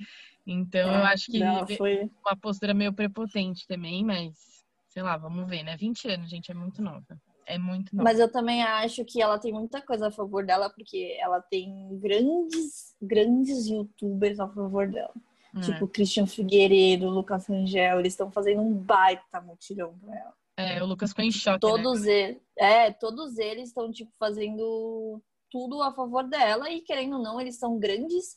Então, 0.45 0.93
eu 0.93 1.05
acho 1.05 1.31
que 1.31 1.39
Não, 1.39 1.67
foi. 1.67 2.09
uma 2.23 2.35
postura 2.37 2.73
meio 2.73 2.93
prepotente 2.93 3.65
também, 3.67 4.05
mas 4.05 4.35
sei 4.89 5.01
lá, 5.01 5.17
vamos 5.17 5.47
ver, 5.47 5.63
né? 5.63 5.75
20 5.75 6.07
anos, 6.09 6.29
gente, 6.29 6.51
é 6.51 6.53
muito 6.53 6.81
nova. 6.81 7.19
É 7.45 7.57
muito 7.57 7.95
nova. 7.95 8.03
Mas 8.03 8.19
eu 8.19 8.31
também 8.31 8.61
acho 8.63 9.03
que 9.05 9.21
ela 9.21 9.39
tem 9.39 9.53
muita 9.53 9.81
coisa 9.81 10.07
a 10.07 10.11
favor 10.11 10.45
dela, 10.45 10.69
porque 10.69 11.17
ela 11.19 11.41
tem 11.41 11.97
grandes, 11.99 12.95
grandes 13.01 13.67
youtubers 13.67 14.39
a 14.39 14.47
favor 14.47 14.87
dela. 14.89 15.13
É. 15.55 15.59
Tipo, 15.61 15.87
Christian 15.87 16.25
Figueiredo, 16.27 17.09
Lucas 17.09 17.47
Rangel, 17.47 17.99
eles 17.99 18.13
estão 18.13 18.31
fazendo 18.31 18.61
um 18.61 18.73
baita 18.73 19.41
mutirão 19.41 19.97
pra 19.99 20.15
ela. 20.15 20.33
É, 20.57 20.81
o 20.81 20.87
Lucas 20.87 21.11
ficou 21.11 21.23
em 21.23 21.31
choque, 21.31 21.53
né? 21.53 21.71
Todos 21.71 22.05
eles, 22.05 22.41
é, 22.57 22.91
todos 22.91 23.37
eles 23.37 23.69
estão 23.69 23.91
tipo 23.91 24.11
fazendo 24.17 25.21
tudo 25.51 25.81
a 25.83 25.91
favor 25.93 26.23
dela 26.27 26.69
e 26.69 26.81
querendo 26.81 27.17
ou 27.17 27.21
não, 27.23 27.39
eles 27.39 27.57
são 27.57 27.77
grandes, 27.77 28.35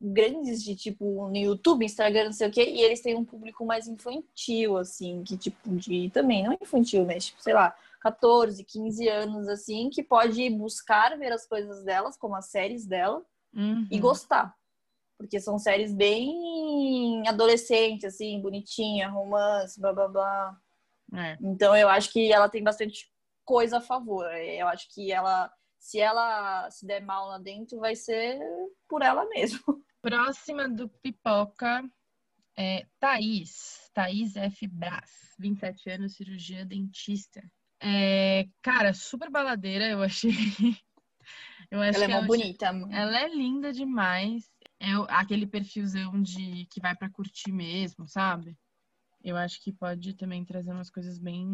grandes 0.00 0.62
de 0.62 0.74
tipo 0.74 1.28
no 1.28 1.36
YouTube, 1.36 1.84
Instagram, 1.84 2.26
não 2.26 2.32
sei 2.32 2.48
o 2.48 2.50
quê, 2.50 2.64
e 2.68 2.80
eles 2.82 3.00
têm 3.00 3.14
um 3.14 3.24
público 3.24 3.64
mais 3.64 3.86
infantil 3.86 4.76
assim, 4.76 5.22
que 5.22 5.36
tipo 5.36 5.76
de 5.76 6.10
também 6.10 6.42
não 6.42 6.52
infantil, 6.60 7.06
mas 7.06 7.26
tipo, 7.26 7.40
sei 7.42 7.54
lá, 7.54 7.74
14, 8.00 8.64
15 8.64 9.08
anos 9.08 9.48
assim, 9.48 9.90
que 9.90 10.02
pode 10.02 10.50
buscar 10.50 11.16
ver 11.16 11.32
as 11.32 11.46
coisas 11.46 11.84
delas, 11.84 12.16
como 12.16 12.34
as 12.34 12.46
séries 12.46 12.84
dela 12.86 13.22
Uhum. 13.54 13.86
e 13.90 13.98
gostar. 13.98 14.54
Porque 15.20 15.38
são 15.38 15.58
séries 15.58 15.94
bem 15.94 17.28
adolescentes, 17.28 18.06
assim, 18.06 18.40
bonitinha, 18.40 19.10
romance, 19.10 19.78
blá 19.78 19.92
blá 19.92 20.08
blá. 20.08 20.58
É. 21.14 21.36
Então 21.42 21.76
eu 21.76 21.90
acho 21.90 22.10
que 22.10 22.32
ela 22.32 22.48
tem 22.48 22.64
bastante 22.64 23.12
coisa 23.44 23.76
a 23.76 23.82
favor. 23.82 24.24
Eu 24.32 24.66
acho 24.68 24.88
que 24.94 25.12
ela, 25.12 25.52
se 25.78 26.00
ela 26.00 26.70
se 26.70 26.86
der 26.86 27.04
mal 27.04 27.28
lá 27.28 27.38
dentro, 27.38 27.78
vai 27.78 27.94
ser 27.94 28.40
por 28.88 29.02
ela 29.02 29.28
mesma. 29.28 29.60
Próxima 30.00 30.66
do 30.66 30.88
Pipoca 30.88 31.84
é 32.56 32.86
Thaís. 32.98 33.90
Thaís 33.92 34.36
F. 34.36 34.66
Brás, 34.68 35.34
27 35.38 35.90
anos, 35.90 36.14
cirurgia 36.14 36.64
dentista. 36.64 37.42
É, 37.78 38.46
cara, 38.62 38.94
super 38.94 39.28
baladeira, 39.28 39.86
eu 39.86 40.02
achei. 40.02 40.30
Eu 41.70 41.80
acho 41.80 42.02
Ela 42.02 42.04
é 42.12 42.16
uma 42.18 42.26
bonita. 42.26 42.66
Ela 42.90 43.20
é 43.20 43.28
linda 43.28 43.72
demais. 43.72 44.50
É 44.80 44.88
aquele 45.08 45.46
perfilzão 45.46 46.20
de 46.22 46.66
que 46.70 46.80
vai 46.80 46.96
pra 46.96 47.10
curtir 47.10 47.52
mesmo, 47.52 48.08
sabe? 48.08 48.56
Eu 49.22 49.36
acho 49.36 49.62
que 49.62 49.70
pode 49.72 50.14
também 50.14 50.42
trazer 50.44 50.72
umas 50.72 50.88
coisas 50.88 51.18
bem. 51.18 51.46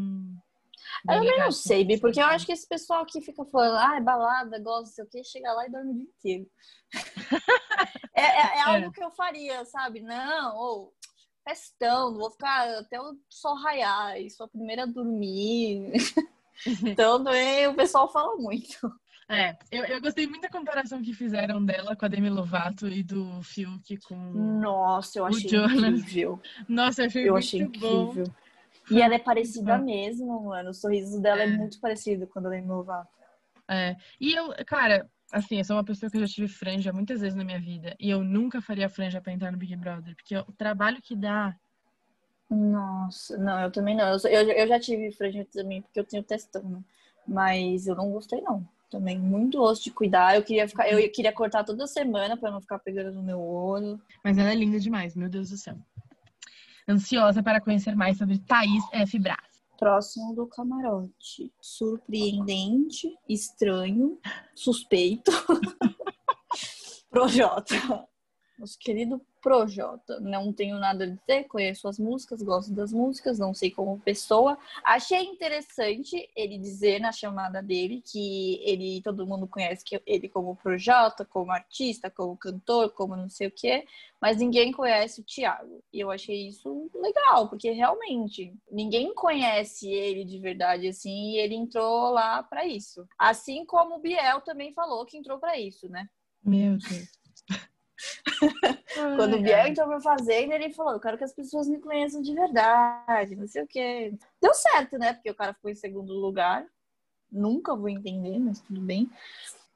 bem 1.04 1.16
Eu 1.16 1.20
também 1.20 1.38
não 1.40 1.50
sei, 1.50 1.84
Bi, 1.84 1.98
porque 1.98 2.20
eu 2.20 2.26
acho 2.26 2.46
que 2.46 2.52
esse 2.52 2.68
pessoal 2.68 3.04
que 3.04 3.20
fica 3.20 3.44
falando, 3.44 3.76
ah, 3.78 3.96
é 3.96 4.00
balada, 4.00 4.60
gosta, 4.60 4.94
sei 4.94 5.04
o 5.04 5.08
quê, 5.08 5.24
chega 5.24 5.52
lá 5.52 5.66
e 5.66 5.70
dorme 5.70 5.90
o 5.90 5.94
dia 5.94 6.04
inteiro. 6.04 6.50
é, 8.14 8.22
é- 8.22 8.58
é 8.58 8.62
algo 8.62 8.92
que 8.92 9.02
eu 9.02 9.10
faria, 9.10 9.64
sabe? 9.64 10.00
Não, 10.00 10.56
ou 10.56 10.94
festão, 11.48 12.14
vou 12.14 12.30
ficar 12.30 12.68
até 12.78 13.00
o 13.00 13.16
sol 13.28 13.56
raiar, 13.56 14.20
e 14.20 14.30
sou 14.30 14.46
a 14.46 14.48
primeira 14.48 14.84
a 14.84 14.86
dormir. 14.86 15.92
então 16.84 17.22
também 17.24 17.66
o 17.66 17.74
pessoal 17.74 18.10
fala 18.12 18.36
muito. 18.36 18.78
É, 19.28 19.56
eu, 19.72 19.84
eu 19.84 20.00
gostei 20.00 20.26
muito 20.26 20.42
da 20.42 20.48
comparação 20.48 21.02
que 21.02 21.12
fizeram 21.12 21.64
dela 21.64 21.96
com 21.96 22.04
a 22.04 22.08
Demi 22.08 22.30
Lovato 22.30 22.86
e 22.86 23.02
do 23.02 23.42
Fiuk 23.42 23.96
com. 24.06 24.14
Nossa, 24.14 25.18
eu 25.18 25.26
achei 25.26 25.50
incrível. 25.50 26.40
Nossa, 26.68 27.02
eu 27.02 27.06
achei 27.06 27.22
Eu 27.28 27.32
muito 27.32 27.44
achei 27.44 27.64
bom. 27.66 28.10
incrível. 28.10 28.32
E 28.88 29.02
ela 29.02 29.14
é 29.16 29.18
parecida 29.18 29.76
bom. 29.78 29.84
mesmo, 29.84 30.44
mano. 30.44 30.70
O 30.70 30.74
sorriso 30.74 31.20
dela 31.20 31.42
é, 31.42 31.46
É. 31.46 31.56
muito 31.56 31.80
parecido 31.80 32.26
quando 32.28 32.46
ela 32.46 32.56
é 32.56 32.60
Lovato. 32.60 33.08
É. 33.68 33.96
E 34.20 34.32
eu, 34.32 34.54
cara, 34.64 35.10
assim, 35.32 35.58
eu 35.58 35.64
sou 35.64 35.74
uma 35.74 35.82
pessoa 35.84 36.08
que 36.08 36.16
eu 36.16 36.20
já 36.20 36.28
tive 36.32 36.46
franja 36.46 36.92
muitas 36.92 37.20
vezes 37.20 37.34
na 37.36 37.42
minha 37.42 37.58
vida. 37.60 37.96
E 37.98 38.08
eu 38.08 38.22
nunca 38.22 38.60
faria 38.60 38.88
franja 38.88 39.20
pra 39.20 39.32
entrar 39.32 39.50
no 39.50 39.58
Big 39.58 39.74
Brother. 39.74 40.14
Porque 40.14 40.36
o 40.36 40.52
trabalho 40.52 41.02
que 41.02 41.16
dá. 41.16 41.52
Nossa, 42.48 43.36
não, 43.38 43.60
eu 43.60 43.72
também 43.72 43.96
não. 43.96 44.04
Eu, 44.08 44.18
eu, 44.30 44.50
eu 44.52 44.68
já 44.68 44.78
tive 44.78 45.10
franja 45.10 45.44
também, 45.52 45.82
porque 45.82 45.98
eu 45.98 46.04
tenho 46.04 46.22
testão, 46.22 46.62
né? 46.62 46.80
Mas 47.26 47.88
eu 47.88 47.96
não 47.96 48.12
gostei, 48.12 48.40
não. 48.40 48.64
Também 48.90 49.18
muito 49.18 49.60
osso 49.60 49.82
de 49.82 49.90
cuidar. 49.90 50.36
Eu 50.36 50.42
queria 50.42 50.68
ficar, 50.68 50.88
eu 50.88 51.10
queria 51.10 51.32
cortar 51.32 51.64
toda 51.64 51.86
semana 51.86 52.36
para 52.36 52.50
não 52.50 52.60
ficar 52.60 52.78
pegando 52.78 53.12
no 53.12 53.22
meu 53.22 53.40
olho. 53.40 54.00
Mas 54.24 54.38
ela 54.38 54.50
é 54.50 54.54
linda 54.54 54.78
demais, 54.78 55.16
meu 55.16 55.28
Deus 55.28 55.50
do 55.50 55.56
céu. 55.56 55.76
Ansiosa 56.88 57.42
para 57.42 57.60
conhecer 57.60 57.96
mais 57.96 58.16
sobre 58.16 58.38
Thaís 58.38 58.84
F. 58.92 59.18
Braz. 59.18 59.56
Próximo 59.76 60.34
do 60.34 60.46
camarote. 60.46 61.52
Surpreendente, 61.60 63.12
estranho, 63.28 64.18
suspeito. 64.54 65.32
Projota. 67.10 67.74
Nosso 68.58 68.78
querido 68.78 69.20
Projota. 69.46 70.18
Não 70.18 70.52
tenho 70.52 70.76
nada 70.76 71.04
a 71.04 71.06
dizer, 71.06 71.44
conheço 71.44 71.86
as 71.86 72.00
músicas, 72.00 72.42
gosto 72.42 72.72
das 72.74 72.92
músicas, 72.92 73.38
não 73.38 73.54
sei 73.54 73.70
como 73.70 74.00
pessoa. 74.00 74.58
Achei 74.84 75.22
interessante 75.22 76.28
ele 76.34 76.58
dizer 76.58 77.00
na 77.00 77.12
chamada 77.12 77.62
dele 77.62 78.02
que 78.04 78.60
ele 78.64 79.00
todo 79.02 79.24
mundo 79.24 79.46
conhece 79.46 79.84
que 79.84 80.02
ele 80.04 80.28
como 80.28 80.56
Projota, 80.56 81.24
como 81.24 81.52
artista, 81.52 82.10
como 82.10 82.36
cantor, 82.36 82.90
como 82.90 83.14
não 83.14 83.28
sei 83.28 83.46
o 83.46 83.52
quê, 83.52 83.86
mas 84.20 84.38
ninguém 84.38 84.72
conhece 84.72 85.20
o 85.20 85.24
Thiago. 85.24 85.80
E 85.92 86.00
eu 86.00 86.10
achei 86.10 86.48
isso 86.48 86.90
legal, 86.92 87.48
porque 87.48 87.70
realmente 87.70 88.52
ninguém 88.68 89.14
conhece 89.14 89.88
ele 89.88 90.24
de 90.24 90.40
verdade 90.40 90.88
assim, 90.88 91.34
e 91.34 91.38
ele 91.38 91.54
entrou 91.54 92.10
lá 92.10 92.42
para 92.42 92.66
isso. 92.66 93.06
Assim 93.16 93.64
como 93.64 93.94
o 93.94 94.00
Biel 94.00 94.40
também 94.40 94.72
falou 94.72 95.06
que 95.06 95.16
entrou 95.16 95.38
para 95.38 95.56
isso, 95.56 95.88
né? 95.88 96.08
Meu 96.42 96.78
Deus. 96.78 97.25
Quando 99.16 99.36
o 99.36 99.42
Biel 99.42 99.66
entrou 99.66 99.88
pra 99.88 100.00
fazenda, 100.00 100.54
ele 100.54 100.72
falou: 100.72 100.92
Eu 100.92 101.00
quero 101.00 101.18
que 101.18 101.24
as 101.24 101.34
pessoas 101.34 101.68
me 101.68 101.78
conheçam 101.78 102.20
de 102.20 102.34
verdade, 102.34 103.36
não 103.36 103.46
sei 103.46 103.62
o 103.62 103.66
quê. 103.66 104.14
Deu 104.40 104.54
certo, 104.54 104.98
né? 104.98 105.14
Porque 105.14 105.30
o 105.30 105.34
cara 105.34 105.54
ficou 105.54 105.70
em 105.70 105.74
segundo 105.74 106.12
lugar. 106.12 106.66
Nunca 107.30 107.74
vou 107.74 107.88
entender, 107.88 108.38
mas 108.38 108.60
tudo 108.60 108.80
bem. 108.80 109.10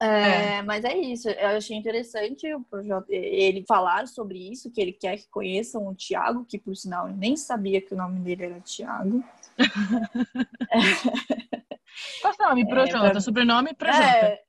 É, 0.02 0.56
é. 0.56 0.62
Mas 0.62 0.84
é 0.84 0.96
isso, 0.96 1.28
eu 1.28 1.48
achei 1.48 1.76
interessante 1.76 2.50
o 2.54 2.64
projeto, 2.64 3.04
ele 3.10 3.64
falar 3.68 4.08
sobre 4.08 4.50
isso, 4.50 4.70
que 4.70 4.80
ele 4.80 4.92
quer 4.92 5.18
que 5.18 5.28
conheçam 5.28 5.86
o 5.86 5.94
Tiago, 5.94 6.46
que 6.46 6.58
por 6.58 6.74
sinal 6.74 7.08
eu 7.08 7.14
nem 7.14 7.36
sabia 7.36 7.82
que 7.82 7.92
o 7.92 7.96
nome 7.96 8.18
dele 8.20 8.46
era 8.46 8.60
Tiago. 8.60 9.22
Qual 12.22 12.34
é 12.38 12.42
o 12.42 12.48
nome? 12.48 12.66
Projota, 12.66 13.06
é, 13.06 13.10
pra... 13.10 13.20
sobrenome 13.20 13.74
Projota. 13.74 14.02
É, 14.02 14.42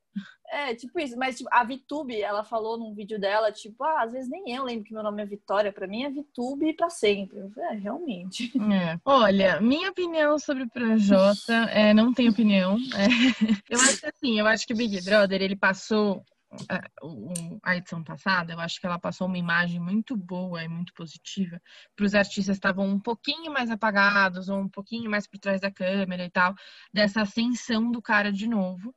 é, 0.51 0.75
tipo 0.75 0.99
isso, 0.99 1.17
mas 1.17 1.37
tipo, 1.37 1.49
a 1.51 1.63
Vitube, 1.63 2.21
ela 2.21 2.43
falou 2.43 2.77
num 2.77 2.93
vídeo 2.93 3.17
dela, 3.17 3.51
tipo, 3.51 3.81
ah, 3.83 4.03
às 4.03 4.11
vezes 4.11 4.29
nem 4.29 4.53
eu 4.53 4.65
lembro 4.65 4.83
que 4.83 4.93
meu 4.93 5.01
nome 5.01 5.23
é 5.23 5.25
Vitória, 5.25 5.71
para 5.71 5.87
mim 5.87 6.03
é 6.03 6.09
Vitube 6.09 6.73
para 6.73 6.89
sempre. 6.89 7.39
é, 7.57 7.75
realmente. 7.75 8.51
É. 8.57 8.99
Olha, 9.05 9.61
minha 9.61 9.89
opinião 9.89 10.37
sobre 10.37 10.63
o 10.63 10.69
Projota, 10.69 11.53
é, 11.71 11.93
não 11.93 12.13
tem 12.13 12.29
opinião. 12.29 12.77
É, 12.95 13.73
eu 13.73 13.79
acho 13.79 13.99
que 13.99 14.05
assim, 14.05 14.39
eu 14.39 14.45
acho 14.45 14.67
que 14.67 14.73
o 14.73 14.77
Big 14.77 15.01
Brother, 15.03 15.41
ele 15.41 15.55
passou 15.55 16.21
a 17.63 17.77
edição 17.77 18.03
passada, 18.03 18.51
eu 18.51 18.59
acho 18.59 18.79
que 18.79 18.85
ela 18.85 18.99
passou 18.99 19.27
uma 19.27 19.37
imagem 19.37 19.79
muito 19.79 20.17
boa 20.17 20.61
e 20.61 20.67
muito 20.67 20.93
positiva 20.93 21.61
para 21.95 22.05
os 22.05 22.13
artistas 22.13 22.57
estavam 22.57 22.85
um 22.85 22.99
pouquinho 22.99 23.53
mais 23.53 23.71
apagados 23.71 24.49
ou 24.49 24.59
um 24.59 24.67
pouquinho 24.67 25.09
mais 25.09 25.25
por 25.25 25.39
trás 25.39 25.61
da 25.61 25.71
câmera 25.71 26.25
e 26.25 26.29
tal, 26.29 26.53
dessa 26.93 27.21
ascensão 27.21 27.89
do 27.89 28.01
cara 28.01 28.31
de 28.31 28.47
novo. 28.47 28.93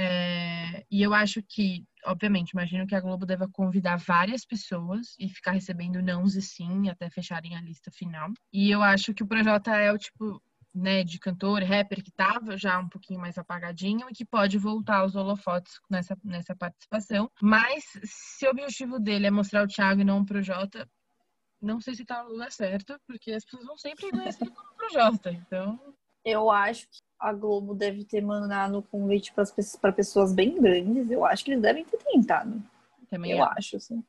É, 0.00 0.84
e 0.88 1.02
eu 1.02 1.12
acho 1.12 1.42
que, 1.42 1.84
obviamente, 2.04 2.50
imagino 2.50 2.86
que 2.86 2.94
a 2.94 3.00
Globo 3.00 3.26
deva 3.26 3.48
convidar 3.48 3.96
várias 3.96 4.44
pessoas 4.44 5.16
e 5.18 5.28
ficar 5.28 5.50
recebendo 5.50 6.00
nãos 6.00 6.36
e 6.36 6.42
sim 6.42 6.88
até 6.88 7.10
fecharem 7.10 7.56
a 7.56 7.60
lista 7.60 7.90
final. 7.90 8.30
E 8.52 8.70
eu 8.70 8.80
acho 8.80 9.12
que 9.12 9.24
o 9.24 9.26
Projota 9.26 9.74
é 9.74 9.92
o 9.92 9.98
tipo 9.98 10.40
né, 10.72 11.02
de 11.02 11.18
cantor, 11.18 11.64
rapper 11.64 12.04
que 12.04 12.12
tava 12.12 12.56
já 12.56 12.78
um 12.78 12.88
pouquinho 12.88 13.18
mais 13.18 13.36
apagadinho 13.36 14.08
e 14.08 14.14
que 14.14 14.24
pode 14.24 14.56
voltar 14.56 14.98
aos 14.98 15.16
holofotes 15.16 15.80
nessa, 15.90 16.16
nessa 16.22 16.54
participação. 16.54 17.28
Mas 17.42 17.84
se 18.04 18.46
o 18.46 18.50
objetivo 18.50 19.00
dele 19.00 19.26
é 19.26 19.30
mostrar 19.32 19.64
o 19.64 19.68
Thiago 19.68 20.02
e 20.02 20.04
não 20.04 20.20
o 20.20 20.26
Projota, 20.26 20.88
não 21.60 21.80
sei 21.80 21.96
se 21.96 22.04
tá 22.04 22.22
no 22.22 22.30
lugar 22.30 22.52
certo, 22.52 22.96
porque 23.04 23.32
as 23.32 23.44
pessoas 23.44 23.66
vão 23.66 23.76
sempre 23.76 24.10
conhecer 24.10 24.48
como 24.48 24.76
Projota. 24.76 25.32
Então. 25.32 25.96
Eu 26.24 26.50
acho 26.50 26.88
que 26.88 27.07
a 27.18 27.32
Globo 27.32 27.74
deve 27.74 28.04
ter 28.04 28.22
mandado 28.22 28.82
convite 28.90 29.32
para 29.80 29.92
pessoas 29.92 30.32
bem 30.32 30.60
grandes. 30.60 31.10
Eu 31.10 31.24
acho 31.24 31.44
que 31.44 31.50
eles 31.50 31.62
devem 31.62 31.84
ter 31.84 31.98
tentado. 31.98 32.62
Também 33.10 33.32
eu 33.32 33.38
é. 33.38 33.48
acho, 33.56 33.76
assim. 33.76 34.02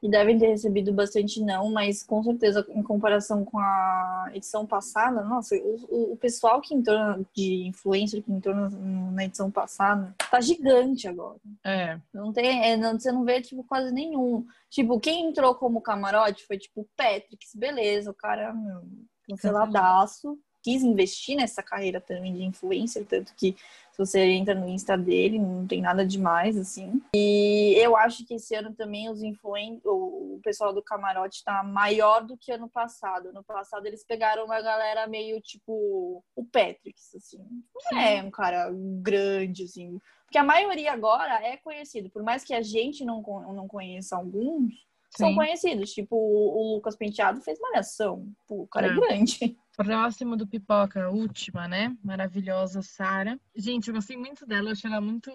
E 0.00 0.08
devem 0.08 0.38
ter 0.38 0.46
recebido 0.46 0.92
bastante 0.92 1.40
não, 1.42 1.72
mas 1.72 2.04
com 2.04 2.22
certeza, 2.22 2.64
em 2.68 2.84
comparação 2.84 3.44
com 3.44 3.58
a 3.58 4.30
edição 4.32 4.64
passada, 4.64 5.24
nossa, 5.24 5.56
o, 5.56 6.12
o 6.12 6.16
pessoal 6.16 6.60
que 6.60 6.72
entrou 6.72 7.26
de 7.34 7.66
influencer 7.66 8.22
que 8.22 8.30
entrou 8.30 8.54
na, 8.54 8.70
na, 8.70 9.24
edição 9.24 9.50
passada 9.50 10.14
tá 10.30 10.40
gigante 10.40 11.08
agora. 11.08 11.40
É. 11.64 11.98
Não 12.14 12.32
tem, 12.32 12.64
é, 12.64 12.76
não, 12.76 12.96
você 12.96 13.10
não 13.10 13.24
vê, 13.24 13.40
tipo, 13.40 13.64
quase 13.64 13.92
nenhum. 13.92 14.46
Tipo, 14.70 15.00
quem 15.00 15.30
entrou 15.30 15.52
como 15.56 15.82
camarote 15.82 16.46
foi, 16.46 16.58
tipo, 16.58 16.82
o 16.82 16.88
Patrick, 16.96 17.44
beleza, 17.56 18.12
o 18.12 18.14
cara, 18.14 18.54
meu, 18.54 18.82
canceladaço 19.28 20.38
quis 20.62 20.82
investir 20.82 21.36
nessa 21.36 21.62
carreira 21.62 22.00
também 22.00 22.34
de 22.34 22.44
influencer, 22.44 23.04
tanto 23.06 23.32
que 23.34 23.56
se 23.92 24.06
você 24.06 24.20
entra 24.20 24.54
no 24.54 24.68
Insta 24.68 24.96
dele, 24.96 25.40
não 25.40 25.66
tem 25.66 25.82
nada 25.82 26.06
demais, 26.06 26.56
assim. 26.56 27.02
E 27.16 27.74
eu 27.76 27.96
acho 27.96 28.24
que 28.24 28.34
esse 28.34 28.54
ano 28.54 28.72
também 28.72 29.10
os 29.10 29.22
influen 29.24 29.80
o 29.84 30.40
pessoal 30.40 30.72
do 30.72 30.80
camarote 30.80 31.42
tá 31.42 31.64
maior 31.64 32.24
do 32.24 32.36
que 32.36 32.52
ano 32.52 32.68
passado. 32.68 33.32
No 33.32 33.42
passado 33.42 33.86
eles 33.86 34.04
pegaram 34.04 34.44
uma 34.44 34.60
galera 34.60 35.08
meio 35.08 35.40
tipo 35.40 36.22
o 36.36 36.44
Patrick, 36.44 36.94
assim. 37.16 37.44
Não 37.90 37.98
é 37.98 38.22
um 38.22 38.30
cara 38.30 38.70
grande, 39.02 39.64
assim. 39.64 39.98
Porque 40.26 40.38
a 40.38 40.44
maioria 40.44 40.92
agora 40.92 41.42
é 41.42 41.56
conhecido. 41.56 42.08
Por 42.08 42.22
mais 42.22 42.44
que 42.44 42.54
a 42.54 42.62
gente 42.62 43.04
não, 43.04 43.20
não 43.22 43.66
conheça 43.66 44.14
alguns, 44.14 44.74
Sim. 45.18 45.24
são 45.24 45.34
conhecidos. 45.34 45.92
Tipo, 45.92 46.16
o, 46.16 46.76
Lucas 46.76 46.96
Penteado 46.96 47.40
fez 47.40 47.58
malhação. 47.60 48.32
Pô, 48.46 48.62
o 48.62 48.68
cara 48.68 48.86
é, 48.86 48.90
é 48.90 48.94
grande. 48.94 49.56
Próximo 49.76 50.36
do 50.36 50.46
Pipoca, 50.46 51.10
última, 51.10 51.68
né? 51.68 51.96
Maravilhosa, 52.02 52.82
Sara. 52.82 53.38
Gente, 53.54 53.88
eu 53.88 53.94
gostei 53.94 54.16
muito 54.16 54.46
dela, 54.46 54.68
eu 54.68 54.72
achei 54.72 54.90
ela 54.90 55.00
muito, 55.00 55.30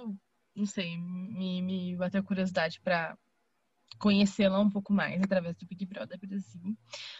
não 0.55 0.65
sei, 0.65 0.97
me, 0.97 1.61
me 1.61 1.95
bateu 1.95 2.23
curiosidade 2.23 2.81
para 2.81 3.17
conhecê-la 3.97 4.59
um 4.59 4.69
pouco 4.69 4.93
mais 4.93 5.21
através 5.21 5.55
do 5.55 5.65
Big 5.65 5.85
Brother 5.85 6.19
Brasil. 6.19 6.77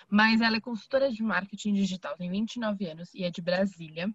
Mas 0.09 0.41
ela 0.41 0.57
é 0.57 0.61
consultora 0.61 1.11
de 1.11 1.23
marketing 1.23 1.73
digital, 1.73 2.15
tem 2.17 2.29
29 2.29 2.85
anos 2.87 3.13
e 3.13 3.23
é 3.23 3.31
de 3.31 3.41
Brasília. 3.41 4.13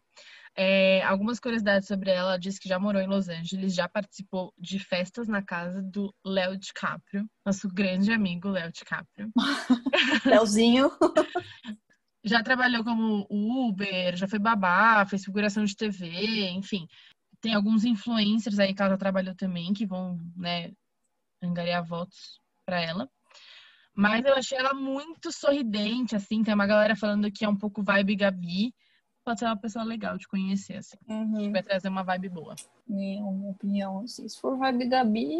É, 0.55 1.03
algumas 1.05 1.39
curiosidades 1.39 1.87
sobre 1.87 2.11
ela, 2.11 2.31
ela 2.31 2.39
diz 2.39 2.59
que 2.59 2.69
já 2.69 2.79
morou 2.79 3.01
em 3.01 3.07
Los 3.07 3.29
Angeles, 3.29 3.75
já 3.75 3.89
participou 3.89 4.53
de 4.59 4.79
festas 4.79 5.29
na 5.29 5.43
casa 5.43 5.81
do 5.81 6.13
Léo 6.25 6.57
DiCaprio, 6.57 7.29
nosso 7.47 7.69
grande 7.69 8.13
amigo 8.13 8.49
Léo 8.49 8.73
DiCaprio. 8.73 9.31
Léozinho. 10.27 10.91
já 12.25 12.43
trabalhou 12.43 12.83
como 12.83 13.27
Uber, 13.31 14.17
já 14.17 14.27
foi 14.27 14.39
babá, 14.39 15.07
fez 15.07 15.25
figuração 15.25 15.65
de 15.65 15.77
TV, 15.77 16.51
enfim. 16.51 16.87
Tem 17.41 17.55
alguns 17.55 17.85
influencers 17.85 18.59
aí 18.59 18.75
que 18.75 18.83
ela 18.83 18.99
trabalhou 18.99 19.35
também, 19.35 19.73
que 19.73 19.87
vão, 19.87 20.19
né, 20.37 20.73
angariar 21.41 21.85
votos 21.87 22.41
para 22.69 22.83
ela. 22.83 23.11
Mas 23.95 24.25
eu 24.27 24.35
achei 24.35 24.59
ela 24.59 24.75
muito 24.75 25.33
sorridente, 25.33 26.15
assim. 26.15 26.43
Tem 26.43 26.53
uma 26.53 26.67
galera 26.67 26.95
falando 26.95 27.33
que 27.33 27.47
é 27.47 27.49
um 27.49 27.57
pouco 27.57 27.83
vibe 27.83 28.15
Gabi. 28.15 28.75
Pode 29.25 29.41
ser 29.41 29.47
uma 29.47 29.57
pessoa 29.57 29.85
legal 29.85 30.19
de 30.19 30.29
conhecer, 30.29 30.77
assim. 30.77 30.99
Uhum. 31.09 31.51
Vai 31.51 31.63
trazer 31.63 31.89
uma 31.89 32.05
vibe 32.05 32.29
boa. 32.29 32.55
Minha 32.87 33.25
opinião, 33.25 34.01
assim, 34.01 34.29
se 34.29 34.39
for 34.39 34.57
vibe 34.59 34.87
Gabi. 34.87 35.35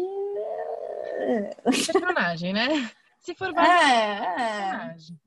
É 1.19 1.53
personagem, 1.63 2.51
né? 2.51 2.91
Se 3.19 3.35
for 3.35 3.53
vibe 3.53 3.67
é, 3.67 4.13
é. 4.13 4.71
personagem. 4.71 5.19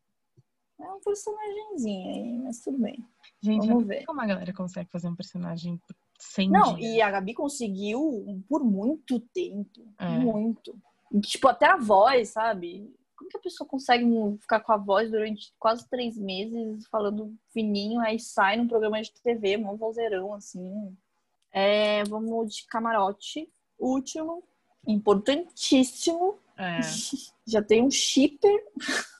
É 0.80 0.90
um 0.90 1.00
personagemzinho 1.00 2.14
aí, 2.14 2.38
mas 2.38 2.60
tudo 2.60 2.78
bem. 2.78 2.98
Gente, 3.40 3.68
Vamos 3.68 3.86
ver. 3.86 4.04
como 4.04 4.20
a 4.20 4.26
galera 4.26 4.52
consegue 4.52 4.90
fazer 4.90 5.08
um 5.08 5.14
personagem 5.14 5.80
sem 6.18 6.50
Não, 6.50 6.78
e 6.78 7.00
a 7.00 7.10
Gabi 7.10 7.34
conseguiu 7.34 8.42
por 8.48 8.64
muito 8.64 9.20
tempo. 9.32 9.86
É. 9.98 10.08
Muito. 10.18 10.76
Tipo, 11.20 11.48
até 11.48 11.66
a 11.66 11.76
voz, 11.76 12.30
sabe? 12.30 12.90
Como 13.16 13.28
que 13.28 13.36
a 13.36 13.40
pessoa 13.40 13.68
consegue 13.68 14.04
ficar 14.40 14.60
com 14.60 14.72
a 14.72 14.76
voz 14.76 15.10
durante 15.10 15.52
quase 15.58 15.88
três 15.88 16.16
meses 16.16 16.86
falando 16.88 17.34
fininho, 17.52 18.00
aí 18.00 18.18
sai 18.18 18.56
num 18.56 18.68
programa 18.68 19.00
de 19.00 19.12
TV, 19.12 19.56
um 19.56 19.76
vozeirão, 19.76 20.32
assim. 20.34 20.96
É, 21.52 22.02
vamos 22.04 22.54
de 22.54 22.66
camarote. 22.66 23.48
Último, 23.78 24.42
importantíssimo. 24.86 26.38
É. 26.56 26.80
Já 27.46 27.62
tem 27.62 27.82
um 27.82 27.90
shipper. 27.90 28.58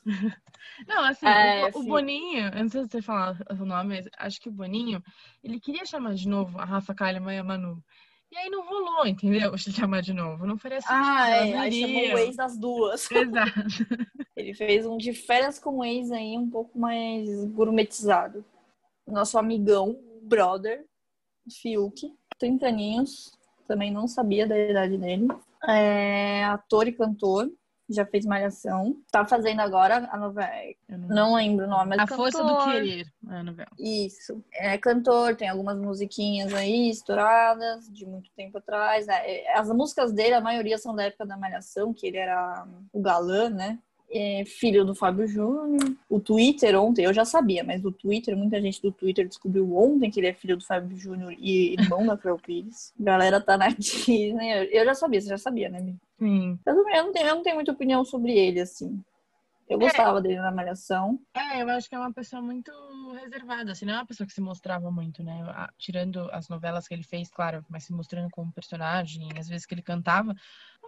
Não, 0.86 1.04
assim, 1.04 1.26
é, 1.26 1.70
o, 1.74 1.80
o, 1.80 1.84
Boninho, 1.84 2.50
antes 2.54 2.72
de 2.72 2.90
você 2.90 3.02
falar 3.02 3.36
o 3.50 3.64
nome, 3.64 4.04
acho 4.18 4.40
que 4.40 4.48
o 4.48 4.52
Boninho, 4.52 5.02
ele 5.42 5.60
queria 5.60 5.84
chamar 5.84 6.14
de 6.14 6.28
novo 6.28 6.58
a 6.58 6.64
Rafa 6.64 6.94
Kalimann 6.94 7.36
e 7.36 7.38
a 7.38 7.44
Manu. 7.44 7.82
E 8.32 8.36
aí 8.38 8.48
não 8.48 8.66
rolou, 8.66 9.06
entendeu? 9.06 9.56
Se 9.58 9.70
chamar 9.70 10.00
de 10.00 10.14
novo. 10.14 10.46
Não 10.46 10.56
faria 10.56 10.80
sentido. 10.80 10.96
Ah, 10.96 11.28
é. 11.28 11.54
Aí 11.58 11.72
chamou 11.72 12.14
o 12.14 12.18
ex 12.18 12.34
das 12.34 12.56
duas. 12.56 13.06
Exato. 13.12 13.60
Ele 14.34 14.54
fez 14.54 14.86
um 14.86 14.96
de 14.96 15.12
férias 15.12 15.58
com 15.58 15.78
o 15.78 15.84
ex 15.84 16.10
aí, 16.10 16.38
um 16.38 16.48
pouco 16.48 16.78
mais 16.78 17.44
gourmetizado. 17.50 18.42
Nosso 19.06 19.36
amigão, 19.36 20.00
brother, 20.22 20.86
Fiuk, 21.60 22.10
30 22.38 22.66
aninhos, 22.66 23.38
também 23.68 23.92
não 23.92 24.08
sabia 24.08 24.46
da 24.46 24.58
idade 24.58 24.96
dele. 24.96 25.28
É 25.68 26.44
ator 26.44 26.88
e 26.88 26.92
cantor, 26.92 27.52
já 27.92 28.04
fez 28.06 28.24
Malhação. 28.24 28.96
Tá 29.10 29.24
fazendo 29.24 29.60
agora 29.60 30.08
a 30.10 30.16
novela. 30.16 30.50
Eu 30.88 30.98
não- 30.98 31.08
Não 31.08 31.34
lembro 31.34 31.66
o 31.66 31.68
nome, 31.68 31.96
A 31.98 32.06
força 32.06 32.42
do 32.42 32.64
querer, 32.64 33.06
a 33.28 33.42
novela. 33.42 33.70
Isso. 33.78 34.42
É 34.52 34.76
cantor, 34.78 35.36
tem 35.36 35.48
algumas 35.48 35.78
musiquinhas 35.78 36.52
aí 36.54 36.88
estouradas 36.90 37.88
de 37.90 38.06
muito 38.06 38.30
tempo 38.32 38.58
atrás. 38.58 39.06
É, 39.08 39.52
As 39.56 39.68
músicas 39.70 40.12
dele, 40.12 40.34
a 40.34 40.40
maioria 40.40 40.78
são 40.78 40.94
da 40.94 41.04
época 41.04 41.26
da 41.26 41.36
Malhação, 41.36 41.92
que 41.94 42.06
ele 42.06 42.16
era 42.18 42.66
o 42.92 43.00
galã, 43.00 43.48
né? 43.48 43.78
É 44.14 44.44
filho 44.44 44.84
do 44.84 44.94
Fábio 44.94 45.26
Júnior. 45.26 45.96
O 46.08 46.20
Twitter 46.20 46.78
ontem, 46.78 47.04
eu 47.04 47.14
já 47.14 47.24
sabia, 47.24 47.64
mas 47.64 47.82
o 47.84 47.90
Twitter, 47.90 48.36
muita 48.36 48.60
gente 48.60 48.82
do 48.82 48.92
Twitter 48.92 49.26
descobriu 49.26 49.74
ontem 49.74 50.10
que 50.10 50.20
ele 50.20 50.26
é 50.26 50.34
filho 50.34 50.56
do 50.58 50.64
Fábio 50.64 50.96
Júnior 50.98 51.32
e 51.38 51.72
irmão 51.72 52.06
da 52.06 52.16
Cleo 52.16 52.38
Pires. 52.38 52.92
A 53.00 53.04
galera 53.04 53.40
tá 53.40 53.56
na 53.56 53.68
Disney. 53.72 54.68
Eu 54.70 54.84
já 54.84 54.94
sabia, 54.94 55.20
você 55.20 55.28
já 55.28 55.38
sabia, 55.38 55.70
né, 55.70 55.80
Mi? 55.80 55.96
Sim. 56.18 56.58
Eu 56.66 56.74
não, 56.74 56.90
eu 56.94 57.04
não 57.06 57.12
tenho, 57.12 57.26
eu 57.28 57.34
não 57.36 57.42
tenho 57.42 57.56
muita 57.56 57.72
opinião 57.72 58.04
sobre 58.04 58.32
ele, 58.36 58.60
assim. 58.60 59.02
Eu 59.68 59.78
gostava 59.78 60.20
dele 60.20 60.36
na 60.40 60.50
Malhação. 60.50 61.18
É, 61.32 61.62
eu 61.62 61.68
acho 61.70 61.88
que 61.88 61.94
é 61.94 61.98
uma 61.98 62.12
pessoa 62.12 62.42
muito 62.42 62.70
reservada, 63.18 63.72
assim, 63.72 63.86
não 63.86 63.94
é 63.94 63.96
uma 63.96 64.06
pessoa 64.06 64.26
que 64.26 64.32
se 64.34 64.40
mostrava 64.42 64.90
muito, 64.90 65.22
né? 65.22 65.42
A- 65.48 65.70
Tirando 65.78 66.28
as 66.30 66.48
novelas 66.50 66.86
que 66.86 66.92
ele 66.92 67.02
fez, 67.04 67.30
claro, 67.30 67.64
mas 67.70 67.84
se 67.84 67.92
mostrando 67.94 68.28
como 68.30 68.52
personagem, 68.52 69.30
às 69.38 69.48
vezes 69.48 69.64
que 69.64 69.72
ele 69.72 69.80
cantava, 69.80 70.34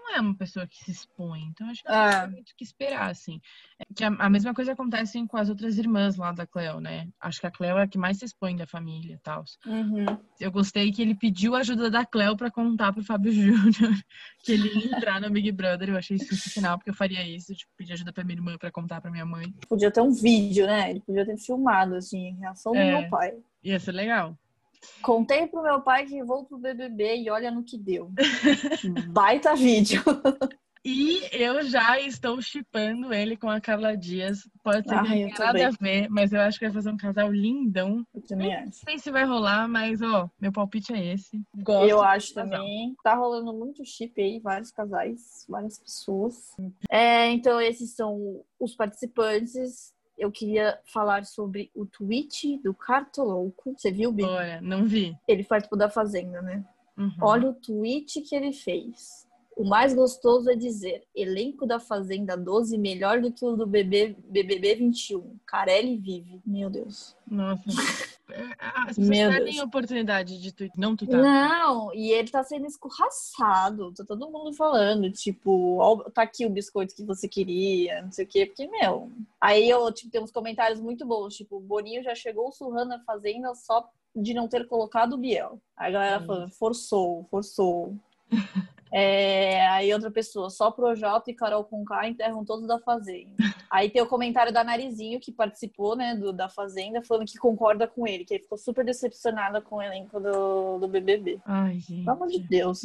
não 0.04 0.16
é 0.16 0.20
uma 0.20 0.36
pessoa 0.36 0.66
que 0.66 0.76
se 0.84 0.90
expõe. 0.90 1.42
Então, 1.44 1.68
acho 1.70 1.82
que 1.82 1.88
não 1.90 2.10
tem 2.20 2.30
muito 2.30 2.50
o 2.50 2.56
que 2.56 2.62
esperar, 2.64 3.10
assim. 3.10 3.40
É 3.78 3.84
que 3.94 4.04
a, 4.04 4.08
a 4.08 4.28
mesma 4.28 4.52
coisa 4.52 4.72
acontece 4.72 5.24
com 5.26 5.36
as 5.38 5.48
outras 5.48 5.78
irmãs 5.78 6.16
lá 6.16 6.30
da 6.30 6.46
Cleo, 6.46 6.78
né? 6.78 7.08
Acho 7.18 7.40
que 7.40 7.46
a 7.46 7.50
Cleo 7.50 7.78
é 7.78 7.82
a 7.82 7.88
que 7.88 7.96
mais 7.96 8.18
se 8.18 8.24
expõe 8.26 8.54
da 8.54 8.66
família 8.66 9.14
e 9.14 9.18
tal. 9.18 9.44
Uhum. 9.66 10.04
Eu 10.38 10.52
gostei 10.52 10.92
que 10.92 11.00
ele 11.00 11.14
pediu 11.14 11.54
a 11.54 11.60
ajuda 11.60 11.90
da 11.90 12.04
Cleo 12.04 12.36
pra 12.36 12.50
contar 12.50 12.92
pro 12.92 13.02
Fábio 13.02 13.32
Júnior 13.32 13.94
que 14.42 14.52
ele 14.52 14.68
ia 14.68 14.96
entrar 14.96 15.20
no 15.20 15.30
Big 15.30 15.50
Brother. 15.52 15.88
Eu 15.88 15.96
achei 15.96 16.18
sensacional, 16.18 16.76
porque 16.76 16.90
eu 16.90 16.94
faria 16.94 17.26
isso, 17.26 17.54
tipo, 17.54 17.72
pedir 17.76 17.94
ajuda 17.94 18.12
pra 18.12 18.24
minha 18.24 18.36
irmã 18.36 18.58
pra 18.58 18.70
contar 18.70 19.00
pra 19.00 19.10
minha 19.10 19.24
mãe. 19.24 19.52
Podia 19.68 19.90
ter 19.90 20.02
um 20.02 20.12
vídeo, 20.12 20.66
né? 20.66 20.90
Ele 20.90 21.00
podia 21.00 21.24
ter 21.24 21.36
filmado, 21.38 21.94
assim, 21.94 22.36
reação 22.38 22.72
do 22.72 22.78
É. 22.78 23.00
meu 23.00 23.08
pai. 23.10 23.32
Ia 23.62 23.80
ser 23.80 23.92
legal. 23.92 24.36
Contei 25.02 25.46
pro 25.46 25.62
meu 25.62 25.80
pai 25.80 26.06
que 26.06 26.22
vou 26.22 26.44
pro 26.44 26.58
BBB 26.58 27.22
e 27.22 27.30
olha 27.30 27.50
no 27.50 27.62
que 27.64 27.78
deu. 27.78 28.10
Baita 29.08 29.54
vídeo. 29.54 30.02
E 30.86 31.22
eu 31.32 31.62
já 31.62 31.98
estou 31.98 32.42
chipando 32.42 33.10
ele 33.10 33.38
com 33.38 33.48
a 33.48 33.58
Carla 33.58 33.96
Dias. 33.96 34.46
Pode 34.62 34.86
ser 34.86 34.90
que 34.90 34.94
Ai, 34.94 35.00
não 35.00 35.08
tenha 35.08 35.38
nada 35.38 35.68
a 35.68 35.70
ver, 35.70 36.10
mas 36.10 36.30
eu 36.30 36.42
acho 36.42 36.58
que 36.58 36.66
vai 36.66 36.74
fazer 36.74 36.90
um 36.90 36.96
casal 36.98 37.32
lindão. 37.32 38.06
Eu 38.14 38.20
também 38.20 38.50
Não 38.54 38.68
acho. 38.68 38.84
sei 38.84 38.98
se 38.98 39.10
vai 39.10 39.24
rolar, 39.24 39.66
mas, 39.66 40.02
ó, 40.02 40.28
meu 40.38 40.52
palpite 40.52 40.92
é 40.92 41.14
esse. 41.14 41.40
Gosto 41.56 41.88
Eu 41.88 42.02
acho 42.02 42.34
casal. 42.34 42.50
também. 42.50 42.94
Tá 43.02 43.14
rolando 43.14 43.54
muito 43.54 43.82
chip 43.82 44.20
aí, 44.20 44.38
vários 44.40 44.70
casais, 44.70 45.46
várias 45.48 45.78
pessoas. 45.78 46.54
É, 46.90 47.30
então, 47.30 47.58
esses 47.58 47.94
são 47.94 48.44
os 48.60 48.76
participantes. 48.76 49.93
Eu 50.16 50.30
queria 50.30 50.78
falar 50.84 51.24
sobre 51.24 51.70
o 51.74 51.84
tweet 51.84 52.58
do 52.62 52.72
Cartolouco. 52.72 53.74
Você 53.76 53.90
viu, 53.90 54.12
Bi? 54.12 54.24
Olha, 54.24 54.60
não 54.60 54.84
vi. 54.86 55.16
Ele 55.26 55.44
participou 55.44 55.78
da 55.78 55.90
Fazenda, 55.90 56.40
né? 56.40 56.64
Uhum. 56.96 57.12
Olha 57.20 57.50
o 57.50 57.54
tweet 57.54 58.20
que 58.20 58.34
ele 58.34 58.52
fez. 58.52 59.26
O 59.56 59.64
mais 59.64 59.94
gostoso 59.94 60.50
é 60.50 60.56
dizer: 60.56 61.04
elenco 61.14 61.66
da 61.66 61.78
Fazenda 61.78 62.36
12 62.36 62.76
melhor 62.76 63.20
do 63.20 63.32
que 63.32 63.44
o 63.44 63.56
do 63.56 63.66
BB, 63.66 64.16
BBB 64.28 64.76
21. 64.76 65.36
Carelli 65.46 65.96
vive. 65.96 66.40
Meu 66.44 66.68
Deus. 66.68 67.16
Nossa. 67.28 67.62
As 68.58 68.96
pessoas 68.96 69.08
Meu 69.08 69.30
perdem 69.30 69.60
a 69.60 69.64
oportunidade 69.64 70.40
de 70.40 70.52
tu... 70.52 70.68
não 70.76 70.96
tuitar. 70.96 71.20
Não, 71.20 71.94
e 71.94 72.10
ele 72.10 72.30
tá 72.30 72.42
sendo 72.42 72.66
escorraçado. 72.66 73.92
Tá 73.92 74.04
todo 74.04 74.30
mundo 74.30 74.52
falando, 74.52 75.10
tipo, 75.10 75.78
ó, 75.78 75.96
tá 76.10 76.22
aqui 76.22 76.44
o 76.46 76.50
biscoito 76.50 76.94
que 76.94 77.04
você 77.04 77.28
queria, 77.28 78.02
não 78.02 78.12
sei 78.12 78.24
o 78.24 78.28
quê, 78.28 78.46
porque, 78.46 78.66
meu. 78.66 79.10
Aí 79.40 79.68
eu, 79.68 79.90
tipo, 79.92 80.10
tem 80.10 80.22
uns 80.22 80.32
comentários 80.32 80.80
muito 80.80 81.06
bons, 81.06 81.36
tipo, 81.36 81.56
o 81.56 81.60
Boninho 81.60 82.02
já 82.02 82.14
chegou 82.14 82.50
surrando 82.52 82.94
a 82.94 83.00
Fazenda 83.00 83.54
só 83.54 83.88
de 84.14 84.32
não 84.32 84.48
ter 84.48 84.66
colocado 84.66 85.14
o 85.14 85.18
Biel. 85.18 85.60
Aí 85.76 85.88
a 85.88 85.92
galera 85.92 86.24
falando, 86.24 86.50
forçou, 86.50 87.24
forçou. 87.30 87.94
É, 88.96 89.66
aí 89.70 89.92
outra 89.92 90.08
pessoa, 90.08 90.48
só 90.50 90.70
Projota 90.70 91.28
e 91.28 91.34
Carol 91.34 91.64
Conká 91.64 92.08
enterram 92.08 92.44
todos 92.44 92.64
da 92.68 92.78
Fazenda. 92.78 93.32
Aí 93.68 93.90
tem 93.90 94.00
o 94.00 94.06
comentário 94.06 94.52
da 94.52 94.62
Narizinho, 94.62 95.18
que 95.18 95.32
participou, 95.32 95.96
né, 95.96 96.14
do, 96.14 96.32
da 96.32 96.48
Fazenda, 96.48 97.02
falando 97.02 97.26
que 97.26 97.36
concorda 97.36 97.88
com 97.88 98.06
ele, 98.06 98.24
que 98.24 98.34
ele 98.34 98.44
ficou 98.44 98.56
super 98.56 98.84
decepcionada 98.84 99.60
com 99.60 99.76
o 99.76 99.82
elenco 99.82 100.20
do, 100.20 100.78
do 100.78 100.86
BBB. 100.86 101.40
Ai, 101.44 101.80
gente. 101.80 102.04
Pelo 102.04 102.16
amor 102.16 102.28
de 102.28 102.38
Deus. 102.38 102.82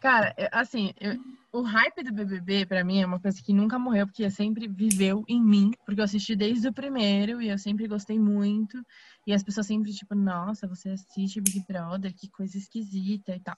Cara, 0.00 0.34
assim, 0.52 0.94
eu- 0.98 1.18
o 1.52 1.62
hype 1.62 2.02
do 2.04 2.12
BBB, 2.14 2.64
pra 2.64 2.82
mim, 2.84 3.02
é 3.02 3.06
uma 3.06 3.20
coisa 3.20 3.42
que 3.42 3.52
nunca 3.52 3.78
morreu, 3.78 4.06
porque 4.06 4.30
sempre 4.30 4.68
viveu 4.68 5.24
em 5.28 5.42
mim, 5.42 5.72
porque 5.84 6.00
eu 6.00 6.04
assisti 6.04 6.34
desde 6.36 6.68
o 6.68 6.72
primeiro 6.72 7.42
e 7.42 7.48
eu 7.48 7.58
sempre 7.58 7.86
gostei 7.88 8.18
muito. 8.18 8.78
E 9.26 9.32
as 9.34 9.42
pessoas 9.42 9.66
sempre, 9.66 9.92
tipo, 9.92 10.14
nossa, 10.14 10.66
você 10.66 10.90
assiste 10.90 11.40
Big 11.40 11.62
Brother, 11.68 12.14
que 12.14 12.30
coisa 12.30 12.56
esquisita 12.56 13.34
e 13.34 13.40
tal. 13.40 13.56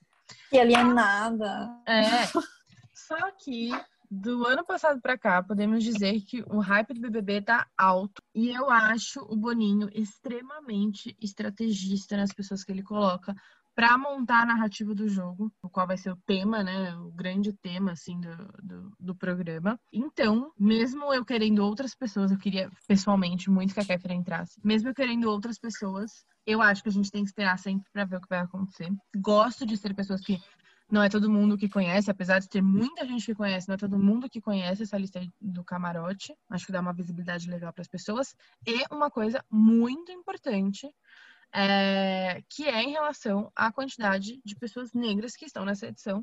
Que 0.51 0.59
alienada. 0.59 1.69
É. 1.87 2.27
Só 2.93 3.31
que 3.43 3.71
do 4.11 4.47
ano 4.47 4.65
passado 4.65 5.01
pra 5.01 5.17
cá, 5.17 5.43
podemos 5.43 5.83
dizer 5.83 6.21
que 6.21 6.43
o 6.43 6.59
hype 6.59 6.93
do 6.93 7.01
BBB 7.01 7.41
tá 7.41 7.67
alto. 7.77 8.23
E 8.35 8.51
eu 8.51 8.71
acho 8.71 9.21
o 9.21 9.35
Boninho 9.35 9.89
extremamente 9.95 11.17
estrategista 11.19 12.17
nas 12.17 12.33
pessoas 12.33 12.63
que 12.63 12.71
ele 12.71 12.83
coloca 12.83 13.35
pra 13.75 13.97
montar 13.97 14.43
a 14.43 14.47
narrativa 14.47 14.95
do 14.95 15.09
jogo, 15.09 15.51
o 15.63 15.71
qual 15.71 15.87
vai 15.87 15.97
ser 15.97 16.11
o 16.11 16.19
tema, 16.27 16.63
né? 16.63 16.95
O 16.97 17.11
grande 17.11 17.55
tema, 17.55 17.93
assim, 17.93 18.21
do, 18.21 18.37
do, 18.63 18.93
do 19.01 19.15
programa. 19.15 19.81
Então, 19.91 20.53
mesmo 20.59 21.13
eu 21.15 21.25
querendo 21.25 21.61
outras 21.61 21.95
pessoas, 21.95 22.31
eu 22.31 22.39
queria 22.39 22.71
pessoalmente 22.87 23.51
muito 23.51 23.73
que 23.73 23.81
a 23.81 23.85
Kéfera 23.85 24.13
entrasse, 24.13 24.61
mesmo 24.63 24.91
eu 24.91 24.95
querendo 24.95 25.31
outras 25.31 25.59
pessoas, 25.59 26.25
eu 26.47 26.61
acho 26.61 26.83
que 26.83 26.89
a 26.89 26.93
gente 26.93 27.11
tem 27.11 27.23
que 27.23 27.29
esperar 27.29 27.59
sempre 27.59 27.91
pra 27.93 28.05
ver 28.05 28.17
o 28.17 28.21
que 28.21 28.29
vai 28.29 28.41
acontecer. 28.41 28.91
Gosto 29.17 29.65
de 29.65 29.77
ser 29.77 29.95
pessoas 29.95 30.21
que 30.21 30.41
não 30.91 31.03
é 31.03 31.09
todo 31.09 31.31
mundo 31.31 31.57
que 31.57 31.71
conhece, 31.71 32.11
apesar 32.11 32.39
de 32.39 32.49
ter 32.49 32.61
muita 32.61 33.07
gente 33.07 33.25
que 33.25 33.35
conhece, 33.35 33.67
não 33.67 33.77
é 33.77 33.79
todo 33.79 33.99
mundo 33.99 34.29
que 34.29 34.43
conhece 34.43 34.83
essa 34.83 34.99
lista 34.99 35.27
do 35.41 35.65
camarote. 35.65 36.37
Acho 36.51 36.67
que 36.67 36.73
dá 36.73 36.81
uma 36.81 36.93
visibilidade 36.93 37.49
legal 37.49 37.73
para 37.73 37.81
as 37.81 37.89
pessoas. 37.89 38.37
E 38.67 38.85
uma 38.91 39.11
coisa 39.11 39.43
muito 39.51 40.13
importante, 40.13 40.87
é, 41.51 42.43
que 42.49 42.65
é 42.65 42.83
em 42.83 42.91
relação 42.91 43.51
à 43.57 43.73
quantidade 43.73 44.39
de 44.45 44.55
pessoas 44.55 44.93
negras 44.93 45.35
que 45.35 45.47
estão 45.47 45.65
nessa 45.65 45.87
edição, 45.87 46.23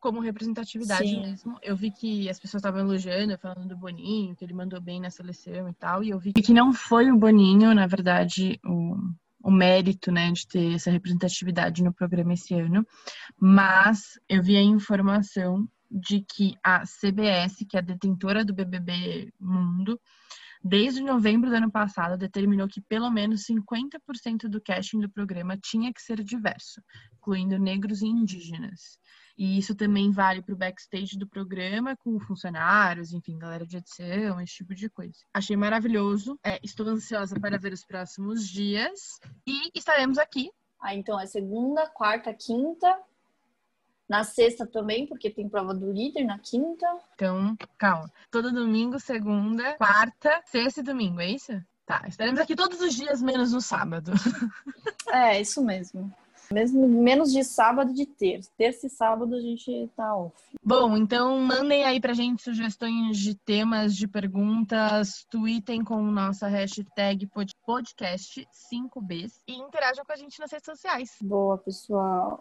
como 0.00 0.20
representatividade 0.20 1.08
Sim. 1.08 1.20
mesmo. 1.20 1.58
Eu 1.62 1.76
vi 1.76 1.90
que 1.90 2.30
as 2.30 2.40
pessoas 2.40 2.60
estavam 2.60 2.80
elogiando, 2.80 3.36
falando 3.36 3.68
do 3.68 3.76
Boninho, 3.76 4.34
que 4.34 4.44
ele 4.44 4.54
mandou 4.54 4.80
bem 4.80 5.00
na 5.00 5.10
seleção 5.10 5.68
e 5.68 5.74
tal, 5.74 6.02
e 6.02 6.10
eu 6.10 6.18
vi 6.18 6.32
que 6.32 6.54
não 6.54 6.72
foi 6.72 7.10
o 7.10 7.16
Boninho, 7.16 7.74
na 7.74 7.86
verdade, 7.86 8.58
o, 8.64 8.96
o 9.42 9.50
mérito, 9.50 10.10
né, 10.12 10.30
de 10.30 10.46
ter 10.46 10.74
essa 10.74 10.90
representatividade 10.90 11.82
no 11.82 11.92
programa 11.92 12.34
esse 12.34 12.54
ano, 12.54 12.86
mas 13.38 14.18
eu 14.28 14.42
vi 14.42 14.56
a 14.56 14.62
informação 14.62 15.68
de 15.90 16.22
que 16.22 16.56
a 16.62 16.84
CBS, 16.86 17.64
que 17.68 17.76
é 17.76 17.80
a 17.80 17.82
detentora 17.82 18.44
do 18.44 18.54
BBB 18.54 19.32
Mundo, 19.38 20.00
desde 20.62 21.02
novembro 21.02 21.50
do 21.50 21.56
ano 21.56 21.70
passado, 21.70 22.18
determinou 22.18 22.68
que 22.68 22.80
pelo 22.80 23.10
menos 23.10 23.46
50% 23.46 24.48
do 24.48 24.60
casting 24.60 25.00
do 25.00 25.10
programa 25.10 25.56
tinha 25.56 25.92
que 25.92 26.00
ser 26.00 26.22
diverso, 26.22 26.80
incluindo 27.16 27.58
negros 27.58 28.02
e 28.02 28.06
indígenas. 28.06 28.98
E 29.36 29.58
isso 29.58 29.74
também 29.74 30.10
vale 30.10 30.42
para 30.42 30.54
o 30.54 30.58
backstage 30.58 31.18
do 31.18 31.26
programa, 31.26 31.96
com 31.96 32.20
funcionários, 32.20 33.12
enfim, 33.12 33.38
galera 33.38 33.66
de 33.66 33.78
edição, 33.78 34.40
esse 34.40 34.56
tipo 34.56 34.74
de 34.74 34.88
coisa. 34.90 35.18
Achei 35.32 35.56
maravilhoso. 35.56 36.38
É, 36.44 36.60
estou 36.62 36.86
ansiosa 36.86 37.40
para 37.40 37.58
ver 37.58 37.72
os 37.72 37.84
próximos 37.84 38.46
dias. 38.46 39.18
E 39.46 39.70
estaremos 39.74 40.18
aqui. 40.18 40.50
Aí 40.80 40.98
então 40.98 41.18
é 41.18 41.26
segunda, 41.26 41.88
quarta, 41.88 42.34
quinta. 42.34 42.98
Na 44.08 44.24
sexta 44.24 44.66
também, 44.66 45.06
porque 45.06 45.30
tem 45.30 45.48
prova 45.48 45.72
do 45.72 45.90
líder 45.90 46.24
na 46.24 46.38
quinta. 46.38 46.86
Então, 47.14 47.56
calma. 47.78 48.10
Todo 48.30 48.52
domingo, 48.52 48.98
segunda, 48.98 49.74
quarta, 49.74 50.40
sexta 50.46 50.80
e 50.80 50.84
domingo, 50.84 51.20
é 51.20 51.30
isso? 51.30 51.52
Tá, 51.86 52.04
estaremos 52.06 52.40
aqui 52.40 52.54
todos 52.54 52.80
os 52.80 52.94
dias, 52.94 53.20
menos 53.20 53.52
no 53.52 53.60
sábado. 53.60 54.12
É, 55.12 55.38
isso 55.38 55.62
mesmo. 55.62 56.10
Mesmo, 56.50 56.86
menos 56.86 57.32
de 57.32 57.42
sábado 57.44 57.90
e 57.90 57.94
de 57.94 58.06
terça. 58.06 58.50
Terça 58.56 58.86
e 58.86 58.90
sábado 58.90 59.34
a 59.34 59.40
gente 59.40 59.90
tá 59.96 60.14
off. 60.14 60.34
Bom, 60.62 60.96
então 60.96 61.38
mandem 61.40 61.84
aí 61.84 62.00
pra 62.00 62.12
gente 62.12 62.42
sugestões 62.42 63.18
de 63.18 63.34
temas, 63.34 63.94
de 63.94 64.06
perguntas, 64.06 65.26
tweetem 65.30 65.82
com 65.82 66.00
nossa 66.02 66.46
hashtag 66.48 67.26
podcast 67.26 68.46
5Bs 68.72 69.32
e 69.48 69.54
interajam 69.54 70.04
com 70.04 70.12
a 70.12 70.16
gente 70.16 70.38
nas 70.40 70.52
redes 70.52 70.66
sociais. 70.66 71.16
Boa, 71.20 71.58
pessoal. 71.58 72.40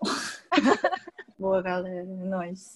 Boa, 1.41 1.59
galera. 1.59 2.07
É 2.07 2.23
nóis. 2.23 2.75